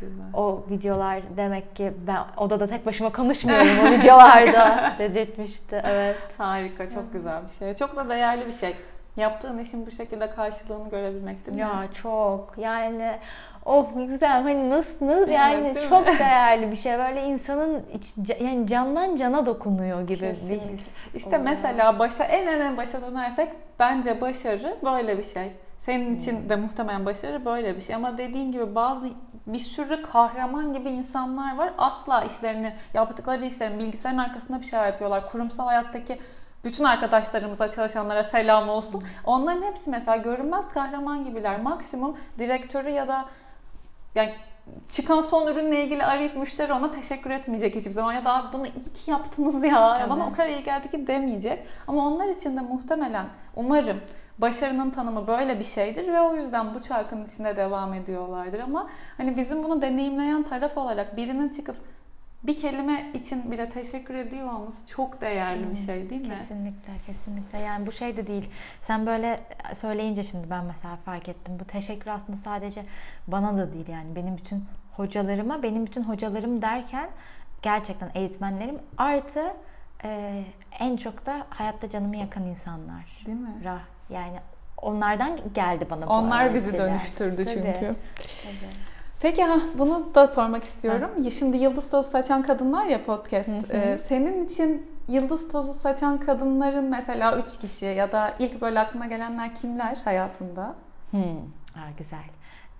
Güzel. 0.00 0.24
o 0.34 0.64
videolar 0.70 1.22
demek 1.36 1.76
ki 1.76 1.92
ben 2.06 2.24
odada 2.36 2.66
tek 2.66 2.86
başıma 2.86 3.12
konuşmuyorum 3.12 3.68
o 3.86 3.90
videolarda 3.90 4.94
dedirtmişti. 4.98 5.80
Evet. 5.84 6.18
Harika, 6.38 6.90
çok 6.90 7.12
güzel 7.12 7.44
bir 7.44 7.50
şey. 7.50 7.74
Çok 7.74 7.96
da 7.96 8.08
değerli 8.08 8.46
bir 8.46 8.52
şey. 8.52 8.76
Yaptığın 9.16 9.58
işin 9.58 9.86
bu 9.86 9.90
şekilde 9.90 10.30
karşılığını 10.30 10.90
görebilmek 10.90 11.46
değil 11.46 11.56
mi? 11.56 11.60
Ya 11.62 11.88
çok 12.02 12.54
yani 12.58 13.18
of 13.64 13.96
ne 13.96 14.04
güzel 14.04 14.42
hani 14.42 14.70
nasıl, 14.70 15.06
nasıl 15.06 15.22
Evet, 15.22 15.34
yani 15.34 15.74
değil 15.74 15.76
mi? 15.76 15.88
çok 15.88 16.06
değerli 16.06 16.70
bir 16.70 16.76
şey 16.76 16.98
böyle 16.98 17.24
insanın 17.24 17.84
iç, 17.92 18.14
yani 18.40 18.66
candan 18.66 19.16
cana 19.16 19.46
dokunuyor 19.46 20.00
gibi 20.02 20.22
bir 20.22 20.26
Kesinlikle. 20.28 20.72
his. 20.72 20.92
İşte 21.14 21.28
oluyor. 21.28 21.42
mesela 21.42 21.98
başa 21.98 22.24
en 22.24 22.46
en 22.46 22.60
en 22.60 22.76
başa 22.76 23.02
dönersek 23.02 23.52
bence 23.78 24.20
başarı 24.20 24.76
böyle 24.84 25.18
bir 25.18 25.22
şey. 25.22 25.52
Senin 25.78 26.16
için 26.16 26.48
de 26.48 26.56
muhtemelen 26.56 27.06
başarı 27.06 27.44
böyle 27.44 27.76
bir 27.76 27.80
şey 27.80 27.94
ama 27.96 28.18
dediğin 28.18 28.52
gibi 28.52 28.74
bazı 28.74 29.06
bir 29.46 29.58
sürü 29.58 30.02
kahraman 30.02 30.72
gibi 30.72 30.90
insanlar 30.90 31.56
var. 31.56 31.72
Asla 31.78 32.24
işlerini, 32.24 32.72
yaptıkları 32.94 33.44
işlerin 33.44 33.78
bilgisayarın 33.78 34.18
arkasında 34.18 34.60
bir 34.60 34.66
şey 34.66 34.80
yapıyorlar. 34.80 35.28
Kurumsal 35.28 35.66
hayattaki 35.66 36.18
bütün 36.64 36.84
arkadaşlarımıza, 36.84 37.70
çalışanlara 37.70 38.24
selam 38.24 38.68
olsun. 38.68 39.02
Onların 39.24 39.62
hepsi 39.62 39.90
mesela 39.90 40.16
görünmez 40.16 40.68
kahraman 40.68 41.24
gibiler. 41.24 41.60
Maksimum 41.60 42.16
direktörü 42.38 42.90
ya 42.90 43.08
da 43.08 43.24
yani 44.14 44.34
çıkan 44.90 45.20
son 45.20 45.46
ürünle 45.46 45.84
ilgili 45.84 46.04
arayıp 46.04 46.36
müşteri 46.36 46.72
ona 46.72 46.90
teşekkür 46.90 47.30
etmeyecek 47.30 47.74
hiçbir 47.74 47.90
zaman 47.90 48.12
ya 48.12 48.24
da 48.24 48.34
"Abi 48.34 48.52
bunu 48.52 48.66
iyi 48.66 48.72
ki 49.04 49.10
yaptınız 49.10 49.64
ya, 49.64 49.96
ya 50.00 50.10
bana 50.10 50.22
o 50.24 50.26
Evet. 50.26 50.36
kadar 50.36 50.48
iyi 50.48 50.62
geldi 50.62 50.90
ki 50.90 51.06
demeyecek. 51.06 51.66
Ama 51.88 52.06
onlar 52.06 52.28
için 52.28 52.56
de 52.56 52.60
muhtemelen 52.60 53.26
umarım 53.56 54.00
başarının 54.38 54.90
tanımı 54.90 55.26
böyle 55.26 55.58
bir 55.58 55.64
şeydir 55.64 56.12
ve 56.12 56.20
o 56.20 56.34
yüzden 56.34 56.74
bu 56.74 56.80
çarkın 56.80 57.24
içinde 57.26 57.56
devam 57.56 57.94
ediyorlardır. 57.94 58.60
Ama 58.60 58.86
hani 59.16 59.36
bizim 59.36 59.64
bunu 59.64 59.82
deneyimleyen 59.82 60.42
taraf 60.42 60.78
olarak 60.78 61.16
birinin 61.16 61.48
çıkıp 61.48 61.76
bir 62.46 62.56
kelime 62.56 63.06
için 63.14 63.50
bile 63.50 63.68
teşekkür 63.68 64.14
ediyor 64.14 64.52
olması 64.52 64.86
çok 64.86 65.20
değerli 65.20 65.70
bir 65.70 65.76
şey 65.76 66.10
değil 66.10 66.28
mi? 66.28 66.36
Kesinlikle, 66.38 66.92
kesinlikle. 67.06 67.58
Yani 67.58 67.86
bu 67.86 67.92
şey 67.92 68.16
de 68.16 68.26
değil. 68.26 68.50
Sen 68.80 69.06
böyle 69.06 69.40
söyleyince 69.74 70.24
şimdi 70.24 70.50
ben 70.50 70.64
mesela 70.64 70.96
fark 70.96 71.28
ettim. 71.28 71.56
Bu 71.60 71.64
teşekkür 71.64 72.10
aslında 72.10 72.36
sadece 72.36 72.84
bana 73.26 73.56
da 73.58 73.72
değil 73.72 73.88
yani. 73.88 74.16
Benim 74.16 74.36
bütün 74.36 74.64
hocalarıma, 74.92 75.62
benim 75.62 75.86
bütün 75.86 76.02
hocalarım 76.02 76.62
derken 76.62 77.10
gerçekten 77.62 78.10
eğitmenlerim 78.14 78.78
artı 78.98 79.52
e, 80.04 80.42
en 80.80 80.96
çok 80.96 81.26
da 81.26 81.46
hayatta 81.50 81.90
canımı 81.90 82.16
yakan 82.16 82.42
insanlar. 82.42 83.22
Değil 83.26 83.38
mi? 83.38 83.64
Rah. 83.64 83.80
Yani 84.10 84.36
onlardan 84.76 85.38
geldi 85.54 85.86
bana 85.90 86.06
bu 86.06 86.12
Onlar 86.12 86.54
bizi 86.54 86.78
dönüştürdü 86.78 87.44
Tabii, 87.44 87.54
çünkü. 87.54 87.94
tabii. 88.42 88.95
Peki 89.26 89.42
ha, 89.44 89.60
bunu 89.78 90.14
da 90.14 90.26
sormak 90.26 90.64
istiyorum. 90.64 91.10
Ya 91.22 91.30
Şimdi 91.30 91.56
Yıldız 91.56 91.90
Tozu 91.90 92.10
Saçan 92.10 92.42
Kadınlar 92.42 92.86
ya 92.86 93.02
podcast. 93.02 93.48
Hı 93.48 93.52
hı. 93.52 93.72
Ee, 93.72 93.98
senin 93.98 94.44
için 94.46 94.86
Yıldız 95.08 95.48
Tozu 95.48 95.72
Saçan 95.72 96.20
kadınların 96.20 96.84
mesela 96.84 97.38
üç 97.38 97.58
kişi 97.58 97.86
ya 97.86 98.12
da 98.12 98.34
ilk 98.38 98.60
böyle 98.60 98.80
aklına 98.80 99.06
gelenler 99.06 99.54
kimler 99.54 99.96
hayatında? 100.04 100.74
Hmm. 101.10 101.20
Aa, 101.76 101.90
güzel. 101.98 102.24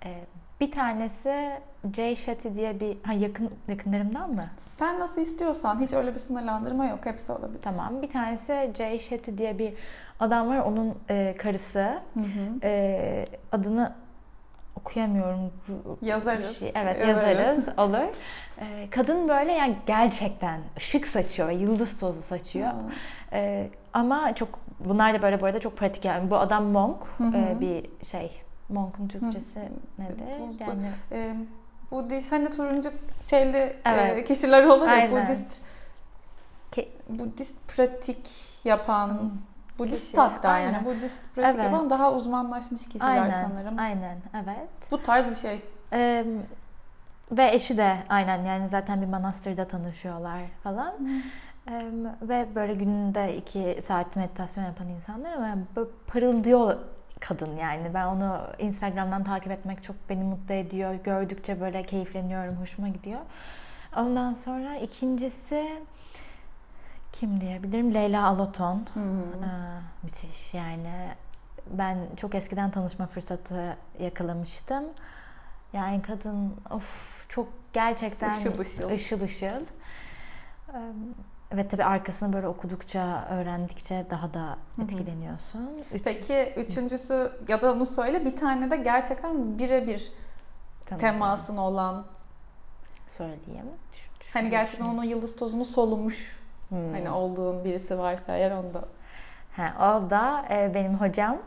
Ee, 0.05 0.25
bir 0.59 0.71
tanesi 0.71 1.49
Jay 1.95 2.15
Shetty 2.15 2.49
diye 2.55 2.79
bir 2.79 2.97
ha, 3.03 3.13
yakın 3.13 3.51
yakınlarımdan 3.67 4.29
mı? 4.29 4.45
Sen 4.57 4.99
nasıl 4.99 5.21
istiyorsan 5.21 5.81
hiç 5.81 5.93
öyle 5.93 6.13
bir 6.13 6.19
sınırlandırma 6.19 6.85
yok. 6.85 6.99
Hepsi 7.05 7.31
olabilir. 7.31 7.61
Tamam. 7.61 8.01
Bir 8.01 8.11
tanesi 8.11 8.71
Jay 8.77 8.99
Shetty 8.99 9.31
diye 9.37 9.59
bir 9.59 9.73
adam 10.19 10.49
var. 10.49 10.57
Onun 10.57 10.95
e, 11.09 11.35
karısı. 11.37 11.79
Hı 12.13 12.19
hı. 12.19 12.59
E, 12.63 13.25
adını 13.51 13.93
okuyamıyorum. 14.81 15.51
Yazarız. 16.01 16.59
Şey. 16.59 16.71
Evet 16.75 17.07
Yazarız. 17.07 17.39
yazarız. 17.39 17.67
Olur. 17.79 18.13
E, 18.59 18.89
kadın 18.89 19.27
böyle 19.29 19.51
yani 19.51 19.75
gerçekten 19.87 20.59
ışık 20.77 21.07
saçıyor. 21.07 21.49
Yıldız 21.49 21.99
tozu 21.99 22.21
saçıyor. 22.21 22.67
Ha. 22.67 22.75
E, 23.33 23.69
ama 23.93 24.35
çok 24.35 24.59
bunlar 24.79 25.13
da 25.13 25.21
böyle 25.21 25.41
bu 25.41 25.45
arada 25.45 25.59
çok 25.59 25.77
pratik 25.77 26.05
yani. 26.05 26.29
Bu 26.29 26.35
adam 26.37 26.63
monk. 26.65 27.03
Hı 27.17 27.23
hı. 27.23 27.37
e, 27.37 27.59
bir 27.59 28.05
şey. 28.05 28.41
Monk'un 28.69 29.07
Türkçesi 29.07 29.59
nedir? 29.99 30.25
Bu- 30.39 30.49
bu- 30.49 30.63
Yani 30.63 30.91
Ee, 31.11 31.35
Budist 31.91 32.31
hani 32.31 32.49
turuncu 32.49 32.89
şeyli 33.29 33.57
e, 33.57 33.75
Evet. 33.85 34.27
kişiler 34.27 34.63
olur 34.63 34.87
ya 34.87 34.93
Aynen. 34.93 35.11
Budist 35.11 35.61
Ki- 36.71 36.89
Budist 37.09 37.55
pratik 37.75 38.29
yapan 38.65 39.31
Budist 39.79 40.05
Kişi, 40.05 40.17
hatta 40.17 40.59
yani 40.59 40.65
aynen. 40.67 40.85
Budist 40.85 41.19
pratik 41.35 41.55
Evet. 41.59 41.63
yapan 41.63 41.89
daha 41.89 42.13
uzmanlaşmış 42.13 42.85
kişiler 42.89 43.21
aynen, 43.21 43.29
sanırım. 43.29 43.79
aynen, 43.79 44.17
evet. 44.33 44.91
Bu 44.91 45.03
tarz 45.03 45.31
bir 45.31 45.35
şey. 45.35 45.61
Ee, 45.93 46.25
ve 47.31 47.51
eşi 47.53 47.77
de 47.77 47.93
aynen 48.09 48.45
yani 48.45 48.67
zaten 48.67 49.01
bir 49.01 49.07
manastırda 49.07 49.67
tanışıyorlar 49.67 50.41
falan. 50.63 50.93
Ee, 51.69 51.81
ve 52.21 52.47
böyle 52.55 52.73
gününde 52.73 53.37
iki 53.37 53.79
saat 53.81 54.15
meditasyon 54.15 54.63
yapan 54.63 54.87
insanlar 54.87 55.33
ama 55.33 55.57
böyle 55.75 55.89
parıldıyor 56.07 56.77
kadın 57.19 57.55
yani. 57.55 57.93
Ben 57.93 58.07
onu 58.07 58.37
Instagram'dan 58.59 59.23
takip 59.23 59.51
etmek 59.51 59.83
çok 59.83 59.95
beni 60.09 60.23
mutlu 60.23 60.53
ediyor. 60.53 60.93
Gördükçe 60.93 61.61
böyle 61.61 61.83
keyifleniyorum, 61.83 62.55
hoşuma 62.55 62.87
gidiyor. 62.87 63.19
Ondan 63.97 64.33
sonra 64.33 64.75
ikincisi 64.75 65.81
kim 67.19 67.41
diyebilirim? 67.41 67.93
Leyla 67.93 68.25
Alaton. 68.27 68.85
Hı 68.93 68.99
hı. 68.99 69.45
Aa, 69.45 69.81
müthiş 70.03 70.53
yani. 70.53 71.09
Ben 71.71 71.97
çok 72.17 72.35
eskiden 72.35 72.71
tanışma 72.71 73.07
fırsatı 73.07 73.77
yakalamıştım. 73.99 74.83
Yani 75.73 76.01
kadın 76.01 76.53
of 76.69 77.25
çok 77.29 77.47
gerçekten 77.73 78.29
ışıl. 78.29 78.59
ışıl 78.91 79.21
ışıl. 79.21 79.45
Ee, 80.73 80.91
Ve 81.51 81.67
tabii 81.67 81.83
arkasını 81.83 82.33
böyle 82.33 82.47
okudukça, 82.47 83.27
öğrendikçe 83.29 84.05
daha 84.09 84.33
da 84.33 84.57
etkileniyorsun. 84.83 85.69
Üç- 85.93 86.03
Peki 86.03 86.53
üçüncüsü 86.57 87.31
ya 87.47 87.61
da 87.61 87.73
onu 87.73 87.85
söyle 87.85 88.25
bir 88.25 88.35
tane 88.35 88.71
de 88.71 88.75
gerçekten 88.75 89.59
birebir 89.59 90.11
Tamam, 90.85 90.99
temasın 90.99 91.57
olan 91.57 92.05
söyleyeyim. 93.07 93.65
hani 94.33 94.49
gerçekten 94.49 94.85
onun 94.85 95.03
yıldız 95.03 95.35
tozunu 95.35 95.65
solumuş 95.65 96.37
Hmm. 96.69 96.93
hani 96.93 97.09
olduğun 97.09 97.65
birisi 97.65 97.97
varsa 97.97 98.37
eğer 98.37 98.51
onda. 98.51 98.85
Ha, 99.55 99.73
o 99.79 100.09
da 100.09 100.45
e, 100.49 100.73
benim 100.73 100.93
hocam. 100.93 101.37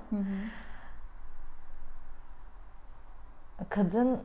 Kadın 3.68 4.21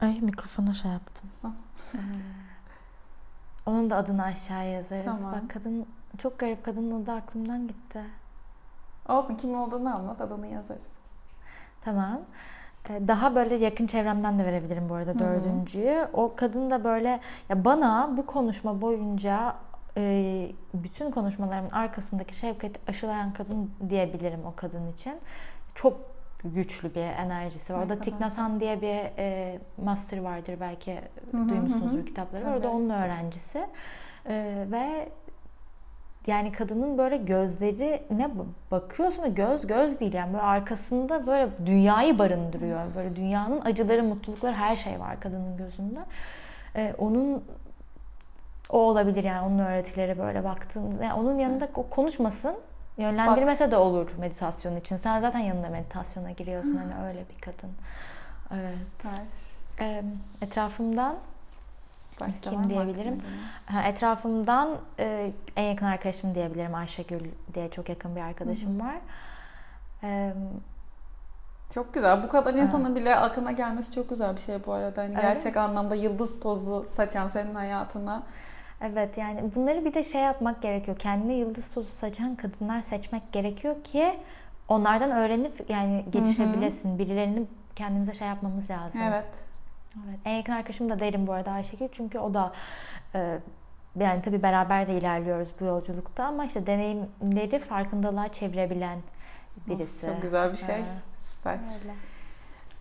Ay 0.00 0.20
mikrofona 0.20 0.72
şey 0.72 0.90
yaptım. 0.90 1.30
Ah. 1.44 1.50
Onun 3.66 3.90
da 3.90 3.96
adını 3.96 4.24
aşağıya 4.24 4.70
yazarız. 4.70 5.20
Tamam. 5.20 5.32
Bak 5.32 5.50
kadın 5.50 5.86
çok 6.18 6.38
garip 6.38 6.64
kadının 6.64 7.02
adı 7.02 7.12
aklımdan 7.12 7.66
gitti. 7.66 8.02
Olsun 9.08 9.34
kim 9.34 9.54
olduğunu 9.54 9.96
anlat 9.96 10.20
adını 10.20 10.46
yazarız. 10.46 10.86
Tamam. 11.80 12.20
Ee, 12.88 13.08
Daha 13.08 13.34
böyle 13.34 13.54
yakın 13.54 13.86
çevremden 13.86 14.38
de 14.38 14.44
verebilirim 14.44 14.88
bu 14.88 14.94
arada 14.94 15.10
hı. 15.10 15.18
dördüncüyü. 15.18 16.08
O 16.12 16.34
kadın 16.36 16.70
da 16.70 16.84
böyle 16.84 17.20
ya 17.48 17.64
bana 17.64 18.16
bu 18.16 18.26
konuşma 18.26 18.80
boyunca 18.80 19.56
e, 19.96 20.52
bütün 20.74 21.10
konuşmalarımın 21.10 21.70
arkasındaki 21.70 22.34
şefkati 22.34 22.80
aşılayan 22.88 23.32
kadın 23.32 23.70
diyebilirim 23.88 24.40
o 24.46 24.52
kadın 24.56 24.92
için. 24.92 25.14
Çok 25.74 26.00
güçlü 26.44 26.94
bir 26.94 27.00
enerjisi 27.00 27.74
var. 27.74 27.82
Orada 27.82 27.98
Thich 28.00 28.20
Nhat 28.20 28.38
Hanh 28.38 28.60
diye 28.60 28.82
bir 28.82 29.18
e, 29.18 29.58
master 29.84 30.18
vardır 30.18 30.54
belki 30.60 31.00
Hı 31.30 31.36
hı, 31.36 31.48
duymuşsunuzdur 31.48 31.98
hı 31.98 32.02
hı. 32.02 32.04
kitapları. 32.04 32.42
Tabii. 32.42 32.54
Orada 32.56 32.70
onun 32.70 32.90
öğrencisi. 32.90 33.66
E, 34.26 34.64
ve 34.70 35.08
yani 36.26 36.52
kadının 36.52 36.98
böyle 36.98 37.16
gözlerine 37.16 38.24
ba- 38.24 38.70
bakıyorsun 38.70 39.22
ve 39.22 39.28
göz 39.28 39.66
göz 39.66 40.00
değil 40.00 40.12
yani 40.12 40.32
böyle 40.32 40.42
arkasında 40.42 41.26
böyle 41.26 41.50
dünyayı 41.66 42.18
barındırıyor. 42.18 42.80
Böyle 42.96 43.16
dünyanın 43.16 43.60
acıları, 43.60 44.02
mutlulukları 44.02 44.54
her 44.54 44.76
şey 44.76 45.00
var 45.00 45.20
kadının 45.20 45.56
gözünde. 45.56 46.00
Ee, 46.76 46.94
onun 46.98 47.44
o 48.72 48.78
olabilir 48.78 49.24
yani 49.24 49.46
onun 49.46 49.58
öğretileri 49.58 50.18
böyle 50.18 50.44
baktığınızda. 50.44 51.04
Yani 51.04 51.20
onun 51.20 51.38
yanında 51.38 51.72
konuşmasın, 51.72 52.56
yönlendirmese 52.96 53.70
de 53.70 53.76
olur 53.76 54.10
meditasyon 54.18 54.76
için. 54.76 54.96
Sen 54.96 55.20
zaten 55.20 55.38
yanında 55.38 55.68
meditasyona 55.68 56.30
giriyorsun 56.30 56.76
hani 56.76 57.06
öyle 57.08 57.24
bir 57.28 57.40
kadın. 57.40 57.70
Evet. 58.54 58.68
Süper. 58.68 59.20
Ee, 59.80 60.02
etrafımdan 60.42 61.16
Başka 62.20 62.50
Kim 62.50 62.60
var 62.60 62.68
diyebilirim? 62.68 63.18
Ha, 63.66 63.82
etrafımdan 63.82 64.78
e, 64.98 65.32
en 65.56 65.62
yakın 65.62 65.86
arkadaşım 65.86 66.34
diyebilirim 66.34 66.74
Ayşegül 66.74 67.30
diye 67.54 67.70
çok 67.70 67.88
yakın 67.88 68.16
bir 68.16 68.20
arkadaşım 68.20 68.80
var. 68.80 68.96
E, 70.02 70.34
Çok 71.74 71.94
güzel. 71.94 72.22
Bu 72.22 72.28
kadar 72.28 72.54
insanın 72.54 72.96
bile 72.96 73.16
aklına 73.16 73.52
gelmesi 73.52 73.94
çok 73.94 74.08
güzel 74.08 74.36
bir 74.36 74.40
şey 74.40 74.66
bu 74.66 74.72
arada. 74.72 75.02
Öyle 75.02 75.12
gerçek 75.12 75.56
anlamda 75.56 75.94
yıldız 75.94 76.40
tozu 76.40 76.82
saçan 76.82 77.28
senin 77.28 77.54
hayatına. 77.54 78.22
Evet 78.82 79.18
yani 79.18 79.54
bunları 79.54 79.84
bir 79.84 79.94
de 79.94 80.04
şey 80.04 80.20
yapmak 80.20 80.62
gerekiyor. 80.62 80.98
Kendine 80.98 81.34
yıldız 81.34 81.74
tozu 81.74 81.88
saçan 81.88 82.36
kadınlar 82.36 82.80
seçmek 82.80 83.32
gerekiyor 83.32 83.84
ki 83.84 84.18
onlardan 84.68 85.10
öğrenip 85.10 85.70
yani 85.70 86.04
gelişebilesin. 86.10 86.98
Birilerini 86.98 87.42
kendimize 87.76 88.14
şey 88.14 88.28
yapmamız 88.28 88.70
lazım. 88.70 89.00
Evet. 89.02 89.44
Evet. 90.06 90.18
En 90.24 90.36
yakın 90.36 90.52
arkadaşım 90.52 90.88
da 90.88 91.00
derim 91.00 91.26
bu 91.26 91.32
arada 91.32 91.50
Ayşegül 91.50 91.88
çünkü 91.92 92.18
o 92.18 92.34
da 92.34 92.52
e, 93.14 93.38
yani 94.00 94.22
tabii 94.22 94.42
beraber 94.42 94.88
de 94.88 94.98
ilerliyoruz 94.98 95.52
bu 95.60 95.64
yolculukta 95.64 96.24
ama 96.24 96.44
işte 96.44 96.66
deneyimleri 96.66 97.58
farkındalığa 97.58 98.28
çevirebilen 98.32 98.98
birisi. 99.66 100.06
Çok 100.06 100.22
güzel 100.22 100.52
bir 100.52 100.56
şey. 100.56 100.74
Evet. 100.74 100.86
Süper. 101.18 101.52
Öyle. 101.52 101.94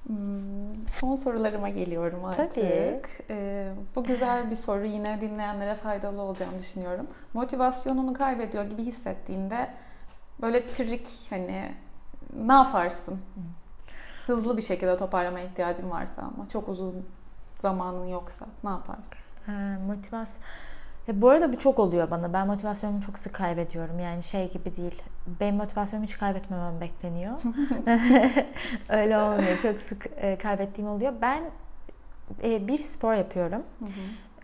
Hmm, 0.09 0.87
son 0.89 1.15
sorularıma 1.15 1.69
geliyorum 1.69 2.25
artık. 2.25 2.55
Tabii. 2.55 3.01
Ee, 3.29 3.71
bu 3.95 4.03
güzel 4.03 4.51
bir 4.51 4.55
soru. 4.55 4.85
Yine 4.85 5.21
dinleyenlere 5.21 5.75
faydalı 5.75 6.21
olacağını 6.21 6.59
düşünüyorum. 6.59 7.07
Motivasyonunu 7.33 8.13
kaybediyor 8.13 8.63
gibi 8.63 8.83
hissettiğinde 8.83 9.69
böyle 10.41 10.67
trik 10.67 11.07
hani 11.29 11.71
ne 12.33 12.53
yaparsın? 12.53 13.19
Hızlı 14.27 14.57
bir 14.57 14.61
şekilde 14.61 14.97
toparlamaya 14.97 15.45
ihtiyacın 15.45 15.91
varsa 15.91 16.21
ama 16.21 16.47
çok 16.49 16.69
uzun 16.69 17.05
zamanın 17.59 18.05
yoksa 18.05 18.45
ne 18.63 18.69
yaparsın? 18.69 19.13
Ee, 19.47 19.77
motivasyon. 19.87 20.43
Ya 21.09 21.21
bu 21.21 21.29
arada 21.29 21.53
bu 21.53 21.59
çok 21.59 21.79
oluyor 21.79 22.11
bana. 22.11 22.33
Ben 22.33 22.47
motivasyonumu 22.47 23.01
çok 23.01 23.19
sık 23.19 23.33
kaybediyorum. 23.33 23.99
Yani 23.99 24.23
şey 24.23 24.51
gibi 24.51 24.75
değil. 24.77 25.01
Benim 25.27 25.55
motivasyonumu 25.55 26.07
hiç 26.07 26.17
kaybetmemem 26.17 26.81
bekleniyor. 26.81 27.39
Öyle 28.89 29.17
olmuyor. 29.17 29.57
Çok 29.61 29.79
sık 29.79 30.05
e, 30.17 30.37
kaybettiğim 30.37 30.89
oluyor. 30.89 31.13
Ben 31.21 31.43
e, 32.43 32.67
bir 32.67 32.83
spor 32.83 33.13
yapıyorum. 33.13 33.63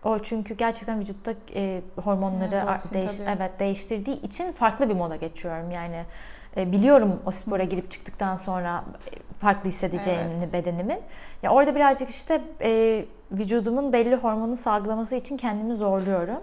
O 0.04 0.20
çünkü 0.20 0.54
gerçekten 0.54 1.00
vücutta 1.00 1.34
e, 1.56 1.82
hormonları 2.04 2.56
Evet, 2.56 2.64
endorfin 2.64 2.94
değiş- 2.96 3.18
tabii. 3.18 3.30
evet 3.38 3.60
değiştirdiği 3.60 4.22
için 4.22 4.52
farklı 4.52 4.90
bir 4.90 4.96
moda 4.96 5.16
geçiyorum. 5.16 5.72
Yani 5.72 5.96
e, 5.96 6.06
biliyorum 6.58 7.22
o 7.26 7.32
spora 7.32 7.64
girip 7.64 7.92
çıktıktan 7.92 8.36
sonra 8.36 8.84
e, 9.12 9.36
farklı 9.40 9.70
hissedeceğini 9.70 10.34
Evet. 10.40 10.54
bedenimin. 10.54 11.00
Ya 11.44 11.52
orada 11.52 11.76
birazcık 11.76 12.10
işte 12.10 12.42
e, 12.62 13.06
vücudumun 13.32 13.94
belli 13.94 14.16
hormonu 14.16 14.58
salgılaması 14.58 15.16
için 15.16 15.38
kendimi 15.38 15.76
zorluyorum. 15.76 16.42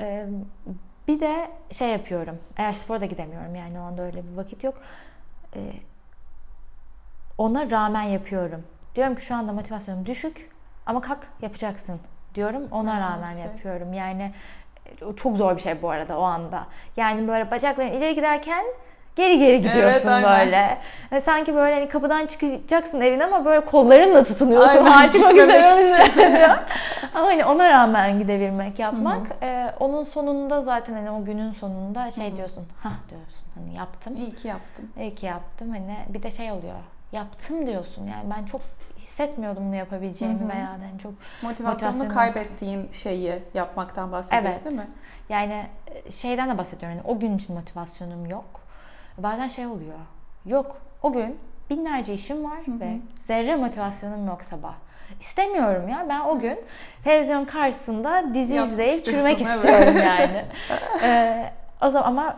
E, 0.00 0.26
bir 1.08 1.20
de 1.20 1.50
şey 1.70 1.88
yapıyorum. 1.88 2.38
Eğer 2.56 2.72
spora 2.72 3.00
da 3.00 3.06
gidemiyorum 3.06 3.54
yani 3.54 3.80
o 3.80 3.82
anda 3.82 4.02
öyle 4.02 4.22
bir 4.24 4.36
vakit 4.36 4.64
yok. 4.64 4.74
E, 5.56 5.60
ona 7.38 7.70
rağmen 7.70 8.02
yapıyorum. 8.02 8.64
Diyorum 8.94 9.14
ki 9.14 9.24
şu 9.24 9.34
anda 9.34 9.52
motivasyonum 9.52 10.06
düşük 10.06 10.50
ama 10.86 11.00
kalk 11.00 11.26
yapacaksın 11.42 12.00
diyorum. 12.34 12.62
Ona 12.70 13.00
rağmen 13.00 13.32
şey. 13.32 13.42
yapıyorum. 13.42 13.92
Yani 13.92 14.32
e, 14.86 15.16
çok 15.16 15.36
zor 15.36 15.56
bir 15.56 15.62
şey 15.62 15.82
bu 15.82 15.90
arada 15.90 16.18
o 16.18 16.22
anda. 16.22 16.66
Yani 16.96 17.28
böyle 17.28 17.50
bacakların 17.50 17.92
ileri 17.92 18.14
giderken 18.14 18.64
geri 19.16 19.38
geri 19.38 19.60
gidiyorsun 19.60 20.08
aynen. 20.08 20.46
böyle. 20.46 20.78
Ve 21.12 21.20
sanki 21.20 21.54
böyle 21.54 21.74
hani 21.74 21.88
kapıdan 21.88 22.26
çıkacaksın 22.26 23.00
evine 23.00 23.24
ama 23.24 23.44
böyle 23.44 23.64
kollarınla 23.64 24.24
tutunuyorsun. 24.24 24.84
Aynen, 24.84 25.10
gitmemek 25.12 25.78
üzere. 25.78 26.48
ama 27.14 27.26
hani 27.26 27.44
ona 27.44 27.70
rağmen 27.70 28.18
gidebilmek, 28.18 28.78
yapmak. 28.78 29.26
e, 29.42 29.74
onun 29.80 30.04
sonunda 30.04 30.62
zaten 30.62 30.94
hani 30.94 31.10
o 31.10 31.24
günün 31.24 31.52
sonunda 31.52 32.10
şey 32.10 32.36
diyorsun. 32.36 32.64
Hah 32.82 33.08
diyorsun 33.10 33.44
hani 33.54 33.74
yaptım. 33.74 34.16
İyi 34.16 34.34
ki 34.34 34.48
yaptım. 34.48 34.90
İyi 35.00 35.14
ki 35.14 35.26
yaptım. 35.26 35.70
Hani 35.70 35.96
bir 36.08 36.22
de 36.22 36.30
şey 36.30 36.52
oluyor. 36.52 36.74
Yaptım 37.12 37.66
diyorsun. 37.66 38.06
Yani 38.06 38.30
ben 38.36 38.44
çok 38.44 38.60
hissetmiyordum 38.98 39.66
bunu 39.66 39.76
yapabileceğimi 39.76 40.40
Hı 40.40 40.44
hı. 40.44 40.48
veya 40.48 40.60
yani 40.60 40.98
çok 41.02 41.12
Motivasyonunu 41.42 42.02
Motivasyonu- 42.04 42.14
kaybettiğin 42.14 42.88
şeyi 42.92 43.42
yapmaktan 43.54 44.12
bahsediyorsun 44.12 44.50
Evet. 44.50 44.64
değil 44.64 44.76
mi? 44.76 44.86
yani 45.28 45.66
e, 46.06 46.10
şeyden 46.10 46.50
de 46.50 46.58
bahsediyorum. 46.58 46.98
Yani 46.98 47.16
o 47.16 47.20
gün 47.20 47.36
için 47.38 47.56
motivasyonum 47.56 48.26
yok. 48.26 48.44
Bazen 49.18 49.48
şey 49.48 49.66
oluyor. 49.66 49.98
Yok. 50.46 50.76
O 51.02 51.12
gün 51.12 51.38
binlerce 51.70 52.14
işim 52.14 52.44
var 52.44 52.60
ve 52.68 52.98
zerre 53.26 53.56
motivasyonum 53.56 54.26
yok 54.26 54.42
sabah. 54.50 54.74
İstemiyorum 55.20 55.88
ya. 55.88 56.06
Ben 56.08 56.20
o 56.20 56.38
gün 56.38 56.60
televizyon 57.04 57.44
karşısında 57.44 58.34
dizi 58.34 58.54
Yatmak 58.54 58.72
izleyip 58.72 59.04
çürümek 59.04 59.42
evet. 59.42 59.56
istiyorum 59.56 59.96
yani. 59.96 60.44
Ee, 61.02 61.52
o 61.82 61.88
zaman 61.88 62.06
ama 62.08 62.36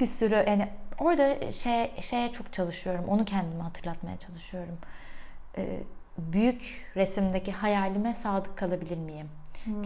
bir 0.00 0.06
sürü 0.06 0.34
yani 0.34 0.68
orada 1.00 1.52
şey 1.52 1.90
şeye 2.00 2.32
çok 2.32 2.52
çalışıyorum. 2.52 3.04
Onu 3.08 3.24
kendime 3.24 3.62
hatırlatmaya 3.62 4.16
çalışıyorum. 4.16 4.78
Ee, 5.58 5.80
büyük 6.18 6.86
resimdeki 6.96 7.52
hayalime 7.52 8.14
sadık 8.14 8.56
kalabilir 8.56 8.96
miyim? 8.96 9.28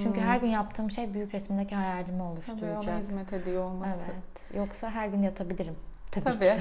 Çünkü 0.03 0.21
her 0.21 0.37
gün 0.37 0.49
yaptığım 0.49 0.91
şey 0.91 1.15
büyük 1.15 1.35
resimdeki 1.35 1.75
hayalimi 1.75 2.19
Tabii 2.19 2.23
oluşturacak. 2.23 2.89
ona 2.89 2.99
hizmet 2.99 3.33
ediyor 3.33 3.65
olması. 3.65 4.01
Evet. 4.05 4.57
Yoksa 4.57 4.91
her 4.91 5.09
gün 5.09 5.23
yatabilirim. 5.23 5.77
Tabii, 6.11 6.25
Tabii. 6.25 6.57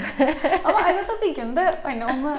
Ama 0.63 0.77
arada 0.77 1.21
bir 1.21 1.35
günde 1.35 1.73
hani 1.83 2.05
onu 2.05 2.37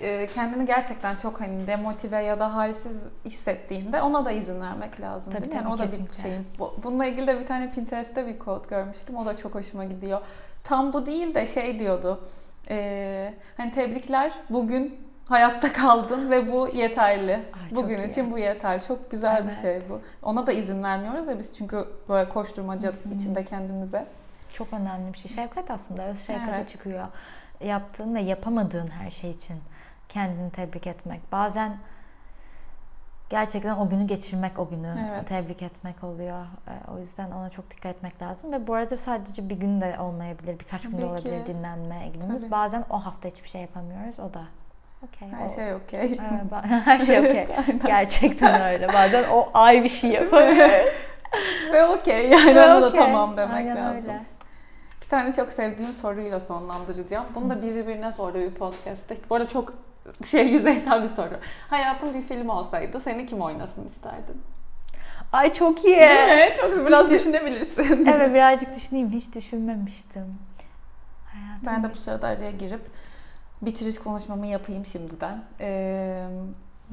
e, 0.00 0.26
kendini 0.26 0.66
gerçekten 0.66 1.16
çok 1.16 1.40
hani 1.40 1.66
demotive 1.66 2.22
ya 2.22 2.40
da 2.40 2.54
halsiz 2.54 2.92
hissettiğinde 3.24 4.02
ona 4.02 4.24
da 4.24 4.32
izin 4.32 4.60
vermek 4.60 5.00
lazım 5.00 5.32
Tabii, 5.32 5.42
değil 5.42 5.52
mi? 5.52 5.56
Yani 5.56 5.64
tabii, 5.64 5.74
o 5.74 5.78
da 5.78 5.82
bir 5.82 5.88
kesinlikle. 5.88 6.22
şeyin. 6.22 6.46
Bu- 6.58 6.74
Bununla 6.82 7.06
ilgili 7.06 7.26
de 7.26 7.40
bir 7.40 7.46
tane 7.46 7.70
Pinterest'te 7.70 8.26
bir 8.26 8.38
quote 8.38 8.68
görmüştüm. 8.68 9.16
O 9.16 9.26
da 9.26 9.36
çok 9.36 9.54
hoşuma 9.54 9.84
gidiyor. 9.84 10.20
Tam 10.64 10.92
bu 10.92 11.06
değil 11.06 11.34
de 11.34 11.46
şey 11.46 11.78
diyordu. 11.78 12.24
e, 12.70 13.34
hani 13.56 13.72
tebrikler 13.72 14.32
bugün 14.50 14.98
hayatta 15.28 15.72
kaldın 15.72 16.30
ve 16.30 16.52
bu 16.52 16.68
yeterli. 16.74 17.32
Ay, 17.32 17.76
Bugün 17.76 17.98
iyi. 17.98 18.08
için 18.08 18.32
bu 18.32 18.38
yeter. 18.38 18.86
Çok 18.86 19.10
güzel 19.10 19.48
bir 19.48 19.54
şey 19.54 19.70
Evet. 19.72 19.86
bu. 19.90 20.00
Ona 20.22 20.46
da 20.46 20.52
izin 20.52 20.82
vermiyoruz 20.82 21.26
ya 21.28 21.38
biz 21.38 21.54
çünkü 21.58 21.84
böyle 22.08 22.28
koşturmaca 22.28 22.92
içinde 23.14 23.44
kendimize. 23.44 24.06
Çok 24.52 24.72
önemli 24.72 25.12
bir 25.12 25.18
şey. 25.18 25.30
Şefkat 25.32 25.70
aslında 25.70 26.02
öz 26.06 26.26
şefkate 26.26 26.56
Evet. 26.56 26.68
çıkıyor. 26.68 27.06
Yaptığın 27.64 28.14
ve 28.14 28.20
yapamadığın 28.20 28.86
her 28.90 29.10
şey 29.10 29.30
için 29.30 29.56
kendini 30.08 30.50
tebrik 30.50 30.86
etmek. 30.86 31.32
Bazen 31.32 31.76
gerçekten 33.30 33.76
o 33.76 33.88
günü 33.88 34.06
geçirmek, 34.06 34.58
o 34.58 34.68
günü 34.68 34.94
Evet. 35.10 35.26
tebrik 35.28 35.62
etmek 35.62 36.04
oluyor. 36.04 36.46
Ee, 36.68 36.90
O 36.94 36.98
yüzden 36.98 37.30
ona 37.30 37.50
çok 37.50 37.70
dikkat 37.70 37.96
etmek 37.96 38.22
lazım. 38.22 38.52
Ve 38.52 38.66
bu 38.66 38.74
arada 38.74 38.96
sadece 38.96 39.48
bir 39.48 39.56
gün 39.56 39.80
de 39.80 39.96
olmayabilir, 40.00 40.58
birkaç 40.60 40.82
gün 40.82 40.98
de 40.98 41.04
olabilir 41.04 41.44
ki. 41.44 41.54
dinlenme 41.54 42.08
günümüz. 42.14 42.40
Tabii. 42.42 42.50
Bazen 42.50 42.84
o 42.90 43.04
hafta 43.06 43.28
hiçbir 43.28 43.48
şey 43.48 43.60
yapamıyoruz. 43.60 44.18
O 44.20 44.34
da 44.34 44.42
okey. 45.06 45.28
Her 45.28 45.44
O- 45.46 45.48
şey 45.48 45.74
okey. 45.74 46.18
Her 46.84 47.00
şey 47.00 47.18
okey. 47.20 47.46
Gerçekten 47.86 48.60
öyle. 48.62 48.88
Bazen 48.92 49.24
o 49.30 49.50
ay 49.54 49.84
bir 49.84 49.88
şey 49.88 50.10
yapamıyoruz. 50.10 50.94
Ve 51.72 51.84
okey 51.86 52.28
yani 52.30 52.54
Ve 52.54 52.64
ona 52.66 52.82
da 52.82 52.86
okey. 52.88 53.00
tamam 53.00 53.36
demek 53.36 53.54
Aynen 53.56 53.76
lazım. 53.76 53.96
öyle. 54.10 54.20
Tane 55.12 55.32
çok 55.32 55.50
sevdiğim 55.50 55.92
soruyla 55.92 56.40
sonlandıracağım. 56.40 57.26
Bunu 57.34 57.50
da 57.50 57.62
biri 57.62 57.86
birine 57.86 58.12
sordu 58.12 58.38
bir 58.38 58.50
podcast'te. 58.50 59.16
Bu 59.30 59.34
arada 59.34 59.48
çok 59.48 59.74
şey 60.24 60.48
yüzeysel 60.48 61.02
bir 61.02 61.08
soru. 61.08 61.34
Hayatın 61.70 62.14
bir 62.14 62.22
film 62.22 62.48
olsaydı 62.48 63.00
seni 63.00 63.26
kim 63.26 63.40
oynasın 63.40 63.88
isterdin? 63.88 64.42
Ay 65.32 65.52
çok 65.52 65.84
iyi. 65.84 65.96
Evet, 65.96 66.56
çok 66.56 66.86
biraz 66.86 67.10
düşünebilirsin. 67.10 68.04
Evet 68.06 68.34
birazcık 68.34 68.76
düşüneyim. 68.76 69.10
Hiç 69.10 69.34
düşünmemiştim. 69.34 70.38
Hayatım. 71.26 71.66
Ben 71.66 71.84
de 71.84 71.94
bu 71.94 71.96
sırada 71.96 72.26
araya 72.26 72.50
girip 72.50 72.80
bitiriş 73.62 73.98
konuşmamı 73.98 74.46
yapayım 74.46 74.86
şimdiden. 74.86 75.44
Ee, 75.60 76.26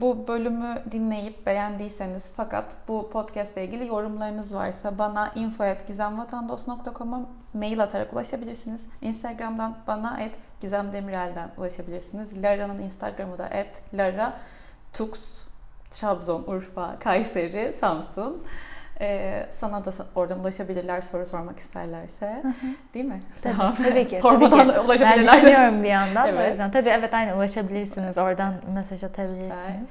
bu 0.01 0.27
bölümü 0.27 0.83
dinleyip 0.91 1.45
beğendiyseniz 1.45 2.31
fakat 2.35 2.75
bu 2.87 3.09
podcast 3.09 3.53
ile 3.53 3.65
ilgili 3.65 3.87
yorumlarınız 3.87 4.55
varsa 4.55 4.97
bana 4.97 5.31
info.gizemvatandos.com'a 5.35 7.21
mail 7.53 7.83
atarak 7.83 8.13
ulaşabilirsiniz. 8.13 8.85
Instagram'dan 9.01 9.77
bana 9.87 10.21
et 10.21 10.31
Gizem 10.61 10.93
Demirel'den 10.93 11.51
ulaşabilirsiniz. 11.57 12.43
Lara'nın 12.43 12.79
Instagram'ı 12.79 13.37
da 13.37 13.47
et 13.47 13.81
Lara 13.93 14.33
Tux 14.93 15.09
Trabzon, 15.91 16.43
Urfa, 16.47 16.99
Kayseri, 16.99 17.73
Samsun. 17.73 18.43
Ee, 19.01 19.45
sana 19.51 19.85
da 19.85 19.91
oradan 20.15 20.39
ulaşabilirler 20.39 21.01
soru 21.01 21.25
sormak 21.25 21.59
isterlerse. 21.59 22.43
Değil 22.93 23.05
mi? 23.05 23.19
Tabii, 23.41 23.55
Tamam. 23.57 23.75
tabii 23.75 24.07
ki. 24.07 24.19
Sormadan 24.21 24.49
tabii 24.57 24.67
ki. 24.69 24.75
da 24.75 24.79
Ben 24.81 24.85
ulaşabilirler. 24.85 25.35
düşünüyorum 25.37 25.83
bir 25.83 25.87
yandan. 25.89 26.25
O 26.25 26.29
Evet. 26.29 26.49
yüzden. 26.49 26.71
Tabii 26.71 26.89
evet 26.89 27.13
aynen 27.13 27.37
ulaşabilirsiniz. 27.37 28.17
Oradan 28.17 28.53
mesaj 28.73 29.03
atabilirsiniz. 29.03 29.89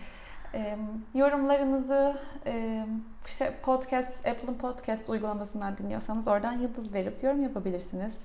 E, 0.54 0.76
yorumlarınızı 1.14 2.16
e, 2.46 2.84
işte 3.26 3.52
podcast, 3.62 4.26
Apple'ın 4.28 4.54
podcast 4.54 5.08
uygulamasından 5.08 5.76
dinliyorsanız 5.76 6.28
oradan 6.28 6.52
yıldız 6.52 6.94
verip 6.94 7.22
yorum 7.22 7.42
yapabilirsiniz. 7.42 8.18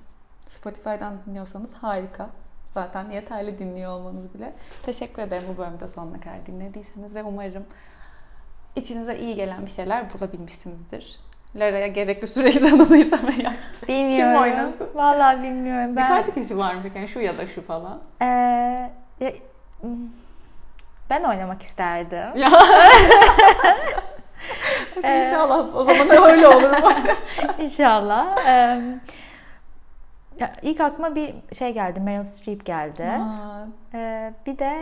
Spotify'dan 0.47 1.13
dinliyorsanız 1.27 1.73
harika. 1.73 2.29
Zaten 2.65 3.11
yeterli 3.11 3.59
dinliyor 3.59 3.91
olmanız 3.91 4.33
bile. 4.33 4.53
Teşekkür 4.85 5.21
ederim 5.21 5.43
bu 5.53 5.57
bölümde 5.57 5.87
sonuna 5.87 6.19
kadar 6.19 6.45
dinlediyseniz 6.45 7.15
ve 7.15 7.23
umarım 7.23 7.63
içinize 8.75 9.17
iyi 9.17 9.35
gelen 9.35 9.65
bir 9.65 9.71
şeyler 9.71 10.03
bulabilmişsinizdir. 10.13 11.19
Lara'ya 11.55 11.87
gerekli 11.87 12.27
süreyi 12.27 12.59
tanıdıysam 12.59 13.19
eğer. 13.39 13.53
Bilmiyorum. 13.87 14.41
oynasın? 14.41 14.87
Vallahi 14.95 15.43
bilmiyorum. 15.43 15.95
Ben, 15.95 16.19
Birkaç 16.19 16.33
kişi 16.35 16.57
var 16.57 16.73
mı? 16.75 16.81
Yani 16.95 17.07
şu 17.07 17.19
ya 17.19 17.37
da 17.37 17.47
şu 17.47 17.65
falan. 17.67 17.99
Ee, 18.21 18.25
ya- 19.19 19.33
ben 21.09 21.23
oynamak 21.23 21.61
isterdim. 21.61 22.37
Ya. 22.41 22.49
İnşallah 25.19 25.75
o 25.75 25.83
zaman 25.83 26.09
öyle 26.09 26.47
olur. 26.47 26.71
İnşallah. 27.59 28.47
Ee, 28.47 28.81
ya 30.39 30.51
ilk 30.61 30.81
aklıma 30.81 31.15
bir 31.15 31.33
şey 31.53 31.73
geldi. 31.73 31.99
Meryl 31.99 32.23
Streep 32.23 32.65
geldi. 32.65 33.03
Aa, 33.03 33.65
Ee, 33.95 34.33
bir 34.45 34.57
de 34.59 34.79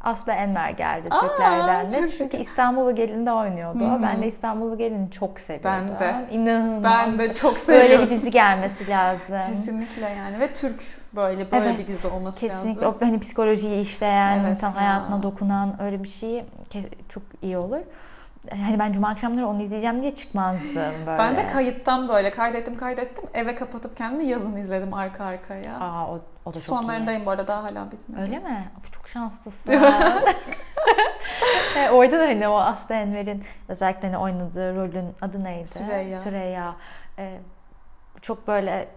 Aslı 0.00 0.32
Enver 0.32 0.70
geldi 0.70 1.08
Aa, 1.10 1.20
Türklerden 1.20 1.90
de. 1.90 2.10
Çünkü 2.10 2.36
İstanbul'u 2.36 2.94
Gelin'de 2.94 3.32
oynuyordu. 3.32 3.84
Hı 3.84 3.94
hı. 3.94 4.02
Ben 4.02 4.22
de 4.22 4.26
İstanbul'u 4.26 4.78
Gelin'i 4.78 5.10
çok 5.10 5.40
seviyordum. 5.40 5.70
Ben 6.00 6.00
de. 6.00 6.34
İnanılmaz. 6.34 6.82
Ben 6.84 7.18
de 7.18 7.32
çok 7.32 7.58
seviyorum. 7.58 7.90
Böyle 7.90 8.06
bir 8.06 8.10
dizi 8.10 8.30
gelmesi 8.30 8.88
lazım. 8.88 9.36
Kesinlikle 9.54 10.08
yani 10.08 10.40
ve 10.40 10.52
Türk 10.54 10.80
böyle 11.16 11.50
böyle 11.52 11.66
Evet, 11.66 11.78
bir 11.78 11.86
dizi 11.86 12.08
olması 12.08 12.38
Kesinlikle 12.40 12.86
lazım. 12.86 12.98
o 13.02 13.06
hani 13.06 13.20
psikolojiyi 13.20 13.80
işleyen, 13.80 14.38
Evet 14.38 14.56
insan 14.56 14.68
ya. 14.68 14.76
hayatına 14.76 15.22
dokunan 15.22 15.82
öyle 15.82 16.02
bir 16.02 16.08
şey 16.08 16.44
çok 17.08 17.22
iyi 17.42 17.58
olur. 17.58 17.80
Hani 18.50 18.78
ben 18.78 18.92
cuma 18.92 19.08
akşamları 19.08 19.46
onu 19.46 19.62
izleyeceğim 19.62 20.00
diye 20.00 20.14
çıkmazdım 20.14 20.74
böyle. 21.06 21.18
Ben 21.18 21.36
de 21.36 21.46
kayıttan 21.46 22.08
böyle 22.08 22.30
kaydettim 22.30 22.76
kaydettim 22.76 23.24
eve 23.34 23.54
kapatıp 23.54 23.96
kendimi 23.96 24.26
yazın 24.26 24.56
izledim 24.56 24.94
arka 24.94 25.24
arkaya. 25.24 25.80
Aa 25.80 26.06
o, 26.08 26.20
o 26.44 26.50
da 26.50 26.54
çok 26.54 26.62
iyi. 26.62 26.62
Sonlarındayım 26.62 27.26
bu 27.26 27.30
arada 27.30 27.46
daha 27.46 27.62
hala 27.62 27.92
bitmedi. 27.92 28.20
Öyle 28.22 28.38
mi? 28.38 28.68
Of, 28.78 28.92
çok 28.92 29.08
şanslısın. 29.08 29.72
E, 31.78 31.90
Orada 31.90 32.18
da 32.18 32.22
hani 32.22 32.48
o 32.48 32.56
Aslı 32.56 32.94
Enver'in 32.94 33.42
özellikle 33.68 34.08
hani 34.08 34.18
oynadığı 34.18 34.76
rolün 34.76 35.14
adı 35.22 35.44
neydi? 35.44 35.68
Süreyya. 35.68 36.18
Süreyya. 36.20 36.74
E, 37.18 37.38
çok 38.22 38.48
böyle 38.48 38.88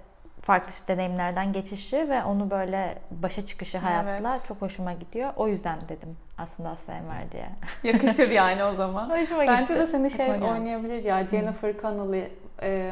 farklı 0.47 0.71
deneyimlerden 0.87 1.53
geçişi 1.53 2.09
ve 2.09 2.23
onu 2.23 2.49
böyle 2.49 2.97
başa 3.11 3.45
çıkışı 3.45 3.77
hayatla 3.77 4.31
Evet. 4.33 4.45
çok 4.47 4.61
hoşuma 4.61 4.93
gidiyor. 4.93 5.33
O 5.35 5.47
yüzden 5.47 5.79
dedim 5.89 6.17
aslında 6.37 6.69
Aslı 6.69 6.93
Enver 6.93 7.31
diye. 7.31 7.49
Yakışır 7.93 8.29
yani 8.29 8.63
o 8.63 8.73
zaman. 8.73 9.09
Hoşuma 9.19 9.39
Bence 9.47 9.61
gitti. 9.61 9.75
de 9.75 9.87
seni 9.87 10.11
şey 10.11 10.31
Aklıma 10.31 10.51
oynayabilir 10.51 11.03
ya 11.03 11.27
Jennifer 11.27 11.77
Connelly 11.81 12.27
e, 12.61 12.91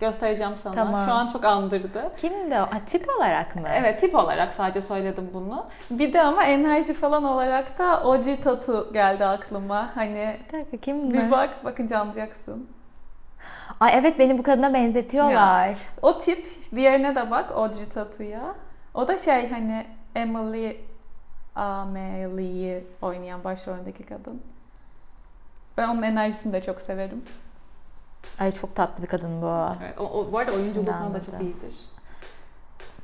göstereceğim 0.00 0.56
sana. 0.56 0.74
Tamam. 0.74 1.06
Şu 1.06 1.12
an 1.12 1.26
çok 1.26 1.44
andırdı. 1.44 2.12
Kimdi 2.16 2.54
o? 2.54 2.58
Ha, 2.58 2.80
tip 2.86 3.08
olarak 3.18 3.56
mı? 3.56 3.68
Evet 3.74 4.00
tip 4.00 4.14
olarak 4.14 4.52
sadece 4.52 4.80
söyledim 4.80 5.30
bunu. 5.34 5.66
Bir 5.90 6.12
de 6.12 6.22
ama 6.22 6.44
enerji 6.44 6.94
falan 6.94 7.24
olarak 7.24 7.78
da 7.78 8.02
Audrey 8.04 8.40
Tatu 8.40 8.90
geldi 8.92 9.24
aklıma. 9.24 9.90
Hani 9.96 10.36
Bir 10.52 10.58
dakika 10.58 10.76
kim 10.76 11.12
bir 11.12 11.30
bak 11.30 11.64
bakınca 11.64 11.98
anlayacaksın. 11.98 12.68
Ay 13.80 13.92
evet 13.94 14.18
beni 14.18 14.38
bu 14.38 14.42
kadına 14.42 14.74
benzetiyorlar. 14.74 15.78
O 16.02 16.18
tip 16.18 16.46
diğerine 16.76 17.16
de 17.16 17.30
bak 17.30 17.50
Audrey 17.52 17.86
Tatu'ya. 17.86 18.54
O 18.94 19.08
da 19.08 19.18
şey 19.18 19.48
hani 19.50 19.86
Emily 20.14 20.76
Amelie'yi 21.54 22.84
oynayan 23.02 23.44
başroldeki 23.44 24.02
kadın. 24.02 24.42
Ben 25.76 25.88
onun 25.88 26.02
enerjisini 26.02 26.52
de 26.52 26.62
çok 26.62 26.80
severim. 26.80 27.24
Ay 28.38 28.52
çok 28.52 28.74
tatlı 28.76 29.02
bir 29.02 29.08
kadın 29.08 29.42
bu. 29.42 29.66
Evet, 29.84 30.00
o, 30.00 30.04
o- 30.04 30.32
bu 30.32 30.38
arada 30.38 30.52
oyunculuğu 30.52 30.72
Şimdi 30.74 30.90
falan 30.90 31.14
da 31.14 31.22
çok 31.22 31.40
iyidir. 31.40 31.74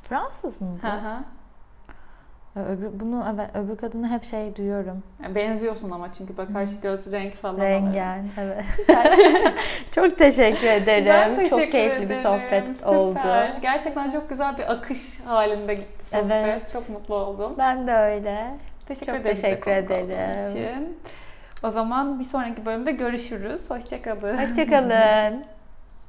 Fransız 0.03 0.61
mı 0.61 0.79
bu? 0.83 0.89
Hı 0.89 0.93
hı. 0.93 1.25
Öbür, 2.57 3.01
bunu 3.01 3.25
evet 3.35 3.57
öbür 3.57 3.77
kadını 3.77 4.09
hep 4.09 4.25
şey 4.25 4.57
duyuyorum. 4.57 5.03
Benziyorsun 5.35 5.91
ama 5.91 6.13
çünkü 6.13 6.37
bak 6.37 6.53
karşı 6.53 6.77
göz 6.77 7.13
renk 7.13 7.35
falan. 7.35 7.61
Rengen. 7.61 8.29
Evet. 8.41 8.65
çok 9.95 10.19
teşekkür 10.19 10.67
ederim. 10.67 11.07
Ben 11.07 11.35
teşekkür 11.37 11.63
çok 11.63 11.73
keyifli 11.73 12.01
bir 12.01 12.05
ederim. 12.07 12.23
sohbet 12.23 12.77
Süper. 12.77 12.97
oldu. 12.97 13.19
Gerçekten 13.63 14.11
çok 14.11 14.29
güzel 14.29 14.59
bir 14.59 14.73
akış 14.73 15.21
halinde 15.21 15.75
gitti 15.75 16.09
sohbet. 16.09 16.31
Evet. 16.33 16.73
Çok 16.73 16.89
mutlu 16.89 17.15
oldum. 17.15 17.55
Ben 17.59 17.87
de 17.87 17.93
öyle. 17.93 18.51
Teşekkür 18.87 19.13
Çok 19.13 19.21
ederim. 19.21 19.37
teşekkür 19.37 19.71
ederim. 19.71 20.51
için. 20.51 20.99
O 21.63 21.71
zaman 21.71 22.19
bir 22.19 22.25
sonraki 22.25 22.67
bölümde 22.67 22.93
görüşürüz. 22.93 23.71
Hoşçakalın. 23.71 24.39
Hoşçakalın. 24.39 25.45